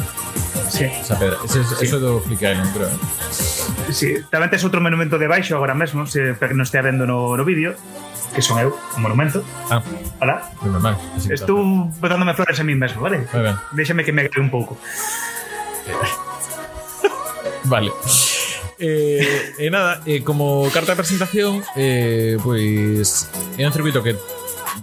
Sí. 0.72 0.86
Esa 0.86 1.20
pedra. 1.20 1.36
Ese, 1.44 1.64
sí. 1.64 1.86
Eso 1.86 2.00
do 2.00 2.22
Flick 2.22 2.42
Island, 2.42 2.74
creo. 2.74 2.88
¿eh? 2.88 3.92
Sí, 3.92 4.24
tamén 4.32 4.48
tes 4.48 4.64
outro 4.64 4.80
monumento 4.80 5.20
de 5.20 5.28
baixo 5.28 5.60
agora 5.60 5.76
mesmo, 5.76 6.08
se 6.08 6.32
que 6.32 6.56
non 6.56 6.64
estea 6.64 6.80
vendo 6.80 7.04
no, 7.04 7.36
no 7.36 7.44
vídeo, 7.44 7.76
que 8.32 8.40
son 8.40 8.56
eu, 8.56 8.72
o 8.72 9.00
monumento. 9.04 9.44
Ah. 9.68 9.84
Hola. 10.24 10.48
Normal. 10.64 10.96
Estou 11.28 11.92
botándome 12.00 12.32
flores 12.32 12.56
a 12.56 12.64
mí 12.64 12.72
mesmo, 12.72 13.04
vale? 13.04 13.28
Moi 13.36 13.52
ben. 13.52 13.56
Déxame 13.76 14.08
que 14.08 14.16
me 14.16 14.24
agrague 14.24 14.40
un 14.40 14.48
pouco. 14.48 14.80
vale. 17.68 17.92
Eh, 18.82 19.54
e 19.62 19.70
nada, 19.70 20.02
eh, 20.10 20.26
como 20.26 20.66
carta 20.74 20.98
de 20.98 21.00
presentación 21.06 21.62
eh, 21.78 22.36
Pois 22.42 23.30
É 23.56 23.64
un 23.64 23.74
circuito 23.74 24.02
que 24.02 24.18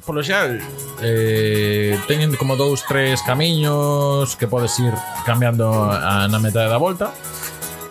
Polo 0.07 0.22
xeral 0.22 0.62
eh, 1.03 1.99
Teñen 2.07 2.30
como 2.38 2.55
dous, 2.55 2.86
tres 2.86 3.18
camiños 3.26 4.38
Que 4.38 4.46
podes 4.46 4.70
ir 4.78 4.94
cambiando 5.26 5.66
a, 5.90 6.30
na 6.30 6.38
metade 6.38 6.70
da 6.70 6.78
volta 6.78 7.11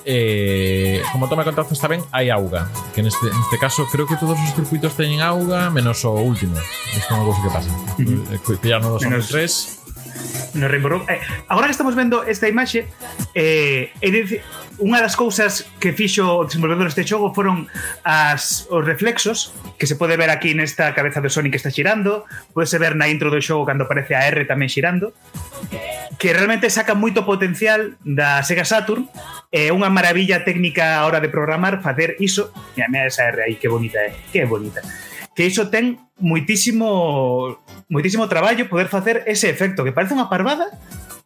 Eh, 0.09 1.03
como 1.11 1.27
toma 1.27 1.43
contacto 1.43 1.75
está 1.75 1.91
ben, 1.91 1.99
hai 2.15 2.31
auga. 2.31 2.71
Que 2.95 3.03
neste, 3.03 3.27
neste 3.27 3.59
caso 3.59 3.83
creo 3.91 4.07
que 4.07 4.15
todos 4.15 4.39
os 4.39 4.55
circuitos 4.55 4.95
teñen 4.95 5.19
auga, 5.19 5.67
menos 5.67 5.99
o 6.07 6.15
último. 6.15 6.55
Isto 6.95 7.11
é 7.11 7.15
unha 7.19 7.27
cousa 7.27 7.43
que 7.43 7.51
pasa. 7.51 7.67
Uh 7.99 8.55
Pillarno 8.55 8.95
dos 8.95 9.03
Menos- 9.03 9.27
3. 9.27 9.86
no 10.53 10.68
Rainbow 10.68 10.89
Road. 10.89 11.09
Eh, 11.09 11.22
agora 11.47 11.68
que 11.68 11.76
estamos 11.76 11.95
vendo 11.95 12.24
esta 12.24 12.47
imaxe, 12.47 12.88
eh, 13.34 13.93
é 14.01 14.09
unha 14.78 15.01
das 15.01 15.18
cousas 15.18 15.65
que 15.82 15.89
fixo 15.89 16.22
o 16.22 16.45
desenvolvedor 16.45 16.86
deste 16.86 17.01
xogo 17.01 17.34
foron 17.34 17.65
as, 18.05 18.70
os 18.70 18.86
reflexos 18.86 19.49
que 19.82 19.89
se 19.89 19.97
pode 19.97 20.13
ver 20.18 20.30
aquí 20.30 20.53
nesta 20.53 20.93
cabeza 20.93 21.18
do 21.18 21.34
Sonic 21.34 21.57
que 21.57 21.61
está 21.61 21.74
xirando, 21.74 22.30
podese 22.53 22.78
ver 22.78 22.93
na 22.93 23.09
intro 23.09 23.34
do 23.34 23.41
xogo 23.41 23.65
cando 23.65 23.89
aparece 23.89 24.13
a 24.13 24.30
R 24.30 24.45
tamén 24.45 24.70
xirando, 24.70 25.18
que 26.22 26.34
realmente 26.34 26.70
saca 26.70 26.93
moito 26.93 27.26
potencial 27.26 27.97
da 28.05 28.41
Sega 28.45 28.65
Saturn, 28.65 29.09
é 29.49 29.70
eh, 29.70 29.74
unha 29.74 29.89
maravilla 29.89 30.45
técnica 30.45 31.01
a 31.01 31.09
hora 31.09 31.22
de 31.22 31.34
programar 31.34 31.82
facer 31.82 32.18
iso. 32.22 32.53
Mira, 32.78 32.89
mira 32.89 33.09
esa 33.09 33.30
R 33.34 33.49
aí, 33.49 33.55
que 33.57 33.70
bonita 33.70 33.97
é, 33.97 34.13
eh? 34.13 34.15
que 34.30 34.45
bonita 34.45 34.82
que 35.38 35.45
iso 35.45 35.69
ten 35.69 36.01
muitísimo 36.17 37.61
muitísimo 37.93 38.25
traballo 38.25 38.65
poder 38.65 38.89
facer 38.89 39.21
ese 39.29 39.53
efecto, 39.53 39.85
que 39.85 39.93
parece 39.93 40.17
unha 40.17 40.25
parvada, 40.25 40.65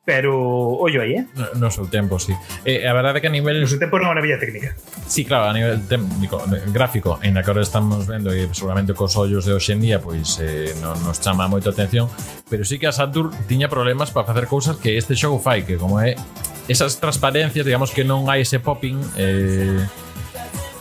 pero 0.03 0.36
ollo 0.84 0.99
aí, 0.99 1.16
eh? 1.16 1.24
No, 1.32 1.47
no 1.55 1.70
seu 1.72 1.88
tempo, 1.88 2.20
sí. 2.20 2.36
Eh, 2.68 2.84
a 2.84 2.91
verdade 2.91 3.18
é 3.18 3.22
que 3.24 3.32
a 3.32 3.34
nivel... 3.34 3.64
No 3.64 3.72
seu 3.72 3.80
tempo 3.80 3.95
é 3.95 4.03
unha 4.03 4.12
maravilla 4.12 4.36
técnica. 4.36 4.76
Sí, 5.07 5.24
claro, 5.24 5.47
a 5.47 5.55
nivel 5.55 5.80
técnico, 5.88 6.43
gráfico, 6.76 7.24
en 7.24 7.39
a 7.39 7.41
que 7.45 7.55
ahora 7.55 7.64
estamos 7.64 8.03
vendo 8.03 8.36
e 8.36 8.51
seguramente 8.51 8.91
cos 8.91 9.16
ollos 9.16 9.47
de 9.47 9.55
hoxendía 9.55 10.03
pois 10.03 10.43
eh, 10.43 10.76
non 10.84 10.99
nos 11.07 11.24
chama 11.24 11.47
moito 11.47 11.72
a 11.72 11.74
atención, 11.74 12.12
pero 12.51 12.68
sí 12.68 12.84
que 12.84 12.91
a 12.91 12.93
Saturn 12.93 13.32
tiña 13.47 13.72
problemas 13.72 14.12
para 14.12 14.28
facer 14.28 14.51
cousas 14.51 14.76
que 14.76 14.99
este 14.99 15.16
xogo 15.16 15.39
fai, 15.39 15.64
que 15.64 15.80
como 15.80 16.03
é 16.03 16.20
esas 16.68 16.99
transparencias, 16.99 17.64
digamos 17.64 17.95
que 17.95 18.03
non 18.03 18.28
hai 18.28 18.43
ese 18.43 18.59
popping 18.59 18.99
eh, 19.16 19.88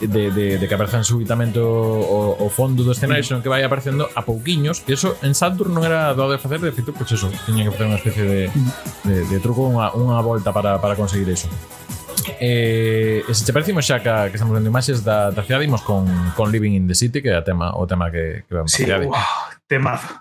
de, 0.01 0.31
de, 0.31 0.57
de 0.57 0.65
que 0.67 0.73
aparezan 0.73 1.03
súbitamente 1.03 1.59
o, 1.59 1.69
o, 1.69 2.45
o 2.45 2.47
fondo 2.49 2.83
do 2.83 2.91
escenario, 2.91 3.21
senón 3.23 3.45
que 3.45 3.49
vai 3.49 3.61
aparecendo 3.61 4.09
a 4.17 4.25
pouquiños, 4.25 4.81
que 4.81 4.97
eso 4.97 5.17
en 5.21 5.37
Saturn 5.37 5.71
non 5.73 5.85
era 5.85 6.11
doado 6.17 6.33
de 6.33 6.41
facer, 6.41 6.57
de 6.61 6.73
feito, 6.73 6.91
pois 6.91 7.09
pues 7.09 7.21
eso, 7.21 7.29
tiña 7.45 7.65
que 7.65 7.73
facer 7.73 7.85
unha 7.85 7.99
especie 7.99 8.25
de, 8.25 8.41
de, 9.05 9.17
de 9.29 9.37
truco, 9.39 9.69
unha, 9.69 9.93
unha 9.93 10.17
volta 10.21 10.49
para, 10.49 10.81
para 10.81 10.97
conseguir 10.97 11.29
eso. 11.29 11.49
Eh, 12.39 13.23
se 13.31 13.45
te 13.45 13.53
parecimos 13.53 13.85
xa 13.85 14.01
que, 14.01 14.13
que 14.29 14.37
estamos 14.37 14.53
vendo 14.53 14.69
imaxes 14.69 15.01
da, 15.01 15.33
da 15.33 15.41
cidade, 15.41 15.65
imos 15.65 15.81
con, 15.81 16.05
con 16.37 16.53
Living 16.53 16.77
in 16.77 16.85
the 16.85 16.93
City, 16.93 17.21
que 17.21 17.33
é 17.33 17.37
a 17.37 17.43
tema, 17.43 17.73
o 17.73 17.85
tema 17.89 18.13
que, 18.13 18.45
que 18.45 18.53
vamos 18.53 18.69
sí, 18.69 18.83
a 18.83 18.85
cidade. 18.85 19.05
Wow, 19.09 19.17
temazo. 19.65 20.20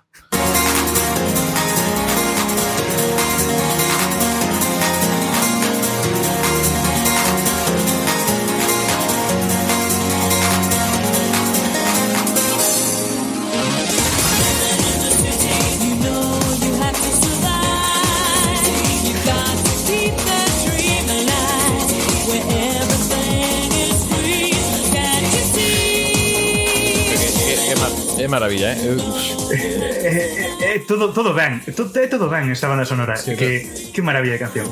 Maravilla 28.51 28.72
eh? 28.72 28.96
É, 29.51 30.74
é, 30.74 30.76
é 30.76 30.78
todo, 30.80 31.12
todo 31.12 31.34
ben 31.34 31.61
todo, 31.76 31.90
é 31.98 32.07
todo 32.07 32.28
ben 32.28 32.51
esta 32.51 32.68
banda 32.68 32.84
sonora. 32.84 33.16
Sí, 33.16 33.36
que, 33.36 33.90
que 33.92 34.03
maravilla 34.03 34.34
de 34.34 34.38
canción. 34.38 34.66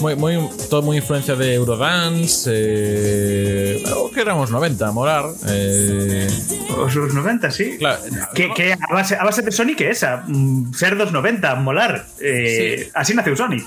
Moi, 0.00 0.16
moi, 0.16 0.34
todo 0.66 0.82
moi 0.82 0.98
influencia 0.98 1.38
de 1.38 1.54
Eurodance 1.54 2.50
eh, 2.50 3.78
o 3.94 4.10
que 4.10 4.26
eran 4.26 4.42
os 4.42 4.50
90 4.50 4.82
a 4.82 4.90
morar 4.90 5.30
eh, 5.46 6.26
os, 6.74 6.90
os 6.90 7.14
90, 7.14 7.50
sí. 7.54 7.78
Claro, 7.78 8.02
Que, 8.34 8.50
que 8.50 8.74
a, 8.74 8.90
base, 8.90 9.14
a 9.14 9.22
base 9.22 9.46
de 9.46 9.52
Sonic 9.54 9.86
esa 9.86 10.26
mm, 10.26 10.74
Ser 10.74 10.98
dos 10.98 11.14
90, 11.14 11.54
molar 11.62 12.06
eh, 12.18 12.90
Así 12.94 13.14
naceu 13.14 13.38
Sonic. 13.38 13.62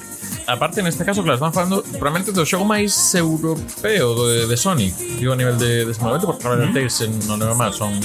Aparte 0.46 0.84
neste 0.84 1.02
caso, 1.08 1.24
claro, 1.24 1.40
están 1.40 1.54
falando 1.56 1.82
probablemente 1.98 2.36
do 2.36 2.44
xogo 2.44 2.68
máis 2.68 2.92
europeo 3.16 4.14
de, 4.28 4.46
de 4.52 4.58
Sonic. 4.60 4.94
Digo 5.18 5.32
a 5.34 5.40
nivel 5.40 5.56
de 5.58 5.88
desenvolvemento 5.88 6.28
porque 6.28 6.44
realmente 6.44 6.84
mm 6.84 6.92
-hmm. 6.92 7.24
Non 7.26 7.40
é 7.40 7.48
normal 7.48 7.72
son 7.72 7.96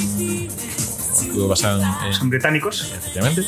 todo 1.29 1.49
basado 1.49 1.83
en. 1.83 2.15
Son 2.15 2.31
británicos. 2.31 2.93
Efectivamente. 2.93 3.45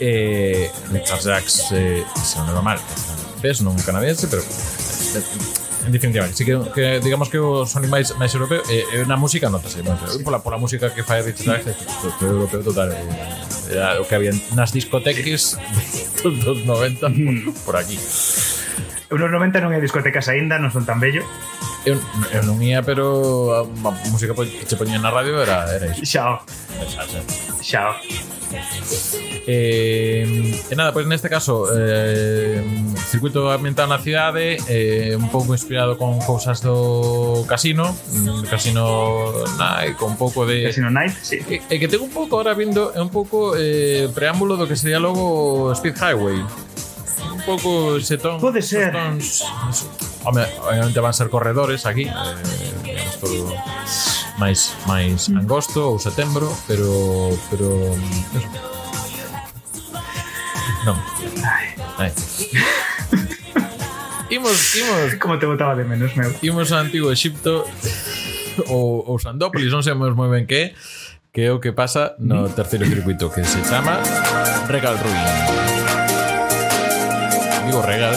Eh, 0.00 0.70
Richard 0.90 1.20
Jacks, 1.20 1.70
eh, 1.72 2.04
se 2.24 2.38
non 2.40 2.56
é 2.56 2.62
mal, 2.64 2.80
francés, 3.40 3.60
non 3.60 3.76
canadiense, 3.84 4.28
pero 4.28 4.40
eh, 4.42 5.60
en 5.86 5.92
definitiva, 5.92 6.28
sí 6.32 6.44
que, 6.44 6.58
que 6.74 7.00
digamos 7.00 7.28
que 7.28 7.38
o 7.38 7.64
animais 7.74 8.12
máis 8.20 8.32
europeo 8.36 8.60
e, 8.68 8.84
eh, 8.84 9.00
eh, 9.00 9.04
na 9.08 9.16
música 9.16 9.48
notase 9.48 9.80
moito 9.80 10.04
sí. 10.12 10.20
pola, 10.20 10.44
pola 10.44 10.60
música 10.60 10.92
que 10.92 11.00
fai 11.00 11.24
Richard 11.24 11.64
Jacks 11.64 11.72
é 12.20 12.24
europeo 12.24 12.60
total 12.60 12.92
eh, 12.92 13.72
era 13.72 13.96
o 14.00 14.04
que 14.04 14.14
había 14.14 14.36
nas 14.52 14.76
discotecas 14.76 15.56
dos 16.22 16.58
90 16.68 17.00
por, 17.00 17.10
mm. 17.16 17.52
por 17.64 17.74
aquí 17.80 17.96
Eu 19.10 19.18
nos 19.18 19.26
90 19.26 19.58
non 19.58 19.74
hai 19.74 19.82
discotecas 19.82 20.30
aínda, 20.30 20.54
non 20.62 20.70
son 20.70 20.86
tan 20.86 21.02
bello. 21.02 21.26
Eu, 21.82 21.98
eu 22.30 22.42
non 22.46 22.62
ia, 22.62 22.78
pero 22.78 23.50
a, 23.50 23.66
a 23.66 23.90
música 24.06 24.30
que 24.38 24.62
che 24.62 24.78
poñía 24.78 25.02
na 25.02 25.10
radio 25.10 25.34
era, 25.42 25.66
era 25.66 25.90
iso. 25.90 26.06
Xao. 26.06 26.46
Xa, 26.86 27.02
xa. 27.10 27.20
Xao. 27.58 27.90
Eh, 29.46 30.22
e 30.70 30.74
nada, 30.78 30.94
pois 30.94 31.06
neste 31.06 31.30
caso 31.30 31.70
eh, 31.70 32.58
Circuito 33.06 33.46
ambientado 33.46 33.86
na 33.86 34.02
cidade 34.02 34.58
eh, 34.66 35.14
Un 35.14 35.30
pouco 35.30 35.54
inspirado 35.54 35.94
con 35.94 36.18
cousas 36.26 36.58
do 36.58 37.46
casino 37.46 37.94
Casino 38.50 39.30
Night 39.54 39.94
Con 39.94 40.18
pouco 40.18 40.50
de... 40.50 40.66
Casino 40.66 40.90
Night, 40.90 41.14
sí 41.22 41.38
E, 41.46 41.62
e 41.62 41.74
que 41.78 41.86
tengo 41.86 42.02
un 42.02 42.10
pouco, 42.10 42.42
ahora 42.42 42.58
vindo 42.58 42.90
É 42.90 42.98
un 42.98 43.14
pouco 43.14 43.54
eh, 43.54 44.10
preámbulo 44.10 44.58
do 44.58 44.66
que 44.66 44.74
sería 44.74 44.98
logo 44.98 45.70
Speed 45.78 45.94
Highway 46.02 46.42
pouco 47.50 47.96
ese 47.98 48.18
ton. 48.18 48.38
Pode 48.38 48.62
ser. 48.62 48.92
Tons, 48.94 49.42
home, 50.24 50.46
obviamente 50.62 51.00
van 51.00 51.14
ser 51.14 51.28
corredores 51.30 51.86
aquí, 51.86 52.06
eh, 52.06 52.74
digamos 52.84 53.16
todo 53.18 53.50
máis 54.38 54.72
máis 54.86 55.28
mm. 55.28 55.42
angosto 55.42 55.90
ou 55.90 55.98
setembro, 55.98 56.48
pero 56.70 57.34
pero 57.50 57.66
eso. 58.38 58.48
Non. 60.86 60.96
Ai. 61.98 62.12
Imos, 64.30 64.76
imos... 64.78 65.18
Como 65.18 65.40
te 65.40 65.46
botaba 65.46 65.74
de 65.74 65.82
menos, 65.82 66.14
meu. 66.14 66.30
Imos 66.40 66.70
a 66.70 66.78
Antigo 66.78 67.10
Egipto 67.10 67.66
ou, 68.70 69.02
ou 69.02 69.18
Sandópolis, 69.18 69.74
non 69.74 69.82
sabemos 69.82 70.14
moi 70.14 70.30
ben 70.30 70.46
que 70.46 70.70
que 71.34 71.46
é 71.46 71.50
o 71.50 71.58
que 71.58 71.74
pasa 71.74 72.14
no 72.22 72.46
mm. 72.46 72.54
terceiro 72.54 72.86
circuito 72.86 73.26
que 73.30 73.42
se 73.42 73.58
chama 73.66 73.98
Regal 74.70 74.94
Ruin. 75.02 75.79
Jordi 77.70 77.76
Borrega. 77.76 78.12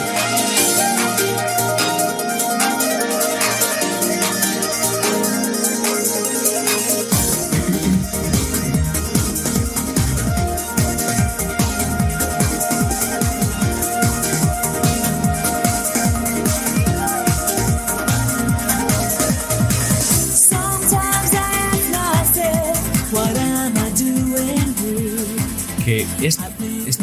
Que 25.83 26.07
es 26.21 26.39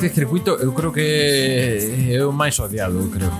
este 0.00 0.08
circuito 0.16 0.56
eu 0.56 0.72
creo 0.72 0.92
que 0.92 1.04
é 2.08 2.24
o 2.24 2.32
máis 2.32 2.56
odiado, 2.58 2.96
eu 2.96 3.10
creo 3.12 3.32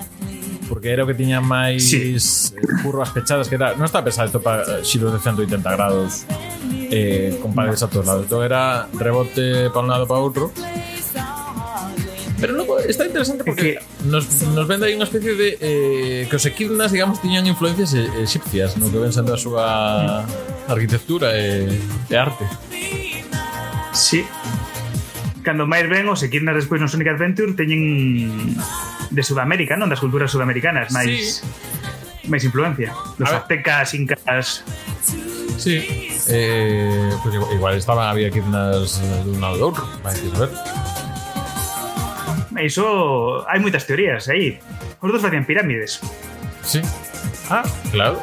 porque 0.68 0.92
era 0.92 1.02
o 1.02 1.06
que 1.08 1.14
tiña 1.14 1.40
máis 1.40 1.90
sí. 1.90 2.14
Eh, 2.14 2.82
curvas 2.84 3.10
pechadas 3.10 3.50
que 3.50 3.58
tal. 3.58 3.74
Non 3.74 3.90
está 3.90 4.06
pesado 4.06 4.30
isto 4.30 4.38
para 4.38 4.86
xiros 4.86 5.10
de 5.10 5.18
180 5.18 5.58
grados 5.66 6.22
eh, 6.94 7.34
con 7.42 7.50
paredes 7.58 7.82
a 7.82 7.90
todos 7.90 8.06
lados. 8.06 8.30
Todo 8.30 8.46
era 8.46 8.86
rebote 8.94 9.66
para 9.74 9.82
un 9.82 9.90
lado 9.90 10.06
para 10.06 10.22
outro. 10.22 10.54
Pero 12.38 12.54
logo 12.54 12.78
está 12.78 13.04
interesante 13.04 13.42
porque 13.42 13.82
es 13.82 13.82
que, 13.82 14.08
nos, 14.08 14.30
nos 14.54 14.64
vende 14.70 14.86
aí 14.86 14.94
unha 14.94 15.04
especie 15.04 15.34
de 15.34 15.58
eh, 15.58 16.20
que 16.30 16.36
os 16.38 16.46
equidnas, 16.46 16.94
digamos, 16.94 17.18
tiñan 17.18 17.50
influencias 17.50 17.90
eh, 17.92 18.06
egipcias, 18.22 18.78
no 18.78 18.88
que 18.94 18.96
ven 19.02 19.10
sendo 19.10 19.34
a 19.34 19.40
súa 19.42 19.66
mm. 20.22 20.70
arquitectura 20.70 21.34
e, 21.34 21.66
e 22.06 22.14
arte. 22.14 22.46
Sí, 23.90 24.22
Cando 25.40 25.64
máis 25.64 25.88
ben 25.88 26.08
os 26.12 26.20
equidnas 26.20 26.56
despois 26.56 26.80
no 26.80 26.88
Sonic 26.88 27.08
Adventure 27.16 27.56
Teñen 27.56 28.54
de 29.10 29.22
Sudamérica, 29.24 29.76
non? 29.80 29.88
Das 29.88 30.00
culturas 30.00 30.30
sudamericanas 30.30 30.92
máis 30.92 31.40
máis 32.28 32.44
influencia 32.44 32.92
ver. 33.18 33.40
aztecas, 33.40 33.96
incas 33.96 34.62
Sí. 35.60 36.08
Eh, 36.28 37.10
pues 37.22 37.34
igual, 37.34 37.52
igual 37.52 37.74
estaban 37.76 38.08
había 38.08 38.28
equidnas 38.28 38.96
de 38.96 39.28
un 39.28 39.40
lado 39.44 39.60
do 39.60 39.64
outro, 39.68 39.84
vai 40.00 40.16
a 40.16 40.38
ver. 40.40 40.50
Iso 42.60 42.84
hai 43.48 43.56
moitas 43.60 43.88
teorías 43.88 44.28
aí 44.28 44.60
Os 45.00 45.08
dos 45.08 45.24
facían 45.24 45.48
pirámides 45.48 46.00
Sí. 46.60 46.84
Ah, 47.48 47.64
claro. 47.90 48.20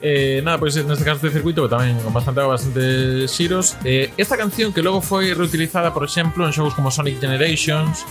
Eh, 0.00 0.40
nada, 0.40 0.56
pois 0.56 0.72
neste 0.80 1.04
caso 1.04 1.20
de 1.20 1.28
circuito 1.28 1.68
tamén 1.68 2.00
con 2.00 2.08
bastante 2.16 2.40
bastante 2.40 3.28
xiros 3.28 3.76
eh, 3.84 4.08
Esta 4.16 4.40
canción 4.40 4.72
que 4.72 4.80
logo 4.80 5.04
foi 5.04 5.36
reutilizada 5.36 5.92
Por 5.92 6.08
exemplo, 6.08 6.48
en 6.48 6.56
xogos 6.56 6.72
como 6.72 6.88
Sonic 6.88 7.20
Generations 7.20 8.08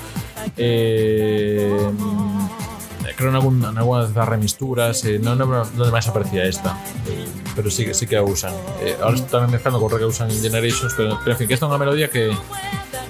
eh, 0.53 1.73
mm, 1.73 3.09
Creo 3.17 3.33
en, 3.33 3.35
algún, 3.41 3.57
en 3.65 3.73
algunhas 3.73 4.13
das 4.13 4.29
remisturas 4.29 5.01
eh, 5.09 5.17
Non 5.17 5.41
lembro 5.41 5.65
onde 5.65 5.89
máis 5.89 6.05
aparecía 6.05 6.45
esta 6.45 6.77
eh, 7.09 7.25
Pero 7.57 7.73
sí, 7.73 7.89
que- 7.89 7.97
sí 7.97 8.05
que 8.05 8.21
a 8.21 8.23
usan 8.23 8.53
eh, 8.85 8.93
Ahora 9.01 9.17
estou 9.17 9.41
tamén 9.41 9.49
mezclando 9.57 9.81
con 9.81 9.89
que 9.89 10.05
usan 10.05 10.29
en 10.29 10.37
Generations 10.45 10.93
pero, 10.93 11.17
pero 11.25 11.33
en 11.33 11.37
fin, 11.41 11.49
que 11.49 11.57
esta 11.57 11.65
é 11.65 11.73
unha 11.73 11.81
melodía 11.81 12.05
que 12.13 12.29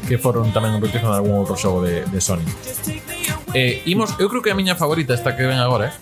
que 0.07 0.15
foron 0.17 0.55
tamén 0.55 0.79
reutilizados 0.79 1.19
en 1.19 1.19
algún 1.19 1.35
outro 1.43 1.59
xogo 1.59 1.83
de, 1.83 2.07
de 2.07 2.19
Sonic 2.23 2.47
Eh, 3.51 3.81
imos, 3.91 4.13
eu 4.21 4.29
creo 4.31 4.39
que 4.45 4.53
a 4.53 4.57
miña 4.57 4.77
favorita 4.79 5.11
esta 5.17 5.33
que 5.35 5.41
ven 5.41 5.57
agora, 5.57 5.89
eh. 5.89 5.93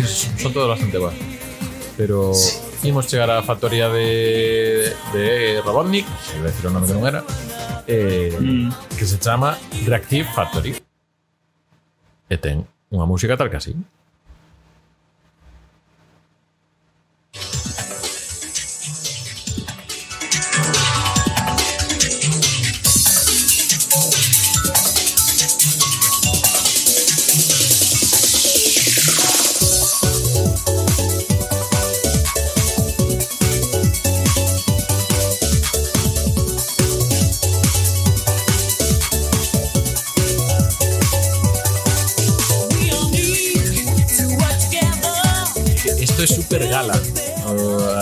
Son 0.40 0.48
todas 0.48 0.74
bastante 0.80 0.96
boas. 0.96 1.12
pero 1.96 2.32
imos 2.84 3.08
chegar 3.08 3.32
á 3.32 3.40
factoría 3.40 3.88
de, 3.88 4.92
de 5.16 5.26
Robotnik, 5.64 6.04
se 6.20 6.36
iba 6.36 6.46
a 6.46 6.52
decir 6.52 6.68
o 6.68 6.70
nome 6.70 6.86
que 6.86 6.94
non 6.94 7.08
era, 7.08 7.24
eh, 7.88 8.36
mm. 8.36 8.94
que 9.00 9.04
se 9.08 9.16
chama 9.16 9.56
Reactive 9.88 10.28
Factory. 10.28 10.76
E 12.28 12.36
ten 12.36 12.68
unha 12.92 13.08
música 13.08 13.34
tal 13.34 13.48
que 13.48 13.58
así. 13.58 13.72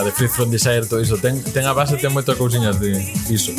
de 0.04 0.12
Free 0.12 0.28
From 0.28 0.52
Desire 0.52 0.86
todo 0.86 1.00
iso 1.00 1.16
ten, 1.16 1.40
ten 1.40 1.64
a 1.64 1.72
base 1.72 1.96
ten 1.96 2.12
moitas 2.12 2.36
cousiñas 2.36 2.76
de 2.78 3.00
iso 3.32 3.50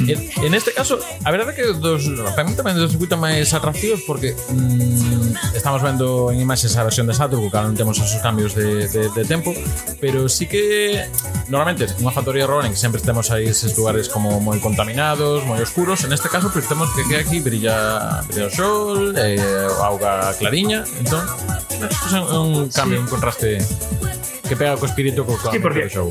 en, 0.00 0.30
en 0.42 0.54
este 0.54 0.72
caso 0.72 0.98
a 1.24 1.30
verdade 1.30 1.54
que 1.54 1.62
dos, 1.72 2.10
para 2.34 2.44
mí 2.44 2.54
tamén 2.54 2.76
dos 2.76 2.90
circuitos 2.90 3.16
máis 3.16 3.54
atractivos 3.54 4.02
porque 4.04 4.34
mm, 4.34 5.54
estamos 5.54 5.80
vendo 5.80 6.34
en 6.34 6.42
imaxes 6.42 6.74
a 6.76 6.82
versión 6.82 7.06
de 7.06 7.14
Saturn 7.14 7.40
que 7.46 7.50
claro 7.50 7.70
non 7.70 7.78
temos 7.78 7.96
esos 8.02 8.18
cambios 8.20 8.58
de, 8.58 8.90
de, 8.90 9.08
de 9.14 9.22
tempo 9.24 9.54
pero 10.02 10.26
sí 10.26 10.50
que 10.50 11.06
normalmente 11.48 11.86
unha 12.02 12.10
factoría 12.10 12.48
Ronin 12.50 12.74
sempre 12.74 12.98
temos 13.00 13.30
aí 13.30 13.48
esos 13.48 13.78
lugares 13.78 14.10
como 14.10 14.42
moi 14.42 14.58
contaminados 14.58 15.46
moi 15.46 15.62
oscuros 15.62 16.02
en 16.02 16.12
este 16.12 16.26
caso 16.26 16.50
pues, 16.50 16.66
temos 16.66 16.90
que, 16.92 17.06
que 17.06 17.22
aquí 17.22 17.38
brilla, 17.38 18.20
brilla 18.26 18.50
o 18.50 18.52
sol 18.52 19.14
eh, 19.14 19.38
auga 19.78 20.34
clariña 20.36 20.82
entón 20.98 21.22
pues, 21.78 22.12
un, 22.12 22.66
un 22.66 22.68
cambio 22.68 22.98
sí. 22.98 23.04
un 23.06 23.08
contraste 23.08 23.62
que 24.44 24.56
pega 24.56 24.76
co 24.76 24.86
espírito 24.86 25.24
co 25.24 25.34
sí, 25.50 25.58
porque, 25.58 25.88
do 25.88 25.90
show. 25.90 26.08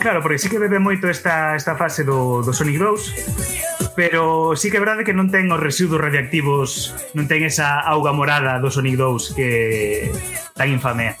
Claro, 0.00 0.20
porque 0.20 0.36
sí 0.36 0.48
que 0.48 0.58
bebe 0.58 0.80
moito 0.80 1.08
esta, 1.08 1.56
esta 1.56 1.76
fase 1.76 2.04
do, 2.04 2.44
do 2.44 2.52
Sonic 2.52 2.76
2, 2.76 3.96
pero 3.96 4.56
sí 4.56 4.68
que 4.68 4.76
é 4.76 4.82
verdade 4.82 5.04
que 5.04 5.16
non 5.16 5.30
ten 5.30 5.48
os 5.48 5.60
residuos 5.60 6.02
radiactivos, 6.02 6.92
non 7.16 7.24
ten 7.24 7.44
esa 7.46 7.80
auga 7.80 8.12
morada 8.12 8.60
do 8.60 8.68
Sonic 8.68 9.00
2 9.00 9.32
que 9.32 10.10
tan 10.52 10.68
infamea. 10.68 11.16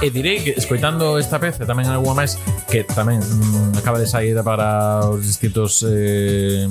E 0.00 0.08
direi 0.10 0.40
que 0.40 0.56
escoitando 0.56 1.20
esta 1.20 1.38
peza 1.38 1.68
tamén 1.68 1.86
algunha 1.86 2.24
máis 2.24 2.40
que 2.66 2.82
tamén 2.82 3.20
mmm, 3.20 3.76
acaba 3.76 4.00
de 4.00 4.08
sair 4.08 4.34
para 4.42 5.04
os 5.06 5.22
distintos 5.22 5.84
eh, 5.86 6.66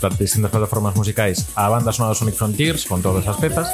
para 0.00 0.16
distintas 0.16 0.50
plataformas 0.50 0.96
musicais 0.96 1.52
a 1.54 1.68
banda 1.68 1.92
sonora 1.92 2.16
Sonic 2.16 2.34
Frontiers 2.34 2.88
con 2.88 3.04
todas 3.04 3.28
as 3.28 3.36
pezas 3.36 3.68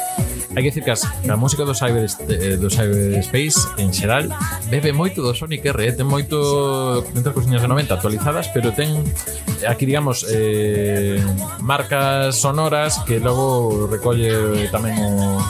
hai 0.53 0.61
que 0.61 0.69
decir 0.69 0.83
que 0.85 0.93
as, 0.93 1.03
a 1.25 1.35
música 1.35 1.65
do, 1.65 1.73
cyber, 1.73 2.05
eh, 2.29 2.57
do 2.61 2.69
cyberspace 2.69 3.57
en 3.81 3.89
xeral 3.89 4.29
bebe 4.69 4.93
moito 4.93 5.25
do 5.25 5.33
Sonic 5.33 5.65
R, 5.65 5.89
eh? 5.89 5.93
ten 5.97 6.05
moito 6.05 7.01
dentro 7.09 7.33
das 7.33 7.49
anos 7.49 7.65
de 7.65 7.69
90 7.69 7.97
actualizadas, 7.97 8.53
pero 8.53 8.69
ten 8.69 8.93
aquí 9.65 9.89
digamos 9.89 10.25
eh, 10.29 11.17
marcas 11.57 12.37
sonoras 12.37 13.01
que 13.01 13.17
logo 13.17 13.89
recolle 13.89 14.69
tamén 14.69 14.93
o, 15.01 15.41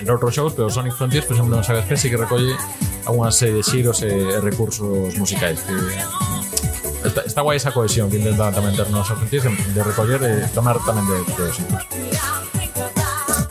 en 0.00 0.06
outros 0.08 0.32
shows, 0.32 0.56
pero 0.56 0.72
Sonic 0.72 0.96
Frontiers, 0.96 1.28
por 1.28 1.36
exemplo, 1.36 1.56
no 1.56 1.64
Cyberspace 1.64 2.08
que 2.08 2.16
recolle 2.16 2.52
algunhas 3.04 3.36
de 3.40 3.60
xiros 3.60 4.00
e 4.02 4.40
recursos 4.40 5.12
musicais 5.20 5.60
que 5.60 5.76
está, 7.04 7.22
está 7.22 7.40
guai 7.44 7.56
esa 7.56 7.70
cohesión 7.76 8.08
que 8.08 8.18
intentan 8.18 8.56
tamén 8.56 8.72
ter 8.72 8.88
nos 8.88 9.04
Frontiers 9.04 9.44
de 9.46 9.80
recoller 9.84 10.20
e 10.24 10.32
tomar 10.56 10.80
tamén 10.82 11.04
de, 11.04 11.18
de 11.36 11.44
sitios. 11.52 11.84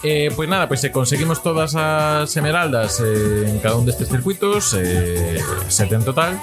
Eh, 0.08 0.30
pois 0.36 0.48
nada, 0.48 0.68
pois 0.68 0.80
se 0.80 0.92
conseguimos 0.92 1.42
todas 1.42 1.74
as 1.74 2.30
emeraldas 2.38 3.02
eh, 3.02 3.50
en 3.50 3.58
cada 3.58 3.74
un 3.74 3.90
destes 3.90 4.06
circuitos 4.08 4.78
eh, 4.78 5.42
sete 5.68 5.96
en 5.96 6.06
total. 6.06 6.38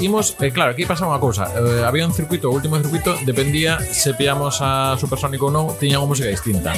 Imos, 0.00 0.34
eh, 0.40 0.48
claro, 0.48 0.72
aquí 0.72 0.88
pasa 0.88 1.04
unha 1.04 1.20
cousa 1.20 1.44
eh, 1.52 1.84
Había 1.84 2.08
un 2.08 2.16
circuito, 2.16 2.48
o 2.48 2.56
último 2.56 2.80
circuito 2.80 3.12
Dependía 3.28 3.76
se 3.92 4.16
pillamos 4.16 4.64
a 4.64 4.96
Supersonic 4.96 5.44
ou 5.44 5.52
non 5.52 5.76
Tiña 5.76 6.00
unha 6.00 6.08
música 6.08 6.32
distinta. 6.32 6.72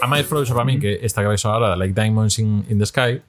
A 0.00 0.08
máis 0.08 0.24
frouxa 0.24 0.56
para 0.56 0.64
min 0.64 0.80
que 0.80 1.04
esta 1.04 1.20
que 1.20 1.28
vais 1.28 1.44
ahora 1.44 1.76
Like 1.76 1.92
Diamonds 1.92 2.40
in, 2.40 2.64
in 2.72 2.80
the 2.80 2.88
Sky. 2.88 3.20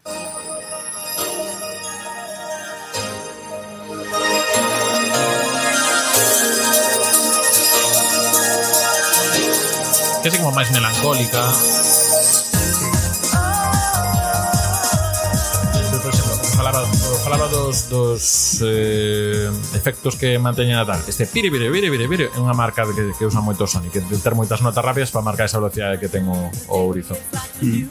Que 10.24 10.32
é 10.32 10.40
como 10.40 10.56
máis 10.56 10.72
melancólica 10.72 11.52
dos, 17.64 17.90
dos 17.90 18.62
eh, 18.66 19.50
efectos 19.74 20.16
que 20.16 20.38
manteñen 20.38 20.76
a 20.76 20.86
tal 20.86 21.00
Este 21.08 21.26
pire, 21.26 21.50
pire, 21.50 21.72
pire, 21.72 21.90
pire, 21.90 22.08
pire 22.08 22.26
É 22.36 22.40
unha 22.40 22.52
marca 22.52 22.84
que, 22.92 23.16
que 23.16 23.24
usa 23.24 23.40
moito 23.40 23.64
Sony 23.64 23.88
Que 23.88 24.04
de 24.04 24.20
ter 24.20 24.36
moitas 24.36 24.60
notas 24.60 24.84
rápidas 24.84 25.16
para 25.16 25.24
marcar 25.24 25.48
esa 25.48 25.64
velocidade 25.64 25.96
que 25.96 26.12
ten 26.12 26.28
o, 26.28 26.52
o 26.68 26.76
ourizo 26.84 27.16
mm. 27.64 27.88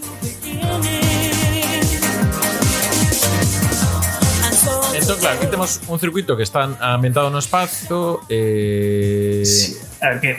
Entón, 4.93 5.19
claro, 5.19 5.41
aquí 5.41 5.49
temos 5.49 5.81
un 5.89 5.99
circuito 5.99 6.37
que 6.37 6.45
está 6.45 6.69
ambientado 6.79 7.33
no 7.33 7.41
espazo 7.41 8.21
eh... 8.29 9.43
sí, 9.43 9.75
a 9.99 10.15
ver, 10.15 10.21
que 10.21 10.31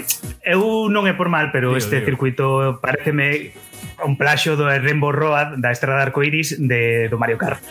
Eu 0.45 0.87
non 0.93 1.09
é 1.09 1.17
por 1.17 1.27
mal, 1.27 1.49
pero 1.49 1.73
digo, 1.73 1.81
este 1.81 1.99
digo. 1.99 2.13
circuito 2.13 2.77
pareceme 2.79 3.51
un 4.05 4.15
plaxo 4.15 4.55
do 4.55 4.69
Rainbow 4.69 5.11
Road 5.11 5.57
da 5.57 5.73
Estrada 5.73 6.05
Arcoiris 6.05 6.55
de, 6.61 7.09
do 7.09 7.17
Mario 7.17 7.41
Kart 7.41 7.63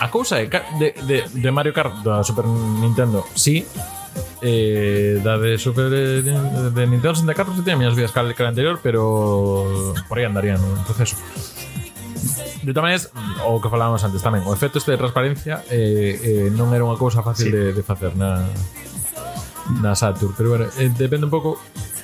A 0.00 0.10
cousa 0.12 0.40
é 0.40 0.46
ca- 0.48 0.66
de, 0.78 0.92
de, 1.08 1.24
de 1.32 1.50
Mario 1.50 1.72
Kart 1.72 2.04
da 2.04 2.20
Super 2.22 2.44
Nintendo 2.44 3.24
Sí 3.34 3.64
eh, 4.42 5.20
Da 5.24 5.38
de 5.40 5.56
Super 5.58 5.88
de, 5.88 6.22
de 6.22 6.82
Nintendo 6.86 7.14
64 7.16 7.56
se 7.56 7.62
tiene 7.62 7.80
miñas 7.80 7.96
vidas 7.96 8.12
que 8.12 8.20
a 8.20 8.48
anterior 8.48 8.80
Pero 8.82 9.94
por 10.08 10.18
aí 10.20 10.24
andarían 10.28 10.60
no 10.60 10.84
proceso 10.84 11.16
De 12.62 12.72
todas 12.74 12.82
maneiras, 12.82 13.04
o 13.46 13.60
que 13.60 13.68
falábamos 13.72 14.04
antes 14.04 14.20
tamén 14.20 14.44
O 14.44 14.52
efecto 14.52 14.76
este 14.82 14.92
de 14.92 14.98
transparencia 15.00 15.64
eh, 15.72 16.48
eh, 16.48 16.48
Non 16.52 16.72
era 16.76 16.84
unha 16.84 17.00
cousa 17.00 17.24
fácil 17.24 17.48
Sí. 17.48 17.52
de, 17.56 17.72
de 17.72 17.82
facer 17.84 18.12
na, 18.20 18.44
na 19.80 19.96
Saturn 19.96 20.36
Pero 20.36 20.48
bueno, 20.60 20.66
eh, 20.76 20.92
depende 20.92 21.24
un 21.24 21.32
pouco 21.32 21.56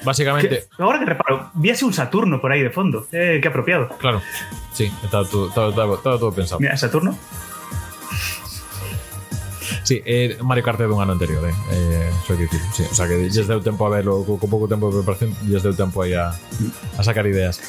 Básicamente, 0.02 0.66
Que, 0.66 0.82
agora 0.82 0.98
que 0.98 1.06
reparo, 1.06 1.54
víase 1.54 1.86
un 1.86 1.94
Saturno 1.94 2.42
por 2.42 2.50
aí 2.50 2.58
de 2.58 2.74
fondo. 2.74 3.06
Eh, 3.14 3.38
que 3.38 3.46
apropiado. 3.46 3.86
claro 4.02 4.18
Sí, 4.74 4.90
estaba 5.04 5.22
todo, 5.28 5.46
estaba, 5.46 5.68
estaba, 5.70 5.94
estaba 5.94 6.16
todo 6.18 6.32
pensado 6.34 6.58
Mira, 6.58 6.74
Saturno. 6.74 7.14
Sí, 9.92 10.00
eh, 10.06 10.38
Mario 10.40 10.64
Kart 10.64 10.80
é 10.80 10.88
dun 10.88 11.04
ano 11.04 11.12
anterior, 11.12 11.44
eh? 11.44 11.52
eh 11.68 12.08
so 12.24 12.32
que 12.32 12.48
dicir. 12.48 12.64
Sí, 12.72 12.84
o 12.88 12.94
sea, 12.96 13.04
que 13.04 13.28
lles 13.28 13.44
deu 13.44 13.60
tempo 13.60 13.84
a 13.84 13.92
verlo, 13.92 14.24
con 14.24 14.48
pouco 14.48 14.64
tempo 14.64 14.88
de 14.88 15.04
preparación, 15.04 15.36
lles 15.44 15.60
deu 15.60 15.76
tempo 15.76 16.00
aí 16.00 16.16
a, 16.16 16.32
a 16.32 17.02
sacar 17.04 17.28
ideas. 17.28 17.60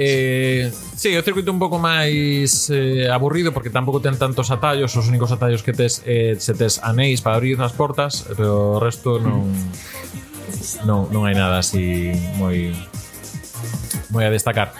Eh, 0.00 0.72
sí, 0.72 1.12
o 1.12 1.20
circuito 1.20 1.52
un 1.52 1.60
pouco 1.60 1.76
máis 1.76 2.72
eh, 2.72 3.12
aburrido 3.12 3.52
porque 3.52 3.68
tampouco 3.68 4.00
ten 4.00 4.16
tantos 4.16 4.48
atallos, 4.48 4.96
os 4.96 5.04
únicos 5.04 5.28
atallos 5.28 5.60
que 5.60 5.76
tes 5.76 6.00
eh, 6.08 6.32
se 6.40 6.56
tes 6.56 6.80
anéis 6.80 7.20
para 7.20 7.36
abrir 7.36 7.60
as 7.60 7.76
portas, 7.76 8.24
pero 8.32 8.80
o 8.80 8.80
resto 8.80 9.20
non 9.20 9.52
non, 10.88 11.12
non 11.12 11.28
hai 11.28 11.36
nada 11.36 11.60
así 11.60 12.08
moi 12.40 12.72
moi 14.08 14.24
a 14.24 14.32
destacar. 14.32 14.72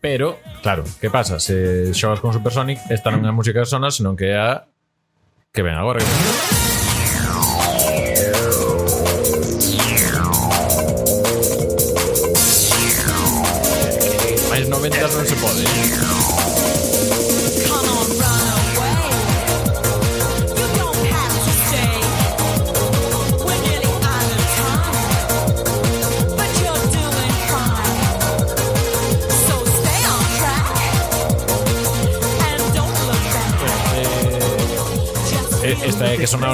Pero, 0.00 0.40
claro, 0.64 0.88
que 0.96 1.12
pasa? 1.12 1.36
Se 1.36 1.92
xogas 1.92 2.24
con 2.24 2.32
Supersonic, 2.32 2.80
esta 2.88 3.12
non 3.12 3.20
é 3.20 3.28
a 3.28 3.36
música 3.36 3.60
de 3.60 3.68
Sona, 3.68 3.92
senón 3.92 4.16
que 4.16 4.32
é 4.32 4.40
a 4.40 4.64
que 5.54 5.62
ven 5.62 5.76
agora. 5.76 6.00
Que 6.00 6.04
máis 6.04 6.53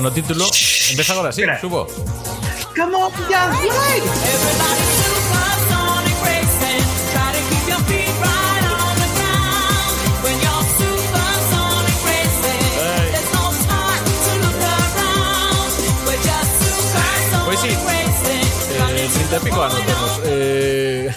no, 0.00 0.12
título. 0.12 0.46
Empieza 0.90 1.12
ahora, 1.14 1.32
subo. 1.60 1.86
Pues 17.44 17.60
sí. 17.60 17.68
Eh, 20.24 21.10
eh. 21.10 21.14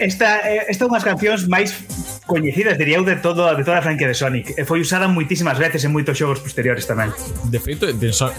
Esta, 0.00 0.40
esta 0.40 0.84
cancións 1.04 1.46
coñecida, 2.30 2.78
diría 2.78 3.02
eu, 3.02 3.04
de, 3.04 3.18
todo, 3.18 3.50
de 3.50 3.66
toda 3.66 3.78
a 3.78 3.82
franquia 3.82 4.06
de 4.06 4.14
Sonic. 4.14 4.54
E 4.54 4.62
foi 4.62 4.78
usada 4.78 5.10
moitísimas 5.10 5.58
veces 5.58 5.82
en 5.82 5.90
moitos 5.90 6.14
xogos 6.14 6.38
posteriores 6.38 6.86
tamén. 6.86 7.10
De 7.50 7.58
feito, 7.58 7.90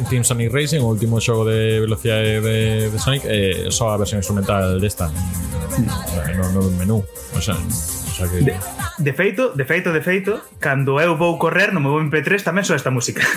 Team 0.08 0.24
Sonic 0.24 0.48
Racing, 0.48 0.80
o 0.80 0.88
último 0.88 1.20
xogo 1.20 1.44
de 1.44 1.84
velocidade 1.84 2.40
de, 2.40 2.88
de 2.88 2.98
Sonic, 2.98 3.28
eh, 3.28 3.68
só 3.68 3.92
a 3.92 4.00
versión 4.00 4.24
instrumental 4.24 4.80
desta. 4.80 5.12
No, 5.12 6.48
no, 6.56 6.64
no 6.64 6.72
menú. 6.80 7.04
O 7.36 7.42
sea, 7.44 7.60
o 7.60 8.14
sea 8.16 8.32
que... 8.32 8.40
de, 8.40 8.56
de 8.56 9.12
feito, 9.12 9.52
de 9.52 9.66
feito, 9.68 9.92
de 9.92 10.00
feito, 10.00 10.40
cando 10.64 11.04
eu 11.04 11.20
vou 11.20 11.36
correr 11.36 11.76
no 11.76 11.84
meu 11.84 12.00
MP3 12.00 12.40
tamén 12.48 12.64
soa 12.64 12.80
esta 12.80 12.96
música. 12.96 13.28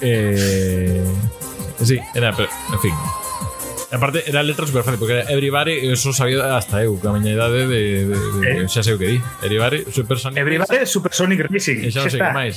Eh... 0.00 1.04
Sí, 1.80 1.98
era, 2.14 2.30
pero, 2.32 2.48
en 2.72 2.80
fin, 2.80 2.94
E 3.94 3.96
aparte, 3.96 4.26
era 4.26 4.42
letra 4.42 4.66
super 4.66 4.82
fácil, 4.82 4.98
porque 4.98 5.22
era 5.22 5.30
everybody, 5.30 5.86
eso 5.86 6.12
sabía 6.12 6.58
hasta 6.58 6.82
eu, 6.82 6.98
que 6.98 7.06
a 7.06 7.14
miña 7.14 7.30
idade 7.30 7.70
de, 7.70 8.10
de, 8.10 8.18
de 8.18 8.66
eh? 8.66 8.66
xa 8.66 8.82
sei 8.82 8.94
o 8.94 8.98
que 8.98 9.06
di. 9.06 9.18
Everybody, 9.38 9.86
Supersonic 9.86 10.34
Everybody, 10.34 10.82
Racing. 10.82 10.90
Supersonic 10.90 11.38
Racing. 11.46 11.78
E 11.78 11.94
xa 11.94 12.02
non 12.02 12.10
sei 12.10 12.18
que 12.18 12.34
máis. 12.34 12.54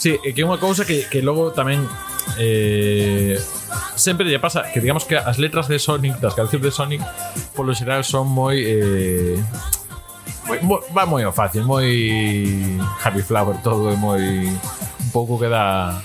Sí, 0.00 0.16
e 0.24 0.32
que 0.32 0.40
é 0.40 0.46
unha 0.48 0.56
cousa 0.56 0.88
que, 0.88 1.04
que 1.12 1.20
logo 1.20 1.52
tamén 1.52 1.84
eh, 2.40 3.36
sempre 3.92 4.24
lle 4.24 4.40
pasa 4.40 4.72
que 4.72 4.80
digamos 4.80 5.04
que 5.04 5.20
as 5.20 5.36
letras 5.36 5.68
de 5.68 5.76
Sonic, 5.76 6.16
das 6.16 6.32
cancións 6.32 6.64
de 6.64 6.72
Sonic, 6.72 7.04
polo 7.52 7.76
xeral 7.76 8.00
son 8.00 8.24
moi 8.24 8.56
eh, 8.56 9.36
moi, 10.48 10.64
moi, 10.64 10.80
va 10.96 11.04
moi 11.04 11.22
ao 11.28 11.34
fácil, 11.36 11.60
moi 11.68 11.84
happy 13.04 13.20
flower 13.20 13.60
todo 13.60 13.92
moi 14.00 14.48
un 14.48 15.10
pouco 15.12 15.36
que 15.36 15.52
dá 15.52 16.00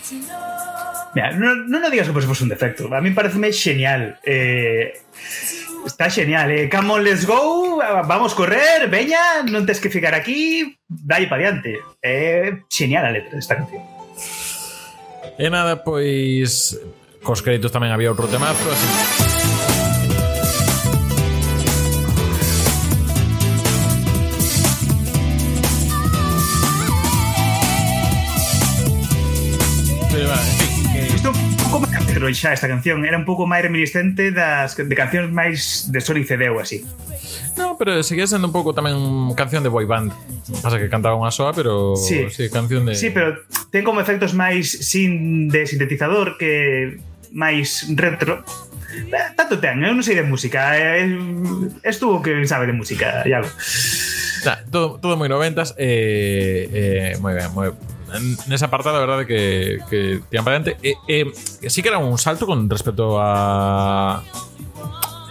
Mira, 1.16 1.32
non, 1.32 1.72
non 1.72 1.80
o 1.80 1.90
digas 1.90 2.12
como 2.12 2.20
se 2.20 2.28
fose 2.28 2.44
un 2.44 2.52
defecto. 2.52 2.92
A 2.92 3.00
mí 3.00 3.16
pareceme 3.16 3.56
genial. 3.56 4.20
Eh, 4.28 5.00
está 5.88 6.12
genial, 6.12 6.52
eh? 6.52 6.68
Come 6.68 6.92
on, 6.92 7.02
let's 7.08 7.26
go, 7.26 7.80
vamos 8.04 8.36
correr, 8.36 8.92
veña, 8.92 9.48
non 9.48 9.64
tens 9.64 9.80
que 9.80 9.88
ficar 9.88 10.12
aquí, 10.12 10.76
Dale 10.88 11.28
pa 11.28 11.38
diante. 11.38 11.82
É 12.02 12.52
eh, 12.52 12.64
genial 12.70 13.06
a 13.06 13.12
letra 13.12 13.36
desta 13.36 13.58
canción. 13.58 13.82
E 15.40 15.50
nada, 15.50 15.84
pois... 15.84 16.78
Cos 17.26 17.42
créditos 17.42 17.74
tamén 17.74 17.90
había 17.90 18.14
outro 18.14 18.30
temazo, 18.30 18.70
así... 18.70 19.35
outro 32.26 32.34
xa 32.34 32.54
esta 32.54 32.68
canción 32.68 33.06
era 33.06 33.18
un 33.18 33.26
pouco 33.26 33.46
máis 33.46 33.62
reminiscente 33.62 34.34
das 34.34 34.74
de 34.74 34.96
cancións 34.98 35.30
máis 35.30 35.90
de 35.94 36.00
Sony 36.02 36.26
ou 36.50 36.58
así. 36.58 36.82
No, 37.58 37.78
pero 37.78 38.02
seguía 38.02 38.26
sendo 38.26 38.50
un 38.50 38.56
pouco 38.56 38.74
tamén 38.74 38.98
canción 39.38 39.62
de 39.62 39.70
boy 39.70 39.86
band. 39.86 40.12
Pasa 40.62 40.82
que 40.82 40.90
cantaba 40.90 41.14
unha 41.14 41.30
soa, 41.30 41.54
pero 41.54 41.94
sí, 41.94 42.26
sí 42.34 42.50
canción 42.50 42.90
de 42.90 42.98
Sí, 42.98 43.14
pero 43.14 43.46
ten 43.70 43.86
como 43.86 44.02
efectos 44.02 44.34
máis 44.34 44.66
sin 44.66 45.48
de 45.54 45.70
sintetizador 45.70 46.42
que 46.42 46.98
máis 47.30 47.86
retro. 47.94 48.42
Eh, 48.96 49.30
tanto 49.36 49.60
ten, 49.62 49.84
eu 49.86 49.94
non 49.94 50.02
sei 50.02 50.18
de 50.18 50.26
música, 50.26 50.74
eh, 50.80 51.06
estuvo 51.86 52.24
que 52.24 52.32
sabe 52.48 52.66
de 52.66 52.76
música, 52.76 53.22
ya. 53.28 53.44
Lo. 53.44 53.50
Nah, 54.46 54.58
todo, 54.72 54.98
todo 55.04 55.14
moi 55.20 55.28
noventas, 55.28 55.76
eh, 55.78 56.70
eh, 56.72 57.12
moi 57.20 57.36
ben, 57.36 57.52
moi 57.54 57.70
ben 57.70 57.95
en 58.14 58.54
esa 58.54 58.70
parte, 58.70 58.92
la 58.92 59.00
verdade 59.00 59.26
que, 59.26 59.80
que 59.90 60.22
tiran 60.30 60.46
para 60.46 60.58
adelante. 60.58 60.78
Eh, 60.82 60.96
eh, 61.08 61.70
sí 61.70 61.82
que 61.82 61.90
era 61.90 61.98
un 61.98 62.18
salto 62.18 62.46
con 62.46 62.70
respecto 62.70 63.18
a 63.20 64.24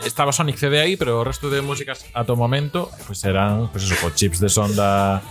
estaba 0.05 0.33
Sonic 0.33 0.57
CD 0.57 0.81
aí, 0.81 0.97
pero 0.97 1.21
o 1.21 1.25
resto 1.25 1.49
de 1.51 1.63
músicas 1.63 2.05
a 2.13 2.25
todo 2.25 2.37
momento 2.37 2.91
pues 3.07 3.25
eran 3.25 3.69
pues 3.73 3.85
eso, 3.85 3.97
co 4.01 4.11
chips 4.11 4.39
de 4.41 4.49
son 4.49 4.77
da, 4.77 5.23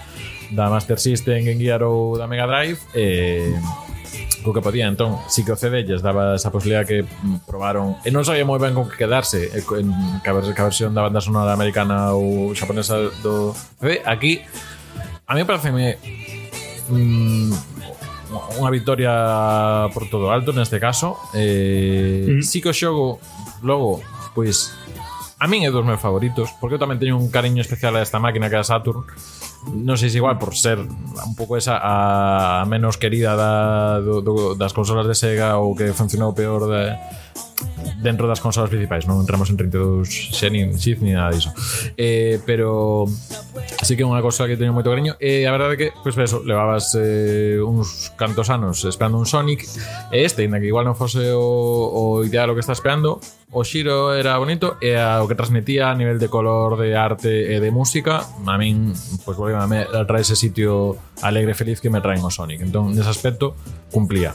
da 0.52 0.70
Master 0.70 1.00
System, 1.00 1.46
Game 1.46 1.62
Gear 1.62 1.84
ou 1.84 2.18
da 2.18 2.26
Mega 2.26 2.50
Drive 2.50 2.82
eh, 2.98 3.54
co 4.44 4.54
que 4.54 4.62
podía. 4.62 4.88
Entón, 4.88 5.18
si 5.30 5.46
que 5.46 5.54
o 5.54 5.58
CD 5.58 5.86
lles 5.86 6.02
daba 6.02 6.36
esa 6.36 6.52
posibilidad 6.52 6.86
que 6.86 7.04
mm, 7.04 7.48
probaron. 7.48 7.98
E 8.04 8.12
non 8.12 8.26
sabía 8.26 8.46
moi 8.46 8.60
ben 8.60 8.76
con 8.76 8.90
que 8.90 8.98
quedarse 8.98 9.50
eh, 9.54 9.64
en 9.80 9.90
que 10.22 10.30
ca 10.30 10.68
versión 10.68 10.92
da 10.94 11.06
banda 11.06 11.22
sonora 11.22 11.54
americana 11.54 12.14
ou 12.14 12.52
xaponesa 12.58 12.98
do 13.24 13.54
CD 13.80 14.02
aquí 14.04 14.42
a 15.26 15.34
mí 15.36 15.48
parece 15.48 15.72
me 15.72 15.98
Mm, 16.94 17.50
un, 17.50 18.42
unha 18.62 18.70
victoria 18.70 19.14
por 19.94 20.10
todo 20.10 20.30
alto 20.30 20.54
neste 20.54 20.78
caso. 20.78 21.18
Eh, 21.34 22.40
mm. 22.40 22.44
Si 22.46 22.62
que 22.62 22.70
o 22.70 22.76
xogo 22.76 23.18
logo, 23.66 24.02
pois 24.38 24.74
a 25.44 25.46
min 25.52 25.68
é 25.68 25.72
dos 25.76 25.84
meus 25.84 26.00
favoritos, 26.00 26.56
porque 26.62 26.80
eu 26.80 26.82
tamén 26.82 27.02
teño 27.02 27.20
un 27.20 27.28
cariño 27.28 27.60
especial 27.60 28.00
a 28.00 28.02
esta 28.06 28.16
máquina 28.16 28.48
que 28.48 28.56
é 28.56 28.62
a 28.62 28.66
Saturn. 28.66 29.04
Non 29.76 30.00
sei 30.00 30.08
se 30.08 30.20
igual 30.20 30.40
por 30.40 30.56
ser 30.56 30.80
un 30.80 31.34
pouco 31.36 31.60
esa 31.60 31.80
a 31.84 32.64
menos 32.64 32.96
querida 32.96 33.36
da, 33.36 34.00
do, 34.00 34.24
do, 34.24 34.56
das 34.56 34.72
consolas 34.72 35.04
de 35.04 35.16
Sega 35.16 35.60
ou 35.60 35.76
que 35.76 35.92
funcionou 35.92 36.32
peor 36.32 36.72
de, 36.72 36.96
dentro 38.02 38.28
das 38.28 38.42
consolas 38.42 38.70
principais, 38.70 39.08
non 39.08 39.20
entramos 39.22 39.50
en 39.50 39.58
32 39.58 40.08
xe 40.08 40.48
nin 40.50 40.76
Shift 40.76 41.04
ni 41.04 41.16
nada 41.16 41.32
diso. 41.32 41.52
Eh, 41.98 42.40
pero 42.46 43.06
así 43.80 43.96
que 43.96 44.04
é 44.04 44.08
unha 44.08 44.22
cosa 44.24 44.48
que 44.48 44.60
teño 44.60 44.76
moito 44.76 44.92
cariño 44.92 45.16
e 45.20 45.44
eh, 45.44 45.50
a 45.50 45.52
verdade 45.54 45.76
que, 45.80 45.88
pois 46.04 46.16
pues, 46.16 46.32
eso, 46.32 46.44
levabas 46.44 46.96
eh, 47.00 47.60
uns 47.60 48.12
cantos 48.16 48.50
anos 48.50 48.84
esperando 48.84 49.20
un 49.20 49.28
Sonic 49.28 49.66
e 50.12 50.24
este, 50.24 50.44
ainda 50.44 50.60
que 50.60 50.68
igual 50.68 50.88
non 50.88 50.98
fose 50.98 51.32
o, 51.36 51.44
o 51.44 52.04
ideal 52.26 52.52
o 52.52 52.56
que 52.56 52.64
está 52.64 52.76
esperando, 52.76 53.20
o 53.54 53.62
xiro 53.62 54.18
era 54.18 54.36
bonito 54.42 54.82
e 54.82 54.98
a, 54.98 55.22
o 55.22 55.30
que 55.30 55.38
transmitía 55.38 55.94
a 55.94 55.96
nivel 55.96 56.18
de 56.18 56.28
color, 56.28 56.76
de 56.76 56.98
arte 56.98 57.54
e 57.54 57.62
de 57.62 57.70
música, 57.70 58.26
a 58.26 58.56
min, 58.58 58.92
pois 59.24 59.36
pues, 59.36 59.38
volveme 59.38 59.62
a 59.62 59.70
me 59.70 59.80
trae 60.10 60.26
ese 60.26 60.36
sitio 60.36 60.98
alegre 61.22 61.54
e 61.54 61.58
feliz 61.58 61.78
que 61.78 61.94
me 61.94 62.02
traen 62.02 62.26
o 62.26 62.34
Sonic. 62.34 62.66
Entón, 62.66 62.98
nese 62.98 63.14
aspecto, 63.14 63.54
cumplía. 63.94 64.34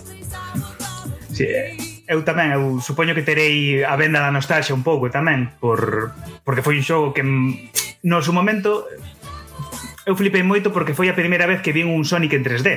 Sí, 1.35 1.98
eu 2.09 2.25
tamén, 2.25 2.57
eu 2.57 2.81
supoño 2.81 3.13
que 3.13 3.21
terei 3.21 3.85
a 3.85 3.93
venda 4.01 4.25
da 4.25 4.33
nostalgia 4.33 4.73
un 4.73 4.81
pouco 4.81 5.13
tamén, 5.13 5.53
por, 5.61 6.17
porque 6.41 6.65
foi 6.65 6.81
un 6.81 6.85
xogo 6.85 7.13
que 7.13 7.23
no 7.23 8.19
seu 8.25 8.33
momento 8.33 8.89
eu 10.09 10.17
flipei 10.17 10.41
moito 10.41 10.73
porque 10.73 10.97
foi 10.97 11.13
a 11.13 11.19
primeira 11.19 11.45
vez 11.45 11.61
que 11.61 11.77
vi 11.77 11.85
un 11.85 12.01
Sonic 12.09 12.33
en 12.33 12.43
3D. 12.49 12.69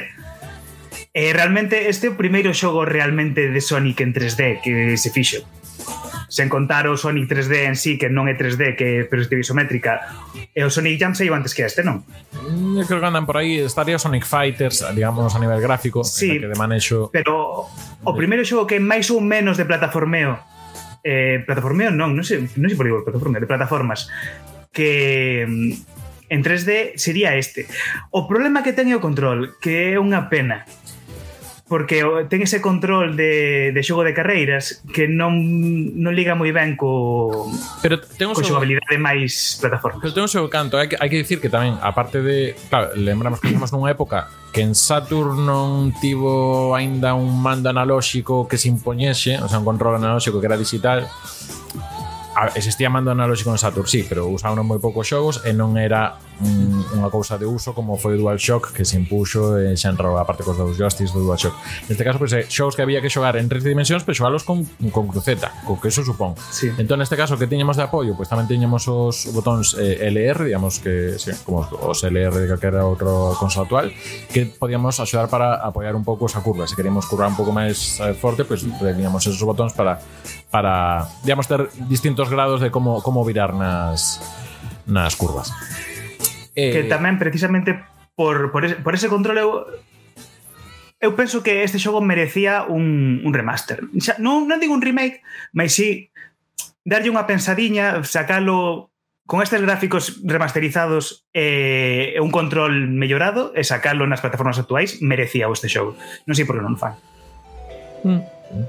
E 1.16 1.32
realmente 1.32 1.88
este 1.88 2.08
é 2.08 2.12
o 2.12 2.20
primeiro 2.20 2.52
xogo 2.52 2.84
realmente 2.84 3.48
de 3.48 3.62
Sonic 3.64 4.04
en 4.04 4.12
3D 4.12 4.60
que 4.60 5.00
se 5.00 5.16
fixo 5.16 5.48
sen 6.32 6.48
contar 6.48 6.88
o 6.88 6.96
Sonic 6.96 7.28
3D 7.28 7.68
en 7.68 7.76
sí, 7.76 8.00
que 8.00 8.08
non 8.08 8.24
é 8.32 8.40
3D, 8.40 8.80
que 8.80 9.04
é 9.04 9.04
perspectiva 9.04 9.44
isométrica, 9.44 9.94
e 10.56 10.64
o 10.64 10.72
Sonic 10.72 10.96
Jam 10.96 11.12
saiu 11.12 11.36
antes 11.36 11.52
que 11.52 11.68
este, 11.68 11.84
non? 11.84 12.08
Mm, 12.32 12.80
Eu 12.80 12.88
creo 12.88 13.04
que 13.04 13.10
andan 13.12 13.28
por 13.28 13.36
aí, 13.36 13.60
estaría 13.60 14.00
Sonic 14.00 14.24
Fighters, 14.24 14.80
digamos, 14.96 15.36
a 15.36 15.40
nivel 15.44 15.60
gráfico, 15.60 16.08
sí, 16.08 16.40
que 16.40 16.48
de 16.48 16.56
manexo... 16.56 17.12
pero 17.12 17.68
o 17.68 18.12
primeiro 18.16 18.48
xogo 18.48 18.64
que 18.64 18.80
é 18.80 18.82
máis 18.82 19.12
ou 19.12 19.20
menos 19.20 19.60
de 19.60 19.68
plataformeo, 19.68 20.40
eh, 21.04 21.44
plataformeo 21.44 21.92
non, 21.92 22.16
non 22.16 22.24
sei, 22.24 22.48
non 22.56 22.72
sei 22.72 22.80
por 22.80 22.88
digo 22.88 23.04
plataformeo, 23.04 23.44
de 23.44 23.52
plataformas, 23.52 24.08
que 24.72 25.44
mm, 25.44 26.32
en 26.32 26.40
3D 26.48 26.96
sería 26.96 27.36
este. 27.36 27.68
O 28.08 28.24
problema 28.24 28.64
que 28.64 28.72
ten 28.72 28.88
é 28.88 28.96
o 28.96 29.04
control, 29.04 29.60
que 29.60 29.94
é 29.94 30.00
unha 30.00 30.32
pena 30.32 30.64
porque 31.72 32.04
ten 32.28 32.44
ese 32.44 32.60
control 32.60 33.16
de, 33.16 33.72
de 33.72 33.80
xogo 33.80 34.04
de 34.04 34.12
carreiras 34.12 34.84
que 34.92 35.08
non, 35.08 35.32
non 35.96 36.12
liga 36.12 36.36
moi 36.36 36.52
ben 36.52 36.76
co, 36.76 37.48
pero 37.80 37.96
ten 37.96 38.28
co 38.36 38.44
xogabilidade 38.44 39.00
máis 39.00 39.56
plataformas. 39.56 40.04
Pero 40.04 40.12
ten 40.12 40.28
un 40.28 40.34
seu 40.36 40.52
canto, 40.52 40.76
hai 40.76 40.92
que, 40.92 41.00
hai 41.00 41.08
que 41.08 41.24
dicir 41.24 41.40
que 41.40 41.48
tamén, 41.48 41.80
aparte 41.80 42.20
de... 42.20 42.60
Claro, 42.68 42.92
lembramos 43.00 43.40
que 43.40 43.56
estamos 43.56 43.72
nunha 43.72 43.96
época 43.96 44.28
que 44.52 44.68
en 44.68 44.76
Saturn 44.76 45.48
non 45.48 45.96
tivo 46.04 46.76
aínda 46.76 47.16
un 47.16 47.40
mando 47.40 47.72
analóxico 47.72 48.52
que 48.52 48.60
se 48.60 48.68
impoñese, 48.68 49.40
o 49.40 49.48
sea, 49.48 49.64
un 49.64 49.68
control 49.72 49.96
analóxico 49.96 50.44
que 50.44 50.52
era 50.52 50.60
digital, 50.60 51.08
a, 52.36 52.52
existía 52.52 52.92
mando 52.92 53.16
analóxico 53.16 53.48
en 53.48 53.64
Saturn, 53.64 53.88
sí, 53.88 54.04
pero 54.04 54.28
usaban 54.28 54.60
moi 54.68 54.84
poucos 54.84 55.08
xogos 55.08 55.40
e 55.48 55.56
non 55.56 55.80
era 55.80 56.20
un, 56.42 56.84
unha 56.98 57.10
cousa 57.14 57.38
de 57.38 57.46
uso 57.46 57.72
como 57.78 57.96
foi 57.96 58.18
o 58.18 58.20
DualShock 58.20 58.74
que 58.74 58.84
se 58.84 58.98
impuxo 58.98 59.58
e 59.58 59.78
xa 59.78 59.94
entrou 59.94 60.18
a 60.18 60.26
parte 60.26 60.44
cos 60.44 60.58
dous 60.58 60.76
joysticks 60.76 61.14
do 61.14 61.22
DualShock. 61.22 61.54
Neste 61.88 62.04
caso, 62.04 62.18
pois, 62.18 62.34
pues, 62.34 62.46
eh, 62.46 62.50
xogos 62.50 62.76
que 62.76 62.84
había 62.84 63.02
que 63.02 63.10
xogar 63.10 63.38
en 63.38 63.48
tres 63.48 63.64
dimensións, 63.64 64.04
pero 64.04 64.18
xogalos 64.18 64.44
con, 64.44 64.66
con 64.90 65.08
cruceta, 65.08 65.54
co 65.66 65.80
que 65.80 65.94
eso 65.94 66.02
supón. 66.02 66.36
Sí. 66.50 66.74
Entón, 66.78 67.00
neste 67.00 67.16
caso, 67.16 67.38
que 67.38 67.46
tiñemos 67.46 67.78
de 67.78 67.86
apoio, 67.86 68.18
pois 68.18 68.26
pues, 68.26 68.30
tamén 68.30 68.50
tiñemos 68.50 68.88
os 68.90 69.30
botóns 69.32 69.78
eh, 69.78 70.10
LR, 70.10 70.50
digamos 70.50 70.82
que 70.82 71.18
sí, 71.22 71.32
como 71.46 71.64
os 71.66 72.02
LR 72.02 72.34
de 72.42 72.48
calquera 72.50 72.84
outro 72.84 73.38
consola 73.38 73.70
actual, 73.70 73.88
que 74.34 74.50
podíamos 74.50 74.98
axudar 74.98 75.30
para 75.30 75.62
apoiar 75.62 75.94
un 75.94 76.04
pouco 76.04 76.26
esa 76.26 76.42
curva. 76.42 76.66
Se 76.66 76.76
queríamos 76.76 77.06
curvar 77.06 77.30
un 77.30 77.38
pouco 77.38 77.54
máis 77.54 78.02
eh, 78.02 78.18
forte, 78.18 78.44
pois 78.44 78.66
pues, 78.66 78.82
teníamos 78.82 79.22
esos 79.28 79.42
botóns 79.46 79.74
para 79.78 80.02
para, 80.52 81.08
digamos, 81.24 81.48
ter 81.48 81.72
distintos 81.88 82.30
grados 82.30 82.60
de 82.60 82.72
como 82.72 83.02
como 83.02 83.24
virar 83.24 83.54
nas 83.54 84.20
nas 84.88 85.16
curvas. 85.16 85.52
Eh... 86.56 86.72
Que 86.72 86.82
tamén 86.88 87.16
precisamente 87.22 87.80
por, 88.16 88.52
por, 88.52 88.68
ese, 88.68 88.76
por 88.80 88.94
ese 88.94 89.08
control 89.08 89.38
eu 89.40 89.50
eu 91.02 91.18
penso 91.18 91.42
que 91.42 91.66
este 91.66 91.82
xogo 91.82 91.98
merecía 92.00 92.62
un, 92.70 93.26
un 93.26 93.34
remaster. 93.34 93.82
Xa, 93.98 94.22
non, 94.22 94.46
non 94.46 94.62
digo 94.62 94.78
un 94.78 94.86
remake, 94.86 95.26
mas 95.50 95.74
sí 95.74 96.14
darlle 96.86 97.10
unha 97.10 97.26
pensadiña, 97.26 98.06
sacalo 98.06 98.94
con 99.26 99.42
estes 99.42 99.62
gráficos 99.62 100.22
remasterizados 100.22 101.26
eh, 101.34 102.14
e 102.14 102.18
eh, 102.18 102.22
un 102.22 102.30
control 102.30 102.90
mellorado 102.90 103.50
e 103.58 103.66
sacalo 103.66 104.06
nas 104.06 104.22
plataformas 104.22 104.62
actuais 104.62 105.02
merecía 105.02 105.50
este 105.50 105.72
xogo. 105.72 105.98
Non 106.30 106.38
sei 106.38 106.46
por 106.46 106.62
que 106.62 106.66
non 106.66 106.78
fan. 106.78 106.94
Mm. 108.06 108.22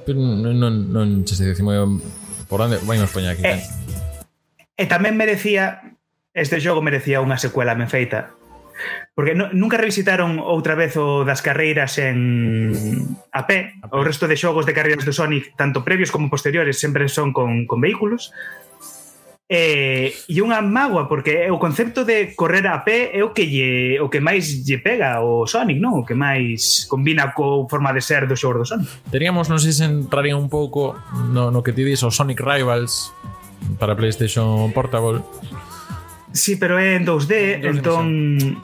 Pero 0.09 0.19
non, 0.23 0.55
non, 0.57 0.75
non 0.89 1.07
che 1.29 1.37
se 1.37 1.45
decimo 1.45 1.75
por 2.49 2.65
onde 2.65 2.81
vai 2.89 2.97
nos 2.97 3.13
poñer 3.13 3.37
aquí. 3.37 3.45
E, 3.45 3.61
eh, 3.61 3.63
e 4.81 4.85
tamén 4.89 5.21
merecía 5.21 5.92
Este 6.33 6.65
xogo 6.65 6.81
merecía 6.81 7.21
unha 7.21 7.37
secuela 7.37 7.77
ben 7.77 7.93
feita. 7.93 8.33
Porque 9.15 9.37
no, 9.37 9.53
nunca 9.53 9.77
revisitaron 9.77 10.41
outra 10.41 10.75
vez 10.75 10.97
o 10.97 11.29
das 11.29 11.45
carreiras 11.45 12.01
en 12.01 13.17
a 13.33 13.45
pé. 13.45 13.77
O 13.93 14.01
resto 14.01 14.25
de 14.25 14.41
xogos 14.41 14.65
de 14.65 14.73
carreiras 14.73 15.05
do 15.05 15.13
Sonic, 15.13 15.53
tanto 15.61 15.85
previos 15.85 16.09
como 16.09 16.33
posteriores, 16.33 16.81
sempre 16.81 17.09
son 17.13 17.37
con, 17.37 17.69
con 17.69 17.85
vehículos. 17.85 18.33
E, 19.53 20.17
e 20.33 20.41
unha 20.41 20.65
mágoa, 20.65 21.13
porque 21.13 21.53
o 21.53 21.61
concepto 21.61 22.09
de 22.09 22.33
correr 22.33 22.65
a 22.65 22.81
pé 22.81 23.13
é 23.13 23.21
o 23.21 23.37
que 23.37 23.45
lle, 23.45 24.01
o 24.01 24.09
que 24.09 24.25
máis 24.25 24.65
lle 24.65 24.81
pega 24.81 25.21
o 25.21 25.45
Sonic, 25.45 25.77
non? 25.77 26.01
O 26.01 26.09
que 26.09 26.17
máis 26.17 26.89
combina 26.89 27.37
co 27.37 27.69
forma 27.69 27.93
de 27.93 28.01
ser 28.01 28.25
do 28.25 28.33
xogo 28.33 28.65
do 28.65 28.67
Sonic. 28.67 28.89
Teríamos, 29.13 29.53
non 29.53 29.61
sei 29.61 29.77
se 29.77 29.85
entraría 29.85 30.41
un 30.41 30.49
pouco 30.49 30.97
no, 31.29 31.53
no 31.53 31.61
que 31.61 31.77
ti 31.77 31.85
dis, 31.85 32.01
o 32.01 32.09
Sonic 32.09 32.41
Rivals 32.41 33.13
para 33.77 33.93
PlayStation 33.93 34.73
Portable 34.73 35.21
Sí, 36.33 36.57
pero 36.57 36.81
é 36.81 36.97
en 36.97 37.05
2D, 37.05 37.33
en 37.61 37.65
entón... 37.65 38.07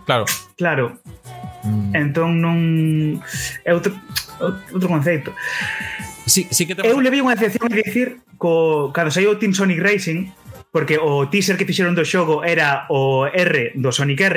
Claro. 0.04 0.24
Claro. 0.56 0.98
Mm. 1.64 1.92
Entón 1.94 2.40
non... 2.40 2.58
É 3.64 3.76
outro, 3.76 3.92
outro 4.40 4.88
conceito. 4.88 5.36
Sí, 6.28 6.48
sí 6.50 6.66
que 6.68 6.74
te... 6.74 6.84
Eu 6.84 7.00
levei 7.00 7.20
unha 7.20 7.36
excepción 7.36 7.68
a 7.68 7.76
dicir 7.76 8.20
co, 8.36 8.92
cando 8.92 9.12
saiu 9.12 9.32
o 9.32 9.38
Team 9.40 9.52
Sonic 9.52 9.80
Racing 9.80 10.32
porque 10.70 10.98
o 11.00 11.28
teaser 11.28 11.56
que 11.56 11.64
fixeron 11.64 11.96
do 11.96 12.04
xogo 12.04 12.44
era 12.44 12.84
o 12.92 13.26
R 13.26 13.72
do 13.74 13.90
Sonic 13.92 14.20
R 14.20 14.36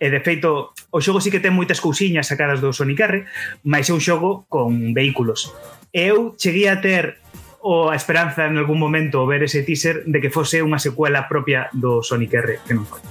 e 0.00 0.06
de 0.10 0.20
feito 0.20 0.74
o 0.90 0.98
xogo 0.98 1.22
sí 1.22 1.30
que 1.30 1.38
ten 1.38 1.54
moitas 1.54 1.78
cousiñas 1.78 2.26
sacadas 2.26 2.58
do 2.58 2.74
Sonic 2.74 3.00
R 3.06 3.14
mas 3.62 3.86
é 3.86 3.94
un 3.94 4.02
xogo 4.02 4.50
con 4.50 4.90
vehículos 4.96 5.54
eu 5.94 6.34
cheguei 6.34 6.66
a 6.66 6.82
ter 6.82 7.19
o 7.62 7.92
a 7.92 7.96
esperanza 7.96 8.46
en 8.46 8.56
algún 8.56 8.78
momento 8.78 9.26
ver 9.26 9.44
ese 9.44 9.62
teaser 9.62 10.04
de 10.04 10.18
que 10.20 10.32
fose 10.32 10.64
unha 10.64 10.80
secuela 10.80 11.28
propia 11.28 11.68
do 11.76 12.00
Sonic 12.00 12.32
R, 12.34 12.48
que 12.64 12.72
non 12.72 12.88
foi. 12.88 13.04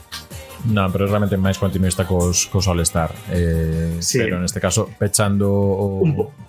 Non, 0.68 0.92
pero 0.92 1.08
é 1.08 1.10
realmente 1.10 1.40
máis 1.40 1.56
continuista 1.56 2.04
cos, 2.04 2.50
cos 2.52 2.68
All 2.68 2.84
Star. 2.84 3.16
Eh, 3.32 4.02
sí. 4.04 4.20
Pero 4.20 4.42
neste 4.42 4.60
caso, 4.60 4.92
pechando 5.00 5.48
o... 5.48 6.04
Un, 6.04 6.12
po 6.18 6.49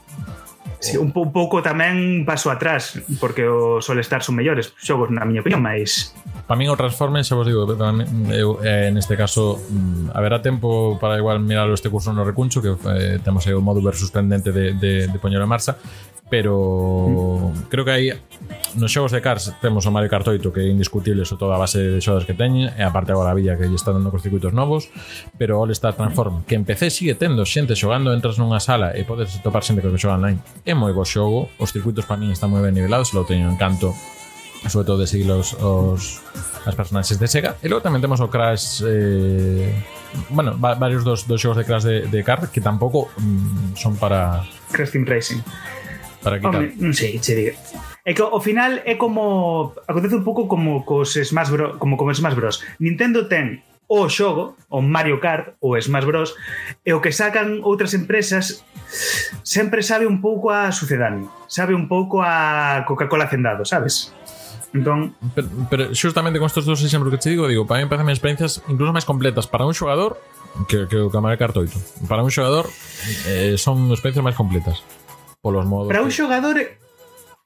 Sí, 0.80 0.96
un, 0.96 1.12
un 1.12 1.30
pouco 1.30 1.60
tamén 1.60 2.24
paso 2.24 2.48
atrás, 2.48 2.96
porque 3.20 3.44
os 3.44 3.84
Solestar 3.84 4.24
son 4.24 4.40
mellores. 4.40 4.72
Xogos, 4.80 5.12
na 5.12 5.28
miña 5.28 5.44
opinión, 5.44 5.60
máis... 5.60 6.16
Para 6.48 6.56
min 6.56 6.72
o 6.72 6.74
Transformers, 6.74 7.28
xa 7.28 7.36
vos 7.36 7.44
digo, 7.44 7.68
eu, 8.32 8.58
eh, 8.64 8.88
neste 8.88 9.14
caso, 9.14 9.60
mm, 9.60 10.16
haberá 10.16 10.40
tempo 10.40 10.96
para 10.96 11.20
igual 11.20 11.38
mirar 11.44 11.68
este 11.68 11.92
curso 11.92 12.16
no 12.16 12.24
recuncho, 12.24 12.64
que 12.64 12.72
eh, 12.72 13.20
temos 13.20 13.44
aí 13.44 13.52
o 13.52 13.60
módulo 13.60 13.92
suspendente 13.92 14.50
de, 14.50 14.72
de, 14.72 15.06
de 15.06 15.18
poñer 15.20 15.44
en 15.44 15.52
marcha, 15.52 15.76
pero 16.30 17.52
mm. 17.52 17.68
creo 17.68 17.84
que 17.84 17.90
aí 17.90 18.12
nos 18.78 18.94
xogos 18.94 19.12
de 19.12 19.20
Cars 19.20 19.52
temos 19.60 19.84
o 19.84 19.90
Mario 19.90 20.08
Kart 20.08 20.26
8 20.26 20.52
que 20.54 20.60
é 20.62 20.68
indiscutible 20.70 21.26
sobre 21.26 21.40
toda 21.40 21.56
a 21.56 21.58
base 21.58 21.98
de 21.98 22.00
xogas 22.00 22.24
que 22.24 22.38
teñen 22.38 22.70
e 22.78 22.82
aparte 22.86 23.10
agora 23.10 23.34
a 23.34 23.36
Villa 23.36 23.58
que 23.58 23.66
lle 23.66 23.74
está 23.74 23.90
dando 23.90 24.14
cos 24.14 24.22
circuitos 24.22 24.54
novos 24.54 24.88
pero 25.36 25.58
All 25.58 25.74
Star 25.74 25.98
Transform 25.98 26.46
que 26.46 26.54
empecé 26.54 26.88
sigue 26.88 27.18
tendo 27.18 27.42
xente 27.42 27.74
xogando 27.74 28.14
entras 28.14 28.38
nunha 28.38 28.62
sala 28.62 28.94
e 28.94 29.02
podes 29.02 29.42
topar 29.42 29.66
xente 29.66 29.82
que 29.82 29.90
xoga 29.98 30.16
online 30.16 30.38
é 30.70 30.74
moi 30.78 30.94
bo 30.94 31.02
xogo, 31.02 31.50
os 31.58 31.74
circuitos 31.74 32.06
para 32.06 32.16
min 32.16 32.30
están 32.30 32.48
moi 32.48 32.62
ben 32.62 32.72
nivelados, 32.72 33.10
lo 33.12 33.26
teño 33.26 33.50
encanto 33.50 33.92
sobre 34.68 34.86
todo 34.86 34.98
de 34.98 35.06
seguir 35.06 35.30
os, 35.30 35.54
os 35.54 36.20
as 36.66 36.74
personaxes 36.76 37.18
de 37.18 37.26
Sega. 37.26 37.56
E 37.64 37.66
logo 37.72 37.80
tamén 37.80 38.04
temos 38.04 38.20
o 38.20 38.28
Crash 38.28 38.84
eh, 38.84 39.72
bueno, 40.28 40.58
va, 40.60 40.76
varios 40.76 41.00
dos, 41.00 41.24
dos 41.24 41.40
xogos 41.40 41.56
de 41.56 41.64
Crash 41.64 41.84
de, 41.88 41.96
de 42.06 42.20
kart 42.20 42.52
que 42.52 42.60
tampouco 42.60 43.08
mm, 43.16 43.80
son 43.80 43.96
para 43.96 44.44
Crash 44.68 44.92
Team 44.92 45.08
Racing. 45.08 45.40
Para 46.20 46.36
quitar. 46.36 46.60
Home, 46.60 46.76
non 46.76 46.92
sei, 46.92 47.16
che 47.16 47.32
digo. 47.32 47.56
É 48.04 48.12
que 48.12 48.20
ao 48.20 48.40
final 48.44 48.84
é 48.84 49.00
como 49.00 49.72
acontece 49.88 50.12
un 50.12 50.24
pouco 50.24 50.44
como 50.44 50.84
cos 50.84 51.16
Smash 51.16 51.48
Bros, 51.48 51.80
como 51.80 51.96
como 51.96 52.12
Smash 52.12 52.36
Bros. 52.36 52.60
Nintendo 52.76 53.24
ten 53.24 53.64
o 53.90 54.06
xogo, 54.06 54.54
o 54.70 54.78
Mario 54.78 55.18
Kart 55.18 55.58
ou 55.58 55.74
Smash 55.74 56.06
Bros, 56.06 56.38
e 56.86 56.94
o 56.94 57.02
que 57.02 57.10
sacan 57.10 57.58
outras 57.66 57.90
empresas 57.90 58.62
sempre 59.42 59.82
sabe 59.82 60.06
un 60.06 60.22
pouco 60.22 60.54
a 60.54 60.70
sucedáneo, 60.70 61.26
sabe 61.50 61.74
un 61.74 61.90
pouco 61.90 62.22
a 62.22 62.86
Coca-Cola 62.86 63.26
Hacendado, 63.26 63.66
sabes? 63.66 64.14
Entón, 64.70 65.18
pero, 65.34 65.50
pero 65.66 65.82
xustamente 65.90 66.38
con 66.38 66.46
estos 66.46 66.62
dos 66.62 66.78
exemplos 66.86 67.10
que 67.10 67.18
te 67.18 67.34
digo, 67.34 67.50
digo, 67.50 67.66
para 67.66 67.82
mí 67.82 67.90
parecen 67.90 68.14
experiencias 68.14 68.62
incluso 68.70 68.94
máis 68.94 69.02
completas 69.02 69.50
para 69.50 69.66
un 69.66 69.74
xogador 69.74 70.22
que, 70.70 70.86
que 70.86 71.02
o 71.02 71.10
Camara 71.10 71.34
Kart 71.34 71.58
8. 71.58 72.06
Para 72.06 72.22
un 72.22 72.30
xogador 72.30 72.70
eh, 73.26 73.58
son 73.58 73.90
experiencias 73.90 74.22
máis 74.22 74.38
completas 74.38 74.86
polos 75.42 75.66
modos. 75.66 75.90
Para 75.90 76.06
un 76.06 76.14
xogador 76.14 76.62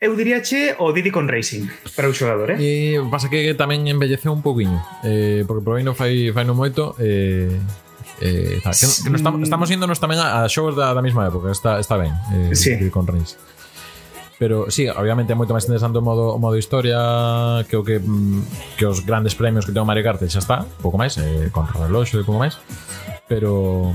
eu 0.01 0.12
diríache 0.16 0.74
o 0.78 0.92
Diddy 0.92 1.11
con 1.11 1.28
Racing 1.30 1.70
para 1.95 2.09
o 2.09 2.14
xogador, 2.14 2.55
eh? 2.55 2.59
E 2.61 3.01
pasa 3.09 3.30
que 3.30 3.55
tamén 3.55 3.86
embelleceu 3.86 4.34
un 4.34 4.42
pouquiño, 4.42 4.78
eh, 5.07 5.45
porque 5.47 5.62
por 5.64 5.78
aí 5.78 5.84
non 5.86 5.97
fai, 5.97 6.30
fai 6.34 6.45
non 6.45 6.59
moito, 6.59 6.95
eh, 6.99 7.51
Eh, 8.20 8.61
tá, 8.62 8.70
que, 8.70 8.86
que 8.86 9.11
nos 9.11 9.18
estamos, 9.18 9.42
estamos 9.42 9.68
índonos 9.74 9.99
tamén 9.99 10.22
a, 10.22 10.47
a 10.47 10.49
shows 10.49 10.78
da, 10.78 10.95
da 10.95 11.03
mesma 11.03 11.26
época, 11.26 11.51
está, 11.51 11.82
está 11.82 11.99
ben 11.99 12.14
eh, 12.30 12.55
sí. 12.55 12.78
con 12.86 13.11
Reigns 13.11 13.34
pero 14.38 14.70
sí, 14.70 14.86
obviamente 14.86 15.34
é 15.34 15.36
moito 15.38 15.51
máis 15.51 15.66
interesante 15.66 15.99
o 15.99 16.05
modo, 16.05 16.34
o 16.34 16.38
modo 16.38 16.55
historia 16.55 17.66
que 17.66 17.74
o 17.74 17.82
que, 17.82 17.99
mm, 17.99 18.78
que 18.78 18.86
os 18.86 19.03
grandes 19.03 19.34
premios 19.34 19.66
que 19.66 19.74
ten 19.74 19.82
o 19.82 19.88
Mario 19.88 20.07
Kart 20.07 20.22
xa 20.30 20.38
está, 20.38 20.62
pouco 20.78 20.95
máis, 20.95 21.18
eh, 21.18 21.51
con 21.51 21.66
reloxo 21.66 22.22
e 22.22 22.26
pouco 22.26 22.38
máis 22.38 22.55
pero 23.26 23.90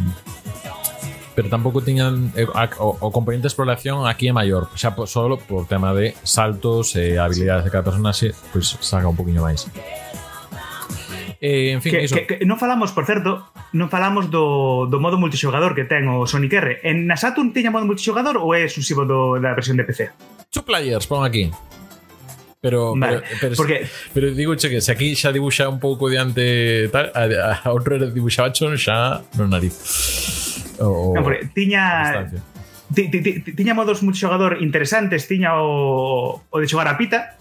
pero 1.39 1.47
tampouco 1.47 1.79
tiñan 1.79 2.35
eh, 2.35 2.43
a, 2.51 2.67
o, 2.83 2.99
o 2.99 3.07
componente 3.15 3.47
de 3.47 3.47
exploración 3.47 4.03
aquí 4.03 4.27
é 4.27 4.35
maior, 4.35 4.67
xa 4.75 4.91
po, 4.91 5.07
solo 5.07 5.39
por 5.39 5.71
tema 5.71 5.95
de 5.95 6.11
saltos 6.27 6.99
e 6.99 7.15
eh, 7.15 7.15
habilidades 7.15 7.63
de 7.63 7.71
cada 7.71 7.87
personaxe, 7.87 8.35
pois 8.51 8.75
pues, 8.75 8.83
saca 8.83 9.07
un 9.07 9.15
poquinho 9.15 9.39
máis. 9.39 9.63
Eh, 11.39 11.71
en 11.71 11.79
fin, 11.79 11.95
que, 11.95 12.03
iso. 12.03 12.19
Que, 12.19 12.27
que, 12.27 12.35
non 12.43 12.59
falamos, 12.59 12.91
por 12.91 13.07
certo, 13.07 13.47
non 13.71 13.87
falamos 13.87 14.27
do, 14.27 14.91
do 14.91 14.99
modo 14.99 15.15
multixogador 15.15 15.79
que 15.79 15.87
ten 15.87 16.11
o 16.11 16.27
Sonic 16.27 16.59
R. 16.59 16.83
En 16.83 17.07
na 17.07 17.15
Saturn 17.15 17.55
tiña 17.55 17.71
modo 17.71 17.87
multixogador 17.87 18.35
ou 18.35 18.51
é 18.51 18.67
exclusivo 18.67 19.07
do, 19.07 19.39
da 19.39 19.55
versión 19.55 19.79
de 19.79 19.87
PC? 19.87 20.11
Two 20.51 20.67
players, 20.67 21.07
pon 21.07 21.23
aquí. 21.23 21.47
Pero, 22.59 22.99
vale. 22.99 23.23
pero, 23.23 23.39
pero, 23.39 23.55
Porque... 23.55 23.87
pero 24.11 24.35
digo 24.35 24.59
che 24.59 24.67
que 24.67 24.83
se 24.83 24.91
aquí 24.91 25.15
xa 25.15 25.31
dibuxa 25.31 25.71
un 25.71 25.79
pouco 25.79 26.11
diante 26.11 26.91
tal, 26.91 27.15
a, 27.15 27.23
a, 27.23 27.51
a 27.63 27.71
outro 27.71 27.95
dibuxaba 28.11 28.51
xa 28.51 29.23
non 29.39 29.55
nariz. 29.55 30.58
O, 30.79 31.13
non, 31.15 31.23
porque 31.23 31.47
tiña 31.51 32.27
ti, 32.95 33.11
ti, 33.11 33.19
ti, 33.21 33.51
tiña 33.53 33.77
modos 33.77 34.01
multixogador 34.01 34.63
interesantes, 34.63 35.27
tiña 35.27 35.59
o, 35.59 36.41
o 36.41 36.55
de 36.59 36.67
xogar 36.67 36.87
a 36.87 36.97
pita, 36.97 37.37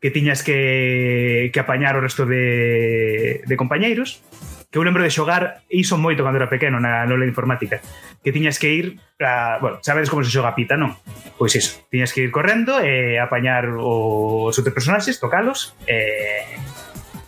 que 0.00 0.10
tiñas 0.10 0.42
que, 0.42 1.50
que 1.52 1.60
apañar 1.60 1.98
o 1.98 2.00
resto 2.00 2.24
de, 2.24 3.42
de 3.44 3.54
compañeiros, 3.58 4.22
que 4.70 4.78
eu 4.78 4.84
lembro 4.84 5.02
de 5.02 5.10
xogar 5.10 5.64
iso 5.72 5.96
moito 5.96 6.20
cando 6.22 6.38
era 6.38 6.52
pequeno 6.52 6.76
na 6.78 7.08
nola 7.08 7.24
de 7.24 7.32
informática, 7.32 7.80
que 8.20 8.30
tiñas 8.30 8.60
que 8.60 8.68
ir 8.68 8.86
a, 9.18 9.58
bueno, 9.58 9.80
sabedes 9.80 10.12
como 10.12 10.22
se 10.22 10.30
xoga 10.30 10.52
pita, 10.54 10.76
non? 10.76 10.94
Pois 11.40 11.56
iso, 11.56 11.82
tiñas 11.88 12.12
que 12.12 12.22
ir 12.22 12.30
correndo 12.30 12.78
e 12.78 13.16
apañar 13.16 13.72
os 13.74 14.54
outros 14.54 14.76
personaxes, 14.76 15.18
tocalos 15.18 15.74
e 15.88 16.44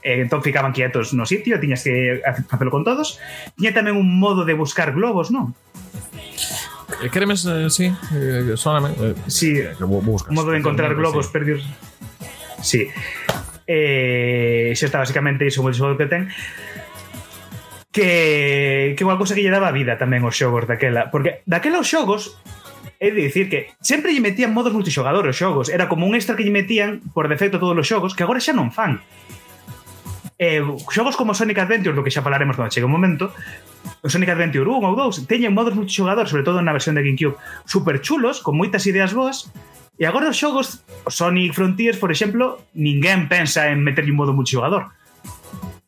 eh, 0.03 0.21
entón 0.21 0.43
ficaban 0.43 0.73
quietos 0.73 1.13
no 1.13 1.25
sitio, 1.27 1.61
tiñas 1.61 1.85
que 1.85 2.23
facelo 2.49 2.71
con 2.71 2.85
todos. 2.85 3.21
Tiña 3.57 3.73
tamén 3.73 3.97
un 3.97 4.09
modo 4.19 4.45
de 4.45 4.55
buscar 4.55 4.93
globos, 4.93 5.29
non? 5.33 5.53
Eh, 7.01 7.09
Queremes, 7.09 7.47
eh, 7.47 7.71
sí, 7.71 7.89
eh, 7.89 8.57
soname. 8.57 8.91
Eh, 8.99 9.15
sí, 9.27 9.57
eh, 9.57 9.75
que 9.77 9.85
buscas, 9.85 10.35
modo 10.35 10.53
de 10.53 10.59
encontrar 10.59 10.95
globos, 10.95 11.27
sí. 11.27 11.33
perdidos. 11.33 11.63
Sí. 12.61 12.89
Eh, 13.67 14.75
xa 14.75 14.87
está 14.91 14.99
basicamente 14.99 15.47
iso 15.47 15.63
o 15.63 15.71
xogo 15.71 15.95
que 15.95 16.11
ten 16.11 16.27
que 17.95 18.95
que 18.99 19.07
unha 19.07 19.19
cousa 19.19 19.35
que 19.35 19.43
lle 19.43 19.55
daba 19.55 19.71
vida 19.71 19.95
tamén 19.95 20.27
aos 20.27 20.35
xogos 20.35 20.67
daquela, 20.67 21.11
porque 21.15 21.47
daquela 21.47 21.79
os 21.79 21.87
xogos 21.87 22.35
É 23.01 23.09
de 23.09 23.33
dicir 23.33 23.49
que 23.49 23.73
sempre 23.81 24.13
lle 24.13 24.21
metían 24.21 24.53
modos 24.53 24.77
multixogador 24.77 25.25
aos 25.25 25.41
xogos, 25.41 25.73
era 25.73 25.89
como 25.89 26.05
un 26.05 26.13
extra 26.13 26.37
que 26.37 26.45
lle 26.45 26.53
metían 26.53 27.01
por 27.17 27.33
defecto 27.33 27.57
todos 27.57 27.73
os 27.73 27.89
xogos 27.89 28.13
que 28.13 28.29
agora 28.29 28.45
xa 28.45 28.53
non 28.53 28.69
fan. 28.69 29.01
Eh, 30.41 30.65
xogos 30.89 31.21
como 31.21 31.37
Sonic 31.37 31.61
Adventure, 31.61 31.93
do 31.93 32.01
que 32.01 32.09
xa 32.09 32.25
falaremos 32.25 32.57
cando 32.57 32.73
chegue 32.73 32.89
o 32.89 32.91
momento, 32.91 33.29
o 34.01 34.09
Sonic 34.09 34.33
Adventure 34.33 34.65
1 34.65 34.73
ou 34.73 34.97
2, 34.97 35.29
teñen 35.29 35.53
modos 35.53 35.77
multixogador, 35.77 36.25
sobre 36.33 36.49
todo 36.49 36.65
na 36.65 36.73
versión 36.73 36.97
de 36.97 37.05
GameCube, 37.05 37.37
super 37.69 38.01
chulos, 38.01 38.41
con 38.41 38.57
moitas 38.57 38.89
ideas 38.89 39.13
boas, 39.13 39.53
e 40.01 40.09
agora 40.09 40.33
os 40.33 40.41
xogos, 40.41 40.81
o 41.05 41.13
Sonic 41.13 41.53
Frontiers, 41.53 42.01
por 42.01 42.09
exemplo, 42.09 42.65
ninguén 42.73 43.29
pensa 43.29 43.69
en 43.69 43.85
meterlle 43.85 44.17
un 44.17 44.21
modo 44.25 44.33
multixogador. 44.33 44.89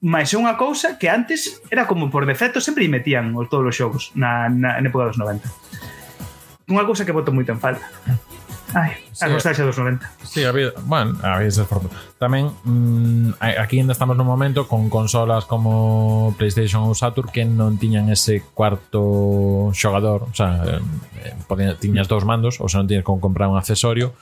Mas 0.05 0.29
é 0.29 0.37
unha 0.37 0.61
cousa 0.61 1.01
que 1.01 1.09
antes 1.09 1.65
era 1.73 1.89
como 1.89 2.13
por 2.13 2.29
defecto 2.29 2.61
sempre 2.61 2.85
metían 2.93 3.33
todos 3.49 3.65
os 3.65 3.73
xogos 3.73 4.13
na, 4.13 4.53
na, 4.53 4.77
na 4.77 4.85
época 4.85 5.09
dos 5.09 5.17
90. 5.17 5.49
Unha 6.69 6.85
cousa 6.85 7.09
que 7.09 7.17
voto 7.17 7.33
moito 7.33 7.57
en 7.57 7.61
falta. 7.63 7.89
Ai, 8.75 8.93
a 9.21 9.27
Sí. 9.27 9.33
nostalgia 9.33 9.65
dos 9.65 9.77
90. 9.79 10.11
Sí, 10.25 10.41
bueno, 10.87 11.19
había 11.23 11.49
ese 11.49 11.63
esforzo. 11.63 11.91
Tamén 12.19 12.49
mm, 12.65 13.37
a- 13.41 13.61
aquí 13.63 13.79
ainda 13.81 13.93
estamos 13.93 14.17
no 14.17 14.25
momento 14.25 14.65
con 14.69 14.89
consolas 14.89 15.45
como 15.45 16.33
PlayStation 16.41 16.87
ou 16.89 16.95
Saturn 16.97 17.29
que 17.29 17.45
non 17.45 17.77
tiñan 17.77 18.09
ese 18.09 18.41
cuarto 18.57 19.71
xogador, 19.77 20.31
o 20.31 20.35
sea, 20.35 20.63
eh, 20.65 21.35
podían, 21.47 21.77
tiñas 21.77 22.09
dous 22.09 22.25
mandos, 22.25 22.59
ou 22.63 22.69
se 22.71 22.79
non 22.81 22.89
tiñas 22.89 23.05
como 23.05 23.21
comprar 23.21 23.51
un 23.53 23.59
accesorio 23.61 24.15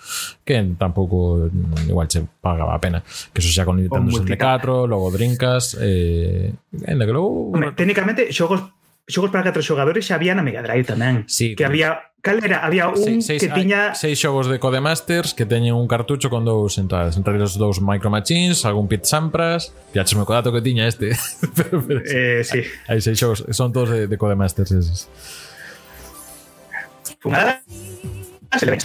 que 0.42 0.58
tampouco 0.74 1.46
mm, 1.46 1.86
igual 1.92 2.08
che 2.10 2.24
pagaba 2.40 2.74
a 2.74 2.80
pena. 2.82 3.04
Que 3.32 3.38
eso 3.44 3.52
xa 3.54 3.62
con 3.68 3.76
Nintendo 3.78 4.10
multicam. 4.10 4.58
64, 4.58 4.90
logo 4.90 5.10
Dreamcast, 5.14 5.76
eh, 5.80 6.52
ainda 6.88 7.04
que 7.06 7.14
logo 7.14 7.52
Home, 7.54 7.72
técnicamente, 7.76 8.32
xogos 8.34 8.64
xogos 9.12 9.30
para 9.34 9.44
catro 9.44 9.60
xogadores 9.62 10.06
xa 10.06 10.16
había 10.16 10.32
na 10.34 10.42
Mega 10.46 10.62
Drive 10.62 10.86
tamén. 10.86 11.26
Sí, 11.26 11.52
que 11.58 11.66
había 11.66 12.10
cal 12.20 12.38
era? 12.44 12.60
Había 12.64 12.88
un 12.92 13.00
Se- 13.00 13.20
seis, 13.24 13.40
que 13.40 13.48
tiña 13.48 13.94
seis 13.96 14.16
xogos 14.20 14.46
de 14.48 14.60
Codemasters 14.60 15.32
que 15.32 15.44
teñen 15.48 15.72
un 15.74 15.88
cartucho 15.88 16.28
con 16.28 16.44
dous 16.44 16.76
entradas 16.76 17.16
entre 17.16 17.36
os 17.40 17.56
dous 17.56 17.80
Micro 17.80 18.08
Machines, 18.12 18.64
algún 18.68 18.86
Pit 18.92 19.08
Sampras 19.08 19.72
Piaches 19.92 20.16
me 20.20 20.24
codato 20.28 20.52
que 20.52 20.60
tiña 20.60 20.84
este 20.86 21.16
pero, 21.56 21.80
pero, 21.80 22.00
eh, 22.04 22.44
sí. 22.44 22.60
hai 22.88 23.00
seis 23.00 23.16
xogos, 23.16 23.44
son 23.52 23.72
todos 23.72 23.88
de, 23.92 24.04
de 24.06 24.16
Codemasters 24.20 24.70
eses. 24.76 25.08
Fumada. 27.20 27.60
Se 28.58 28.64
le 28.66 28.72
ve. 28.72 28.78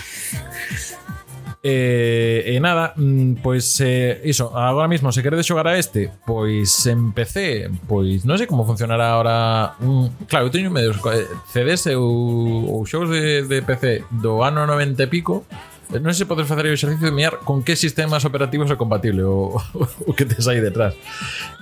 E, 1.67 2.43
e 2.45 2.59
nada, 2.59 2.93
mm, 2.95 3.41
pois 3.41 3.81
eh, 3.81 4.21
iso, 4.23 4.53
agora 4.53 4.87
mesmo 4.87 5.11
se 5.11 5.23
queredes 5.23 5.47
xogar 5.47 5.65
a 5.65 5.79
este, 5.79 6.11
pois 6.21 6.69
en 6.85 7.09
PC, 7.09 7.73
pois 7.89 8.21
non 8.21 8.37
sei 8.37 8.45
como 8.45 8.69
funcionará 8.69 9.17
agora 9.17 9.73
un, 9.81 10.13
claro, 10.29 10.45
eu 10.45 10.53
teño 10.53 10.69
medios 10.69 11.01
eh, 11.09 11.25
CDs 11.49 11.89
ou, 11.97 12.69
ou 12.69 12.85
xogos 12.85 13.09
de, 13.09 13.49
de 13.49 13.65
PC 13.65 14.05
do 14.13 14.45
ano 14.45 14.69
90 14.69 14.93
e 14.93 15.09
pico, 15.09 15.49
eh, 15.89 15.97
non 15.97 16.13
sei 16.13 16.21
se 16.21 16.29
podes 16.29 16.45
facer 16.45 16.69
o 16.69 16.77
exercicio 16.77 17.01
de 17.01 17.09
mirar 17.09 17.41
con 17.41 17.65
que 17.65 17.73
sistemas 17.73 18.21
operativos 18.29 18.69
é 18.69 18.77
compatible 18.77 19.25
o, 19.25 19.57
o, 20.05 20.13
que 20.13 20.29
tes 20.29 20.45
aí 20.45 20.61
detrás. 20.61 20.93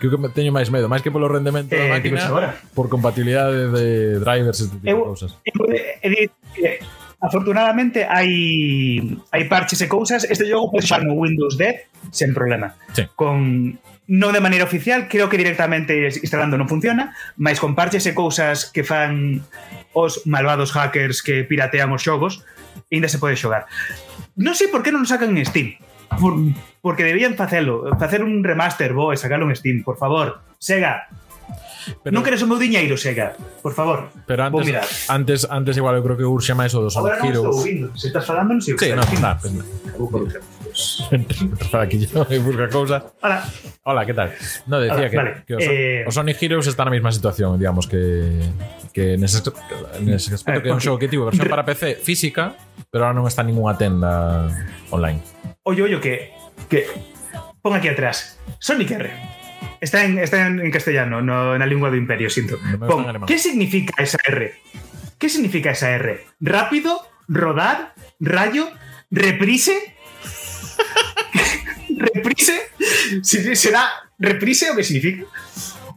Que 0.04 0.12
o 0.12 0.12
que 0.12 0.20
teño 0.36 0.52
máis 0.52 0.68
medo, 0.68 0.92
máis 0.92 1.00
que 1.00 1.16
polo 1.16 1.32
rendemento 1.32 1.72
eh, 1.72 1.80
da 1.80 1.88
máquina, 1.88 2.60
por 2.76 2.92
compatibilidade 2.92 3.72
de 3.72 4.20
drivers 4.20 4.60
e 4.60 4.64
este 4.68 4.76
tipo 4.76 4.84
eu, 4.84 5.00
de 5.00 5.04
cousas. 5.16 5.32
Eu, 5.48 5.56
eu, 5.72 6.28
eu, 6.60 7.03
Afortunadamente 7.24 8.04
hai, 8.04 9.00
hai 9.32 9.44
parches 9.48 9.80
e 9.80 9.88
cousas. 9.88 10.28
Este 10.28 10.44
jogo 10.44 10.76
pode 10.76 10.84
xogar 10.84 11.08
no 11.08 11.16
Windows 11.16 11.56
10 11.56 12.12
sen 12.12 12.36
problema. 12.36 12.76
Sí. 12.92 13.08
Con 13.16 13.80
non 14.12 14.36
de 14.36 14.44
maneira 14.44 14.68
oficial, 14.68 15.08
creo 15.08 15.32
que 15.32 15.40
directamente 15.40 15.96
instalando 16.20 16.60
non 16.60 16.68
funciona, 16.68 17.16
mas 17.40 17.64
con 17.64 17.80
parches 17.80 18.04
e 18.04 18.12
cousas 18.12 18.68
que 18.68 18.84
fan 18.84 19.40
os 19.96 20.28
malvados 20.28 20.76
hackers 20.76 21.24
que 21.24 21.48
piratean 21.48 21.96
os 21.96 22.04
xogos, 22.04 22.44
ainda 22.92 23.08
se 23.08 23.24
pode 23.24 23.40
xogar. 23.40 23.72
Non 24.36 24.60
sei 24.60 24.68
por 24.68 24.84
que 24.84 24.92
non 24.92 25.08
sacan 25.08 25.32
en 25.40 25.48
Steam. 25.48 25.80
Por, 26.20 26.36
porque 26.84 27.08
debían 27.08 27.40
facelo, 27.40 27.88
facer 27.96 28.20
un 28.20 28.44
remaster 28.44 28.92
bo 28.92 29.16
e 29.16 29.18
sacalo 29.18 29.48
en 29.48 29.56
Steam, 29.56 29.88
por 29.88 29.96
favor. 29.96 30.44
Sega, 30.60 31.08
Pero- 32.00 32.16
non 32.16 32.24
queres 32.24 32.40
o 32.40 32.48
meu 32.48 32.56
diñeiro, 32.56 32.96
Sega, 32.96 33.36
por 33.60 33.76
favor. 33.76 34.08
pero 34.24 34.48
Vou 34.48 34.64
antes, 34.64 34.68
mirar. 34.72 34.88
antes 35.12 35.40
antes 35.52 35.76
igual 35.76 36.00
eu 36.00 36.04
creo 36.04 36.16
que 36.16 36.24
urxe 36.24 36.56
máis 36.56 36.72
o 36.76 36.80
dos 36.80 36.96
Ahora 36.96 37.20
non 37.20 37.28
estou 37.28 37.44
Heroes 37.44 37.58
ouvindo. 37.60 37.88
Se 38.00 38.08
estás 38.08 38.24
falando, 38.24 38.56
non 38.56 38.64
sei 38.64 38.74
que 38.80 38.88
Sí, 38.88 38.92
estás 38.92 39.00
no, 39.00 39.04
dicindo. 39.04 39.28
nada, 39.28 39.36
pues, 39.44 39.52
Vou 40.00 40.08
aquí 41.80 42.08
yo 42.08 42.26
y 42.30 42.38
busca 42.40 42.70
cousa. 42.70 43.04
Hola. 43.22 43.46
Hola, 43.84 44.06
¿qué 44.06 44.14
tal? 44.14 44.34
No, 44.66 44.80
decía 44.80 44.96
Hola, 44.96 45.10
que, 45.10 45.18
vale. 45.18 45.32
que 45.46 45.54
os, 45.56 45.64
Eh, 45.64 46.04
os 46.08 46.14
Sonic 46.16 46.42
Heroes 46.42 46.66
está 46.68 46.82
na 46.88 46.92
mesma 46.92 47.12
situación, 47.12 47.60
digamos, 47.60 47.86
que 47.86 48.40
que 48.96 49.18
nese, 49.20 49.44
nese 50.02 50.32
Eh, 50.32 50.36
aspecto 50.40 50.64
que 50.64 50.70
é 50.70 50.74
un 50.74 50.82
xogo 50.82 50.98
que 50.98 51.12
tivo 51.12 51.26
versión 51.30 51.46
para 51.52 51.62
PC 51.68 52.00
física, 52.02 52.56
pero 52.90 53.06
ahora 53.06 53.14
non 53.20 53.28
está 53.28 53.44
en 53.46 53.54
ninguna 53.54 53.76
tenda 53.78 54.48
online. 54.90 55.20
Oye, 55.68 55.84
oye, 55.84 56.00
que, 56.00 56.32
que 56.72 56.88
pon 57.62 57.76
aquí 57.76 57.92
atrás. 57.92 58.40
Sonic 58.58 58.96
R. 58.98 59.12
Está 59.84 60.06
en, 60.06 60.18
está 60.18 60.48
en, 60.48 60.72
castellano, 60.72 61.22
no 61.22 61.54
en 61.56 61.60
la 61.60 61.66
lengua 61.68 61.90
do 61.92 61.98
imperio, 62.00 62.30
siento. 62.30 62.58
Pon. 62.88 63.26
¿Qué 63.28 63.38
significa 63.38 64.02
esa 64.02 64.18
R? 64.26 64.56
¿Qué 65.20 65.28
significa 65.28 65.72
esa 65.72 65.92
R? 65.92 66.24
¿Rápido? 66.40 67.02
¿Rodar? 67.28 67.94
¿Rayo? 68.22 68.72
¿Reprise? 69.12 69.76
¿Reprise? 71.98 72.62
¿Será 73.24 73.90
reprise 74.20 74.72
o 74.72 74.76
qué 74.76 74.84
significa? 74.84 75.26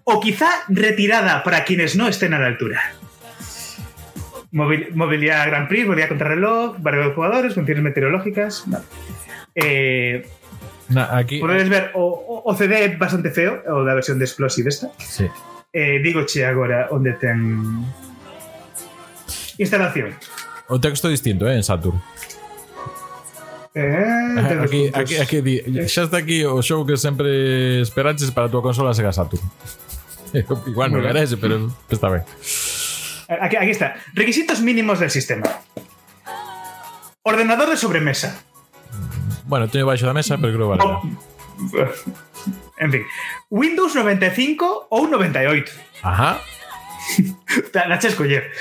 O 0.05 0.20
quizá 0.20 0.49
retirada 0.68 1.43
para 1.45 1.64
quienes 1.64 1.95
no 1.97 2.09
estén 2.09 2.34
a 2.34 2.39
la 2.39 2.47
altura. 2.47 2.82
Mobil- 4.53 4.91
movilidad 4.95 5.47
Grand 5.47 5.68
Prix, 5.68 5.87
movilidad 5.87 6.09
contrarreloj, 6.09 6.76
variedad 6.80 7.07
de 7.09 7.14
jugadores, 7.14 7.55
condiciones 7.55 7.84
meteorológicas. 7.84 8.64
Vale. 8.66 8.84
Eh, 9.55 10.28
Na, 10.89 11.16
aquí 11.16 11.39
Podedes 11.41 11.68
ver 11.68 11.91
o, 11.95 12.43
o, 12.45 12.55
CD 12.55 12.95
bastante 12.97 13.30
feo, 13.30 13.59
o 13.66 13.82
da 13.82 13.95
versión 13.95 14.18
de 14.18 14.24
Explosive 14.24 14.68
esta. 14.70 14.91
sí. 14.99 15.26
Eh, 15.72 16.01
digo 16.01 16.24
che 16.24 16.47
agora 16.47 16.89
onde 16.91 17.12
ten 17.20 17.84
instalación. 19.59 20.14
O 20.68 20.80
texto 20.80 21.09
distinto, 21.09 21.45
eh, 21.49 21.57
en 21.57 21.62
Saturn. 21.62 22.01
Eh, 23.74 24.57
Aquí, 24.64 24.89
aquí, 24.95 25.16
aquí 25.20 25.41
di, 25.45 25.61
xa 25.84 26.09
está 26.09 26.16
aquí 26.16 26.45
o 26.49 26.62
xogo 26.64 26.87
que 26.89 26.97
sempre 26.97 27.82
esperaches 27.84 28.32
para 28.32 28.49
a 28.49 28.51
tua 28.51 28.62
consola 28.64 28.97
Sega 28.97 29.12
Saturn. 29.12 29.43
Igual 30.72 30.97
non 30.97 31.05
ben. 31.05 31.12
era 31.12 31.20
ese, 31.20 31.37
pero 31.37 31.68
está 31.93 32.09
ben. 32.09 32.24
Aquí, 33.28 33.61
aquí 33.61 33.72
está. 33.76 34.01
Requisitos 34.16 34.64
mínimos 34.64 34.97
del 34.97 35.11
sistema. 35.12 35.45
Ordenador 37.20 37.68
de 37.68 37.76
sobremesa. 37.76 38.41
Bueno, 39.47 39.68
teño 39.68 39.86
baixo 39.86 40.07
da 40.07 40.12
mesa, 40.12 40.36
pero 40.38 40.53
creo 40.53 40.66
que 40.66 40.78
vale. 40.78 40.84
En 42.78 42.92
fin, 42.92 43.03
Windows 43.49 43.94
95 43.94 44.88
ou 44.90 45.09
98. 45.09 45.72
Ajá. 46.05 46.36
Nache 47.88 48.09
escoller. 48.09 48.53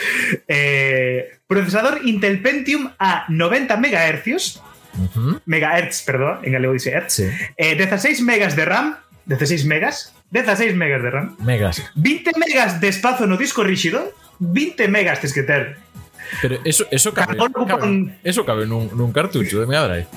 Eh, 0.47 1.39
procesador 1.47 1.99
Intel 2.07 2.41
Pentium 2.41 2.91
a 2.97 3.25
90 3.27 3.75
MHz. 3.75 4.61
Uh 4.95 5.09
-huh. 5.11 5.41
Megahertz, 5.45 6.03
perdón, 6.07 6.39
en 6.43 6.53
galego 6.53 6.71
dice 6.71 6.91
hertz. 6.95 7.13
Sí. 7.19 7.27
Eh, 7.57 7.75
16 7.75 8.21
megas 8.21 8.55
de 8.55 8.63
RAM, 8.63 8.95
16 9.25 9.65
megas, 9.65 10.15
16 10.31 10.75
megas 10.75 11.03
de 11.03 11.11
RAM. 11.11 11.35
Megas. 11.43 11.83
20 11.95 12.31
megas 12.39 12.79
de 12.79 12.87
espazo 12.87 13.27
no 13.27 13.35
disco 13.35 13.63
rígido, 13.63 14.13
20 14.39 14.87
megas 14.87 15.19
tes 15.19 15.33
que 15.33 15.43
ter. 15.43 15.75
Pero 16.41 16.59
eso, 16.63 16.87
eso 16.91 17.13
cabe, 17.13 17.35
cabe, 17.35 17.51
cabe 17.67 18.17
eso 18.23 18.45
cabe 18.45 18.65
nun, 18.65 18.89
nun 18.95 19.11
cartucho 19.11 19.59
de 19.59 19.67
Mega 19.67 19.83
Drive. 19.87 20.07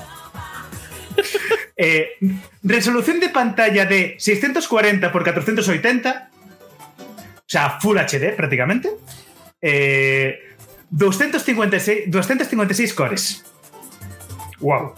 Eh, 1.81 2.17
resolución 2.61 3.21
de 3.21 3.29
pantalla 3.29 3.85
de 3.85 4.15
640 4.19 5.13
por 5.13 5.23
480, 5.23 6.29
o 7.37 7.41
sea, 7.45 7.79
Full 7.79 7.97
HD 7.97 8.35
prácticamente. 8.35 8.89
Eh, 9.61 10.37
256, 10.89 12.11
256 12.11 12.93
cores. 12.93 13.45
Wow. 14.59 14.93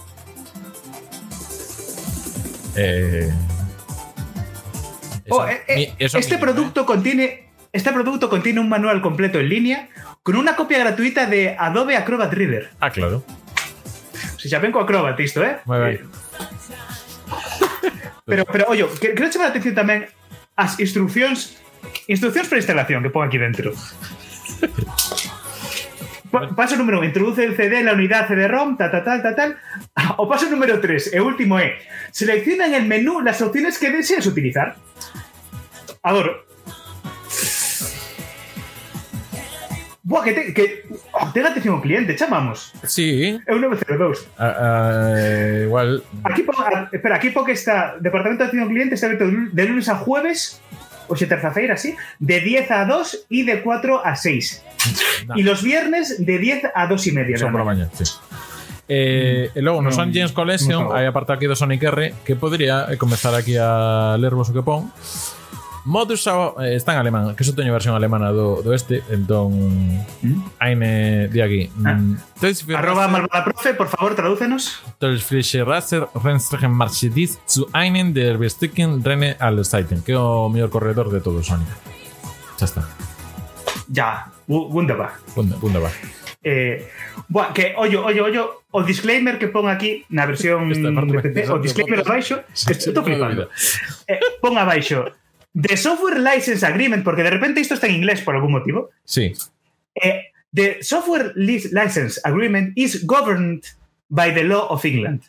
Eh, 2.75 3.31
Oh, 5.29 5.45
este 5.77 6.37
producto 6.37 6.85
contiene 6.85 7.47
este 7.71 7.93
producto 7.93 8.29
contiene 8.29 8.59
un 8.59 8.67
manual 8.67 9.01
completo 9.01 9.39
en 9.39 9.47
línea 9.47 9.89
con 10.23 10.35
una 10.35 10.57
copia 10.57 10.77
gratuita 10.79 11.25
de 11.25 11.55
Adobe 11.57 11.95
Acrobat 11.95 12.33
Reader. 12.33 12.71
Ah, 12.81 12.89
claro. 12.91 13.23
Si 14.37 14.49
xa 14.49 14.59
ven 14.59 14.73
co 14.73 14.81
Acrobat 14.81 15.17
isto, 15.21 15.39
eh? 15.39 15.61
Moi 15.63 15.79
ben. 15.79 16.30
Pero, 18.31 18.45
pero, 18.47 18.63
oye, 18.71 18.87
que- 19.03 19.11
quero 19.11 19.27
chamar 19.27 19.47
a 19.47 19.51
atención 19.51 19.75
tamén 19.75 20.07
as 20.55 20.79
instruccións 20.79 21.59
instruccións 22.07 22.47
para 22.47 22.63
instalación 22.63 23.03
que 23.03 23.11
pon 23.11 23.27
aquí 23.27 23.35
dentro. 23.35 23.75
Pa- 26.31 26.47
Paso 26.55 26.77
número 26.79 26.99
1, 27.03 27.07
introduce 27.11 27.43
el 27.43 27.55
CD 27.59 27.79
en 27.83 27.85
la 27.91 27.93
unidad 27.93 28.27
CD-ROM, 28.27 28.77
tal, 28.77 28.91
tal, 28.91 29.03
tal, 29.03 29.19
tal, 29.21 29.35
tal. 29.35 29.51
O 30.15 30.29
paso 30.31 30.47
número 30.47 30.79
3, 30.79 31.11
el 31.13 31.21
último 31.27 31.59
é, 31.59 31.75
selecciona 32.15 32.67
en 32.71 32.73
el 32.75 32.85
menú 32.87 33.19
las 33.19 33.41
opciones 33.41 33.75
que 33.77 33.91
deseas 33.91 34.25
utilizar. 34.25 34.77
Adoro. 36.03 36.47
Buah, 40.11 40.23
que, 40.27 40.33
te, 40.35 40.41
que 40.51 40.83
oh, 41.15 41.31
ten 41.31 41.47
atención 41.47 41.79
ao 41.79 41.81
cliente, 41.81 42.11
chamamos. 42.19 42.75
Sí, 42.83 43.39
É 43.47 43.55
un 43.55 43.63
902. 43.63 44.27
ah, 44.35 44.51
ah, 45.15 45.63
igual 45.63 46.03
Aquí 46.27 46.43
ah, 46.59 46.91
espera, 46.91 47.15
aquí 47.15 47.31
pon 47.31 47.47
que 47.47 47.55
está 47.55 47.95
Departamento 48.03 48.43
de 48.43 48.51
Atención 48.51 48.67
ao 48.67 48.71
Cliente 48.75 48.99
está 48.99 49.07
abierto 49.07 49.25
de 49.25 49.31
lu- 49.31 49.49
de 49.55 49.63
lunes 49.71 49.87
a 49.87 49.95
jueves 50.03 50.59
Oxe, 51.07 51.27
terza-feira, 51.31 51.75
sí 51.79 51.95
De 52.19 52.43
10 52.43 52.67
a 52.71 52.83
2 52.83 53.27
y 53.31 53.43
de 53.47 53.63
4 53.63 54.03
a 54.03 54.15
6 54.19 54.63
Nah. 55.27 55.37
Y 55.37 55.43
los 55.47 55.61
viernes 55.63 56.19
de 56.19 56.35
10 56.41 56.73
a 56.75 56.87
2 56.87 57.07
y 57.07 57.11
media 57.13 57.37
son 57.37 57.51
por 57.53 57.61
a 57.61 57.63
mañá. 57.63 57.85
mañá, 57.87 57.95
sí. 57.95 58.11
Eh, 58.91 59.47
e 59.55 59.61
logo 59.63 59.79
no 59.79 59.87
Non- 59.87 59.95
Son 59.95 60.09
James 60.11 60.33
Collection 60.35 60.91
non 60.91 60.97
hai 60.97 61.07
a 61.07 61.13
parte 61.15 61.31
aquí 61.31 61.47
do 61.47 61.55
Sonic 61.55 61.79
R 61.87 62.11
que 62.27 62.35
podría 62.35 62.91
eh, 62.91 62.97
comezar 62.99 63.31
aquí 63.31 63.55
a 63.55 64.17
lervos 64.19 64.49
o 64.49 64.53
que 64.57 64.59
pon 64.65 64.91
Modus 65.83 66.27
eh, 66.27 66.75
está 66.75 66.93
en 66.93 66.99
alemán, 66.99 67.35
que 67.35 67.43
eso 67.43 67.55
teño 67.55 67.73
versión 67.73 67.95
alemana 67.95 68.29
do, 68.29 68.61
do 68.61 68.73
este, 68.73 69.01
entón 69.09 69.57
¿Mm? 70.21 70.41
aime 70.59 71.27
de 71.27 71.41
aquí. 71.41 71.71
Ah. 71.83 71.97
Mm. 71.97 72.75
Arroba 72.75 73.07
malvada 73.07 73.45
profe, 73.45 73.73
por 73.73 73.87
favor, 73.87 74.13
tradúcenos. 74.13 74.81
Tolfische 74.99 75.63
Raser 75.63 76.07
Renstregen 76.13 76.71
Marchedis 76.71 77.39
zu 77.45 77.67
einen 77.73 78.13
der 78.13 78.37
besticken 78.37 79.03
Rene 79.03 79.35
Alsteiten, 79.39 80.03
que 80.05 80.13
é 80.13 80.17
o 80.17 80.49
mellor 80.49 80.69
corredor 80.69 81.09
de 81.09 81.19
todo 81.19 81.41
Sonic. 81.41 81.67
Xa 82.59 82.65
está. 82.65 82.81
Ya, 83.89 84.29
wunderbar. 84.47 85.17
Wunderbar. 85.35 85.91
Eh, 86.43 86.89
buah, 87.27 87.53
que 87.53 87.73
ollo, 87.77 88.05
ollo, 88.05 88.25
ollo, 88.25 88.43
o 88.69 88.81
disclaimer 88.81 89.37
que 89.37 89.49
pon 89.49 89.69
aquí 89.69 90.05
na 90.09 90.25
versión 90.25 90.69
de 90.69 90.77
PC, 91.21 91.49
o 91.49 91.57
disclaimer 91.57 92.01
abaixo, 92.05 92.45
que 92.65 92.73
estou 92.73 93.01
flipando. 93.01 93.49
Eh, 94.05 94.21
pon 94.41 94.57
abaixo 94.57 95.20
The 95.53 95.75
Software 95.77 96.19
License 96.19 96.65
Agreement, 96.65 97.03
porque 97.03 97.23
de 97.23 97.29
repente 97.29 97.61
esto 97.61 97.73
está 97.73 97.87
en 97.87 97.95
inglés 97.95 98.21
por 98.21 98.35
algún 98.35 98.51
motivo. 98.51 98.89
Sí. 99.03 99.33
Eh, 99.95 100.31
the 100.53 100.79
Software 100.81 101.33
License 101.35 102.21
Agreement 102.23 102.73
is 102.75 103.05
governed 103.05 103.63
by 104.09 104.33
the 104.33 104.43
law 104.43 104.67
of 104.69 104.85
England. 104.85 105.23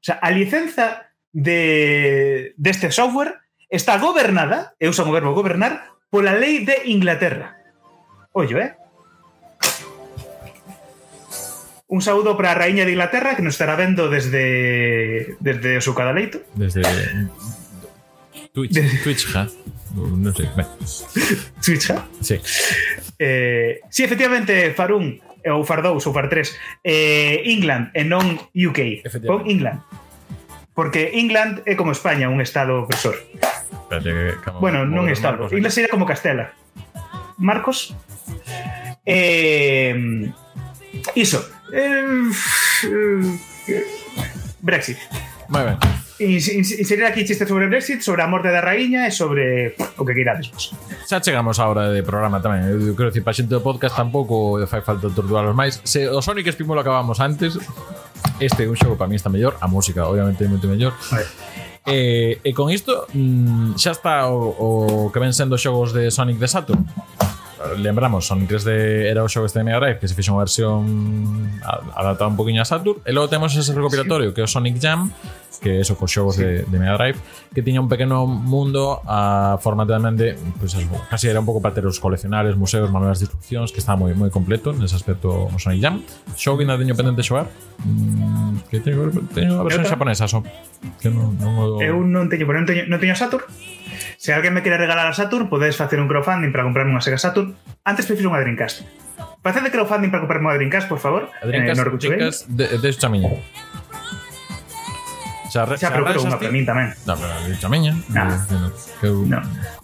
O 0.00 0.04
sea, 0.06 0.16
a 0.16 0.30
licenza 0.30 1.10
de, 1.32 2.54
de 2.56 2.70
este 2.70 2.90
software 2.90 3.40
está 3.68 3.98
gobernada, 3.98 4.74
eh, 4.78 4.86
eu 4.86 4.90
uso 4.90 5.04
o 5.04 5.12
verbo 5.12 5.34
gobernar, 5.34 5.92
pola 6.10 6.32
lei 6.32 6.64
de 6.64 6.86
Inglaterra. 6.86 7.58
Ollo, 8.32 8.60
eh? 8.60 8.76
Un 11.88 12.02
saúdo 12.02 12.36
para 12.36 12.52
a 12.52 12.54
raíña 12.54 12.84
de 12.84 12.92
Inglaterra 12.92 13.36
que 13.36 13.42
nos 13.42 13.54
estará 13.54 13.76
vendo 13.76 14.10
desde 14.10 15.36
desde 15.40 15.78
o 15.78 15.82
seu 15.82 15.94
cadaleito. 15.94 16.42
Desde 16.54 16.82
Twitch, 18.56 18.80
Twitch 19.04 19.24
-ja. 19.28 19.44
Non 19.92 20.32
sei, 20.32 20.48
ben. 20.56 20.64
Twitch 21.60 21.92
-ja? 21.92 22.00
Sí. 22.24 22.40
Eh, 23.20 23.80
sí, 23.92 24.00
efectivamente, 24.04 24.72
Farun, 24.72 25.20
eh, 25.44 25.52
ou 25.52 25.60
Far 25.60 25.84
2 25.84 26.00
ou 26.08 26.12
Far 26.16 26.32
3 26.32 26.56
eh, 26.80 27.44
England 27.44 27.92
e 27.92 28.00
non 28.00 28.40
UK 28.56 29.04
pon 29.28 29.44
England. 29.44 29.84
Porque 30.72 31.12
England 31.20 31.60
é 31.68 31.76
como 31.76 31.92
España 31.92 32.32
un 32.32 32.40
estado 32.40 32.88
opresor. 32.88 33.20
Espérate, 33.36 34.40
como, 34.40 34.60
bueno, 34.64 34.88
non 34.88 35.12
estado. 35.12 35.44
Marcos, 35.44 35.52
England 35.52 35.74
sería 35.76 35.92
como 35.92 36.08
Castela. 36.08 36.56
Marcos? 37.36 37.92
Eh, 39.04 40.32
iso. 41.12 41.44
Eh, 41.76 42.08
eh, 42.88 43.84
Brexit. 44.64 44.96
Moi 45.52 45.60
ben. 45.60 46.05
Inserir 46.18 47.04
aquí 47.04 47.26
chistes 47.26 47.48
sobre 47.48 47.66
Brexit, 47.66 48.00
sobre 48.00 48.22
a 48.22 48.26
morte 48.26 48.48
da 48.48 48.64
raíña 48.64 49.04
e 49.04 49.12
sobre 49.12 49.76
o 50.00 50.02
que 50.04 50.16
queira 50.16 50.32
despois. 50.32 50.72
Xa 51.04 51.20
chegamos 51.20 51.60
á 51.60 51.68
hora 51.68 51.92
de 51.92 52.00
programa 52.00 52.40
tamén. 52.40 52.64
Eu 52.72 52.96
quero 52.96 53.12
dicir, 53.12 53.20
para 53.20 53.36
xente 53.36 53.52
do 53.52 53.60
podcast 53.60 53.92
tampouco 53.92 54.56
fai 54.64 54.80
falta 54.80 55.12
torturalos 55.12 55.52
máis. 55.52 55.76
Se 55.84 56.08
o 56.08 56.24
Sonic 56.24 56.48
Spimolo 56.56 56.80
acabamos 56.80 57.20
antes, 57.20 57.60
este 58.40 58.64
é 58.64 58.68
un 58.68 58.80
xogo 58.80 58.96
para 58.96 59.12
mí 59.12 59.20
está 59.20 59.28
mellor, 59.28 59.60
a 59.60 59.68
música 59.68 60.08
obviamente 60.08 60.40
é 60.40 60.48
moito 60.48 60.64
mellor. 60.64 60.96
E, 61.84 62.40
eh, 62.40 62.48
e 62.48 62.50
con 62.56 62.72
isto 62.72 63.04
mm, 63.12 63.76
xa 63.76 63.92
está 63.92 64.32
o, 64.32 64.56
o 64.56 64.68
que 65.12 65.20
ven 65.20 65.36
sendo 65.36 65.60
xogos 65.60 65.92
de 65.92 66.08
Sonic 66.08 66.40
de 66.40 66.48
Saturn 66.48 66.80
lembramos, 67.78 68.26
son 68.26 68.46
3 68.46 68.64
de 68.64 69.08
era 69.08 69.24
o 69.24 69.28
xogo 69.28 69.46
este 69.46 69.60
de 69.60 69.64
Mega 69.64 69.80
Drive 69.80 69.98
que 69.98 70.08
se 70.08 70.14
fixe 70.14 70.28
unha 70.28 70.44
versión 70.44 70.84
adaptada 71.96 72.28
un 72.28 72.36
poquinho 72.36 72.60
a 72.60 72.68
Saturn 72.68 73.00
e 73.04 73.10
logo 73.16 73.32
temos 73.32 73.56
ese 73.56 73.72
recopilatorio 73.72 74.30
sí. 74.30 74.34
que 74.36 74.40
é 74.42 74.46
o 74.46 74.50
Sonic 74.50 74.76
Jam 74.76 75.08
que 75.64 75.80
eso 75.80 75.96
cos 75.96 76.12
xogos 76.12 76.36
sí. 76.36 76.44
de, 76.44 76.68
de 76.68 76.76
Mega 76.76 77.00
Drive 77.00 77.18
que 77.56 77.64
tiña 77.64 77.80
un 77.80 77.88
pequeno 77.88 78.28
mundo 78.28 79.00
a 79.08 79.56
forma 79.64 79.88
tamén 79.88 80.20
de 80.20 80.36
pues, 80.60 80.76
eso, 80.76 80.84
casi 81.08 81.32
era 81.32 81.40
un 81.40 81.48
pouco 81.48 81.64
para 81.64 81.72
ter 81.72 81.88
os 81.88 81.96
coleccionares, 81.96 82.60
museos, 82.60 82.92
manuais 82.92 83.24
de 83.24 83.28
instruccións 83.28 83.72
que 83.72 83.80
está 83.80 83.96
moi 83.96 84.12
moi 84.12 84.28
completo 84.28 84.76
nese 84.76 84.92
aspecto 84.92 85.48
o 85.48 85.56
Sonic 85.56 85.80
Jam 85.80 86.04
xogo 86.36 86.60
que 86.60 86.68
ainda 86.68 86.76
teño 86.76 86.92
pendente 86.92 87.24
xogar 87.24 87.48
mm, 87.80 88.68
que 88.68 88.84
teño, 88.84 89.08
teño 89.32 89.56
a 89.56 89.64
versión 89.64 89.88
xaponesa 89.88 90.28
só 90.28 90.44
so, 90.44 90.48
que 91.00 91.08
non, 91.08 91.32
non 91.40 91.56
o... 91.56 91.80
eu 91.80 92.04
non 92.04 92.28
teño, 92.28 92.44
pero 92.44 92.60
non 92.60 92.68
teño, 92.68 92.84
non 92.84 93.00
teño 93.00 93.16
Saturn 93.16 93.48
Se 94.16 94.32
alguén 94.32 94.54
me 94.54 94.62
quere 94.62 94.76
regalar 94.76 95.06
a 95.06 95.14
Saturn, 95.14 95.48
podedes 95.48 95.76
facer 95.76 96.00
un 96.00 96.08
crowdfunding 96.08 96.50
para 96.52 96.64
comprarme 96.64 96.92
unha 96.92 97.04
Sega 97.04 97.20
Saturn. 97.20 97.56
Antes 97.84 98.04
prefiro 98.06 98.32
unha 98.32 98.40
Dreamcast. 98.40 98.84
Facede 99.42 99.70
crowdfunding 99.70 100.10
para 100.10 100.22
comprarme 100.24 100.50
unha 100.50 100.56
Dreamcast, 100.58 100.86
por 100.90 100.98
favor. 100.98 101.30
A 101.30 101.44
Dreamcast, 101.46 101.78
eh, 101.78 101.84
Dreamcast 101.96 102.40
de, 102.50 102.66
de 102.78 102.88
esta 102.88 103.06
miña. 103.06 103.30
Xa, 105.56 105.64
xa, 105.64 105.88
xa 105.88 105.90
procuro 105.94 106.20
unha 106.26 106.36
para 106.36 106.52
min 106.52 106.66
tamén. 106.66 106.92
Da, 107.06 107.14
pero 107.16 107.32
de 107.46 107.54
esta 107.54 107.68
miña. 107.70 107.96
Nah. 108.12 108.34
No. 108.50 108.68
Que... 109.00 109.08
No. 109.08 109.38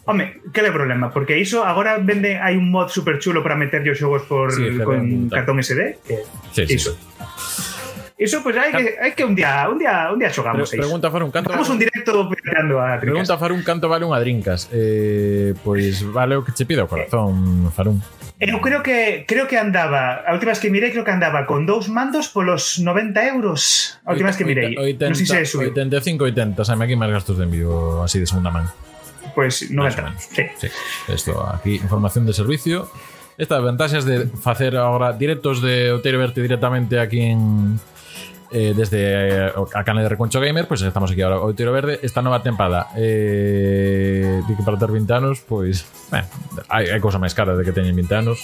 Home, 0.04 0.42
que 0.50 0.60
é 0.60 0.68
o 0.68 0.74
problema? 0.74 1.14
Porque 1.14 1.38
iso 1.38 1.62
agora 1.62 1.96
vende 2.02 2.36
hai 2.36 2.58
un 2.58 2.68
mod 2.68 2.90
super 2.90 3.22
chulo 3.22 3.40
para 3.40 3.54
meter 3.54 3.80
os 3.86 3.96
xogos 3.96 4.26
por 4.26 4.50
sí, 4.50 4.66
con 4.82 5.30
cartón 5.30 5.62
SD. 5.62 6.02
Que, 6.02 6.26
sí, 6.50 6.66
sí, 6.66 6.74
iso. 6.76 6.92
Sí. 6.98 7.11
Eso 8.22 8.38
pues 8.38 8.54
hai 8.54 8.70
que, 8.70 8.94
hai 9.02 9.12
que 9.18 9.26
un 9.26 9.34
día, 9.34 9.66
un 9.66 9.82
día, 9.82 10.14
un 10.14 10.18
día 10.22 10.30
xogamos 10.30 10.70
Pero, 10.70 10.86
Pregunta 10.86 11.10
Farun, 11.10 11.34
canto 11.34 11.50
Vamos 11.50 11.66
un 11.66 11.78
directo 11.82 12.14
peleando 12.30 12.78
a 12.78 12.94
Drinkas. 13.02 13.26
Pregunta 13.26 13.34
Farun, 13.34 13.60
canto 13.66 13.90
vale 13.90 14.06
unha 14.06 14.22
Drinkas? 14.22 14.70
Eh, 14.70 15.58
pois 15.66 16.06
vale 16.06 16.38
o 16.38 16.46
que 16.46 16.54
che 16.54 16.62
pida 16.62 16.86
o 16.86 16.88
corazón, 16.88 17.66
Farun. 17.74 17.98
Eu 18.38 18.58
eh, 18.58 18.62
creo 18.62 18.80
que 18.86 19.26
creo 19.26 19.50
que 19.50 19.58
andaba, 19.58 20.22
a 20.22 20.30
última 20.34 20.54
vez 20.54 20.62
que 20.62 20.70
mirei 20.70 20.94
creo 20.94 21.02
que 21.02 21.10
andaba 21.10 21.50
con 21.50 21.66
dous 21.66 21.90
mandos 21.90 22.30
polos 22.30 22.78
90 22.78 23.26
euros. 23.26 23.98
A 24.06 24.14
última 24.14 24.30
vez 24.30 24.38
que 24.38 24.46
mirei. 24.46 24.78
80, 24.78 25.02
non 25.02 25.18
sei 25.18 25.26
se 25.26 25.58
sube. 25.58 25.74
85, 25.74 26.30
80, 26.30 26.62
sabe 26.62 26.86
aquí 26.86 26.94
máis 26.94 27.10
gastos 27.10 27.42
de 27.42 27.50
envío 27.50 28.06
así 28.06 28.22
de 28.22 28.30
segunda 28.30 28.54
man. 28.54 28.70
Pois 29.34 29.66
pues, 29.66 29.70
90. 29.70 30.14
Sí. 30.18 30.42
sí. 30.62 30.68
Esto 31.10 31.42
aquí 31.42 31.78
información 31.82 32.22
de 32.26 32.34
servicio. 32.34 32.86
Estas 33.38 33.62
ventaxas 33.64 34.04
de 34.04 34.26
facer 34.26 34.76
agora 34.76 35.14
directos 35.14 35.62
de 35.62 35.90
Otero 35.90 36.18
Verte 36.18 36.42
directamente 36.42 37.00
aquí 37.00 37.20
en 37.20 37.80
eh, 38.52 38.74
desde 38.76 39.48
eh, 39.48 39.52
a 39.74 39.84
canal 39.84 40.04
de 40.04 40.08
Reconcho 40.08 40.40
Gamer, 40.40 40.68
pues 40.68 40.82
estamos 40.82 41.10
aquí 41.10 41.22
ahora. 41.22 41.40
O 41.40 41.54
Tiro 41.54 41.72
Verde, 41.72 41.98
esta 42.02 42.22
nova 42.22 42.42
tempada. 42.42 42.88
Eh, 42.96 44.42
di 44.46 44.54
que 44.54 44.62
para 44.62 44.78
ter 44.78 44.90
20 44.90 45.12
anos, 45.12 45.40
pois 45.40 45.84
eh, 46.12 46.22
hai, 46.68 46.92
hai 46.92 47.00
cousa 47.00 47.18
máis 47.18 47.34
cara 47.34 47.56
de 47.56 47.64
que 47.64 47.72
teñen 47.72 47.96
20 47.96 48.14
anos 48.14 48.38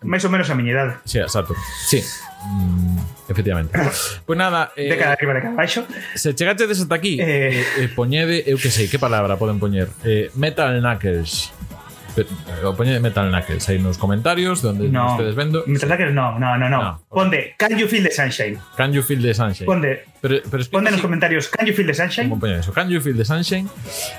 máis 0.00 0.24
ou 0.24 0.32
menos 0.32 0.48
a 0.48 0.56
miña 0.56 0.72
idade 0.72 0.92
sí, 1.04 1.20
exacto, 1.20 1.52
sí. 1.84 2.00
Mm, 2.40 2.96
efectivamente. 3.28 3.76
Pois 3.76 4.20
pues 4.26 4.38
nada 4.38 4.72
eh, 4.76 4.88
de 4.88 4.96
cada 4.96 5.12
arriba 5.12 5.34
de 5.34 5.42
cada 5.42 5.54
baixo 5.54 5.84
se 6.14 6.34
chegaste 6.34 6.66
desde 6.66 6.88
aquí 6.94 7.20
eh... 7.20 7.60
Eh, 7.60 7.84
eh, 7.84 7.88
poñede, 7.92 8.48
eu 8.48 8.56
que 8.56 8.72
sei, 8.72 8.88
que 8.88 8.96
palabra 8.96 9.36
poden 9.36 9.60
poñer? 9.60 9.92
Eh, 10.04 10.32
Metal 10.34 10.72
Knuckles. 10.80 11.52
Eh, 12.16 12.26
O 12.64 12.74
poñede 12.74 13.00
Metal 13.00 13.30
Knuckles 13.30 13.68
aí 13.68 13.78
nos 13.78 13.96
comentarios 13.98 14.62
donde 14.62 14.88
No. 14.88 15.12
estedes 15.12 15.34
vendo. 15.34 15.64
Mientras 15.66 15.96
que 15.96 16.06
no, 16.06 16.38
no, 16.38 16.58
no, 16.58 16.68
no. 16.68 16.82
No. 16.82 17.02
Ponde 17.08 17.54
Can 17.58 17.78
you 17.78 17.86
feel 17.86 18.02
the 18.02 18.10
sunshine? 18.10 18.58
Can 18.76 18.92
you 18.92 19.02
feel 19.02 19.22
the 19.22 19.32
sunshine? 19.34 19.66
Ponde, 19.66 20.04
pero, 20.20 20.36
pero 20.50 20.64
ponde 20.70 20.90
nos 20.90 20.98
así, 20.98 21.02
comentarios 21.02 21.48
Can 21.48 21.66
you 21.66 21.72
feel 21.74 21.86
the 21.86 21.94
sunshine? 21.94 22.28
eso. 22.58 22.72
Can 22.72 22.88
you 22.90 23.00
feel 23.00 23.16
the 23.16 23.24
sunshine? 23.24 23.68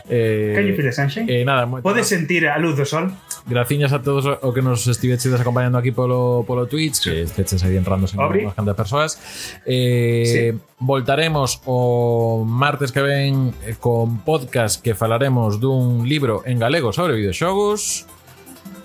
Eh, 0.09 0.53
Can 0.55 0.65
you 0.67 0.75
feel 0.75 0.85
the 0.85 0.91
sunshine? 0.91 1.25
eh, 1.29 1.43
nada, 1.45 1.65
máis. 1.65 1.83
sentir 2.03 2.47
a 2.47 2.57
luz 2.57 2.75
do 2.77 2.85
sol? 2.85 3.11
Graciñas 3.45 3.91
a 3.93 4.01
todos 4.01 4.37
o 4.41 4.53
que 4.53 4.61
nos 4.61 4.85
estiveches 4.87 5.33
acompañando 5.33 5.77
aquí 5.77 5.91
polo, 5.91 6.45
polo 6.45 6.67
Twitch, 6.67 7.01
sí. 7.01 7.09
que 7.09 7.21
esteches 7.23 7.63
aí 7.63 7.75
entrándose 7.75 8.13
unhas 8.17 8.53
cantas 8.53 8.77
persoas. 8.77 9.17
Eh, 9.65 10.23
sí. 10.25 10.61
Voltaremos 10.77 11.61
o 11.65 12.45
martes 12.45 12.91
que 12.91 13.01
ven 13.01 13.53
eh, 13.65 13.75
con 13.79 14.21
podcast 14.21 14.81
que 14.81 14.93
falaremos 14.93 15.57
dun 15.57 16.05
libro 16.05 16.45
en 16.45 16.61
galego 16.61 16.93
sobre 16.93 17.17
videoxogos. 17.17 18.05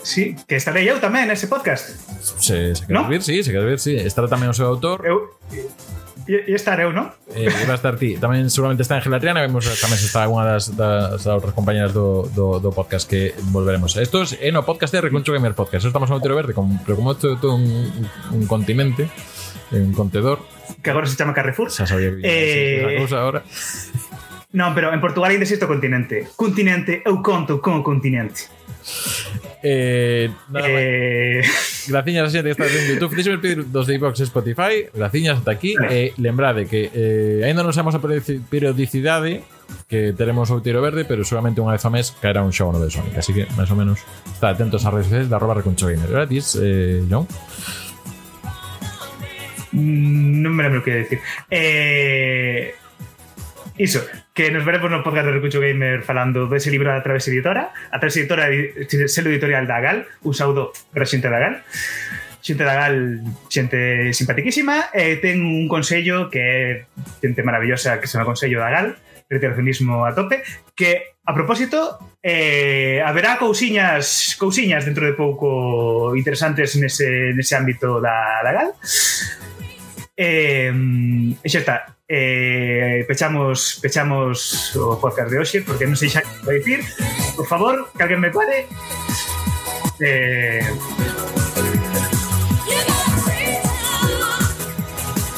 Sí, 0.06 0.36
que 0.46 0.54
estarei 0.56 0.86
eu 0.86 1.02
tamén 1.02 1.26
nese 1.26 1.50
podcast. 1.50 1.92
Se, 2.38 2.78
se 2.78 2.86
queres 2.86 2.94
no? 2.94 3.10
vir, 3.10 3.20
sí, 3.26 3.42
se 3.42 3.50
queres 3.50 3.66
vir, 3.66 3.80
sí. 3.82 3.94
Estará 3.98 4.30
tamén 4.30 4.48
o 4.48 4.56
seu 4.56 4.70
autor. 4.70 5.02
Eu, 5.02 5.34
E, 6.26 6.50
e 6.50 6.52
estar 6.58 6.74
eu, 6.82 6.90
non? 6.90 7.14
Eh, 7.30 7.46
va 7.70 7.78
estar 7.78 7.94
ti. 7.94 8.18
Tamén 8.18 8.50
seguramente 8.50 8.82
está 8.82 8.98
Ángela 8.98 9.22
Triana, 9.22 9.46
vemos 9.46 9.62
tamén 9.78 9.94
se 9.94 10.10
está 10.10 10.26
unha 10.26 10.42
das, 10.42 10.74
das, 10.74 11.22
das 11.22 11.30
outras 11.30 11.54
compañeras 11.54 11.94
do, 11.94 12.26
do, 12.34 12.58
do 12.58 12.74
podcast 12.74 13.06
que 13.06 13.30
volveremos. 13.54 13.94
Esto 13.94 14.20
é 14.20 14.22
es, 14.26 14.30
eh, 14.42 14.50
no 14.50 14.66
podcast 14.66 14.90
de 14.90 15.06
Reconcho 15.06 15.30
Gamer 15.30 15.54
Podcast. 15.54 15.86
Estamos 15.86 16.10
no 16.10 16.18
Tiro 16.18 16.34
Verde, 16.34 16.50
con, 16.50 16.82
pero 16.82 16.98
como 16.98 17.14
isto 17.14 17.30
é 17.30 17.38
todo 17.38 17.54
un, 17.54 17.70
un 18.34 18.42
continente, 18.50 19.06
eh, 19.70 19.78
un 19.78 19.94
contedor. 19.94 20.42
Que 20.82 20.90
agora 20.90 21.06
se 21.06 21.14
chama 21.14 21.30
Carrefour. 21.30 21.70
Xa 21.70 21.86
sabía 21.86 22.10
que 22.10 22.26
eh... 22.26 22.98
cousa 22.98 23.22
agora. 23.22 23.46
Non, 24.50 24.74
pero 24.74 24.90
en 24.90 24.98
Portugal 24.98 25.30
ainda 25.30 25.46
existe 25.46 25.62
o 25.62 25.70
continente. 25.70 26.26
Continente, 26.34 27.06
eu 27.06 27.22
conto 27.22 27.62
con 27.62 27.78
o 27.78 27.82
continente. 27.86 28.50
Eh, 29.62 30.30
nada. 30.50 30.66
Eh, 30.68 31.40
Graciñas 31.88 32.26
a 32.26 32.30
xente 32.30 32.50
que 32.50 32.56
está 32.58 32.66
en 32.66 32.98
YouTube. 32.98 33.14
Deixeme 33.14 33.38
pedir 33.38 33.62
dos 33.70 33.86
de 33.86 33.94
iVox 33.96 34.20
e 34.20 34.26
Spotify. 34.26 34.74
Graciñas 34.92 35.38
ata 35.40 35.54
aquí. 35.54 35.74
E 35.90 36.12
lembrade 36.18 36.66
que 36.66 36.90
eh, 36.92 37.46
Ainda 37.46 37.62
non 37.62 37.72
sabemos 37.72 37.94
a 37.94 38.02
periodici- 38.02 38.42
periodicidade 38.42 39.46
Que 39.90 40.14
teremos 40.14 40.46
o 40.54 40.62
tiro 40.62 40.78
verde 40.78 41.02
Pero 41.06 41.22
seguramente 41.26 41.58
unha 41.62 41.74
vez 41.74 41.82
ao 41.86 41.90
mes 41.94 42.10
caerá 42.22 42.42
un 42.42 42.50
xogo 42.54 42.74
no 42.74 42.80
de 42.82 42.90
Sonic. 42.90 43.14
Así 43.18 43.30
que, 43.34 43.46
máis 43.58 43.70
ou 43.70 43.78
menos 43.78 44.02
Está 44.30 44.50
atentos 44.54 44.82
ás 44.82 44.92
redes 44.94 45.06
sociais 45.10 45.26
de 45.30 45.34
arroba 45.34 45.58
recuncho 45.58 45.86
gamer. 45.90 46.10
Gratis, 46.10 46.58
eh, 46.58 47.02
John 47.10 47.26
mm, 49.72 50.42
non 50.42 50.52
me 50.54 50.62
lembro 50.66 50.80
o 50.80 50.84
que 50.84 50.90
ia 50.90 51.00
decir. 51.06 51.18
Eh, 51.50 52.74
Iso, 53.78 54.00
que 54.32 54.50
nos 54.50 54.64
veremos 54.64 54.88
no 54.90 55.04
podcast 55.04 55.28
de 55.28 55.36
Recucho 55.36 55.60
Gamer 55.60 56.00
falando 56.00 56.48
dese 56.48 56.72
libro 56.72 56.88
da 56.88 57.04
Traves 57.04 57.28
Editora. 57.28 57.76
A 57.92 58.00
Traves 58.00 58.16
Editora 58.16 58.48
selo 59.04 59.28
editorial 59.28 59.68
da 59.68 59.84
Gal, 59.84 60.08
un 60.24 60.32
saúdo 60.32 60.72
para 60.96 61.04
a 61.04 61.10
xente 61.10 61.28
da 61.28 61.36
Gal. 61.36 61.60
Xente 62.40 62.64
da 62.64 62.72
Gal, 62.72 63.20
xente 63.52 64.16
simpatiquísima, 64.16 64.88
e 64.96 65.20
ten 65.20 65.44
un 65.44 65.68
consello 65.68 66.32
que 66.32 66.40
é 66.40 66.64
xente 67.20 67.44
maravillosa 67.44 68.00
que 68.00 68.08
se 68.08 68.16
chama 68.16 68.24
Consello 68.24 68.64
da 68.64 68.72
Gal, 68.72 68.96
reiteracionismo 69.28 70.08
a 70.08 70.16
tope, 70.16 70.40
que 70.72 71.20
a 71.28 71.36
propósito 71.36 72.00
eh, 72.24 73.04
haberá 73.04 73.36
cousiñas 73.36 74.40
cousiñas 74.40 74.88
dentro 74.88 75.04
de 75.04 75.12
pouco 75.12 76.16
interesantes 76.16 76.80
nese, 76.80 77.36
nese 77.36 77.52
ámbito 77.52 78.00
da, 78.00 78.40
da 78.40 78.52
Gal. 78.56 78.70
Eh, 80.16 80.72
e 81.44 81.48
xa 81.52 81.60
está. 81.60 81.95
eh, 82.08 83.04
pechamos 83.08 83.78
pechamos 83.82 84.74
o 84.76 84.98
podcast 84.98 85.30
de 85.30 85.38
hoxe 85.38 85.58
porque 85.66 85.86
non 85.86 85.98
sei 85.98 86.10
xa 86.10 86.22
que 86.22 86.46
vai 86.46 86.62
dicir 86.62 86.80
por 87.34 87.46
favor, 87.50 87.90
que 87.94 88.02
alguén 88.02 88.22
me 88.22 88.30
pare 88.30 88.70
eh... 90.00 90.62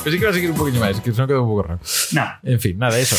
Pero 0.09 0.17
sí 0.17 0.19
que 0.21 0.25
va 0.25 0.31
a 0.31 0.35
seguir 0.35 0.51
un 0.51 0.57
poquinho 0.57 0.81
máis, 0.81 1.01
que 1.05 1.13
se 1.13 1.21
non 1.21 1.29
quedou 1.29 1.45
un 1.45 1.51
pouco 1.53 1.69
raro. 1.69 1.85
no. 2.17 2.25
En 2.41 2.57
fin, 2.57 2.81
nada, 2.81 2.97
eso. 2.97 3.13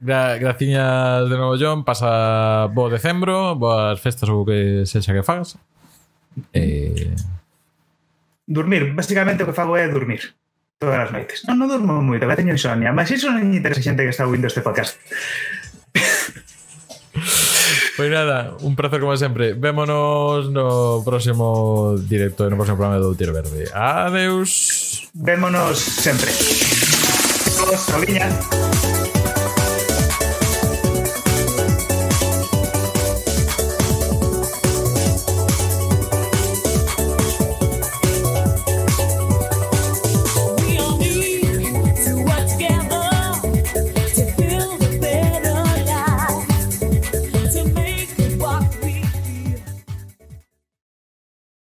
Gra 0.00 0.40
graciñas 0.40 1.28
de 1.28 1.36
novo, 1.36 1.60
John. 1.60 1.84
Pasa 1.84 2.64
bo 2.72 2.88
decembro, 2.88 3.60
boas 3.60 4.00
festas 4.00 4.32
ou 4.32 4.48
que 4.48 4.88
sexa 4.88 5.12
que 5.12 5.20
fagas. 5.20 5.60
Eh... 6.56 7.12
Dormir. 8.48 8.96
basicamente 8.96 9.44
o 9.44 9.46
que 9.46 9.52
fago 9.52 9.76
é 9.76 9.84
dormir 9.84 10.32
todas 10.80 10.96
as 10.96 11.12
noites. 11.12 11.44
Non, 11.44 11.60
non 11.60 11.68
durmo 11.68 12.00
moito, 12.00 12.24
que 12.24 12.40
teño 12.40 12.56
insomnia, 12.56 12.88
mas 12.88 13.12
iso 13.12 13.28
non 13.28 13.52
interesa 13.52 13.84
xente 13.84 14.00
que 14.00 14.16
está 14.16 14.24
ouvindo 14.24 14.48
este 14.48 14.64
podcast. 14.64 14.96
Pois 18.00 18.08
pues 18.08 18.10
nada, 18.16 18.56
un 18.64 18.76
placer 18.76 18.96
como 18.96 19.12
sempre. 19.20 19.52
Vémonos 19.52 20.48
no 20.48 21.04
próximo 21.04 22.00
directo, 22.00 22.48
no 22.48 22.56
próximo 22.56 22.80
programa 22.80 22.96
do 22.96 23.12
Tiro 23.12 23.36
Verde. 23.36 23.68
Adeus. 23.76 25.04
Vémonos 25.12 25.76
sempre. 25.76 26.32
Os, 27.68 28.89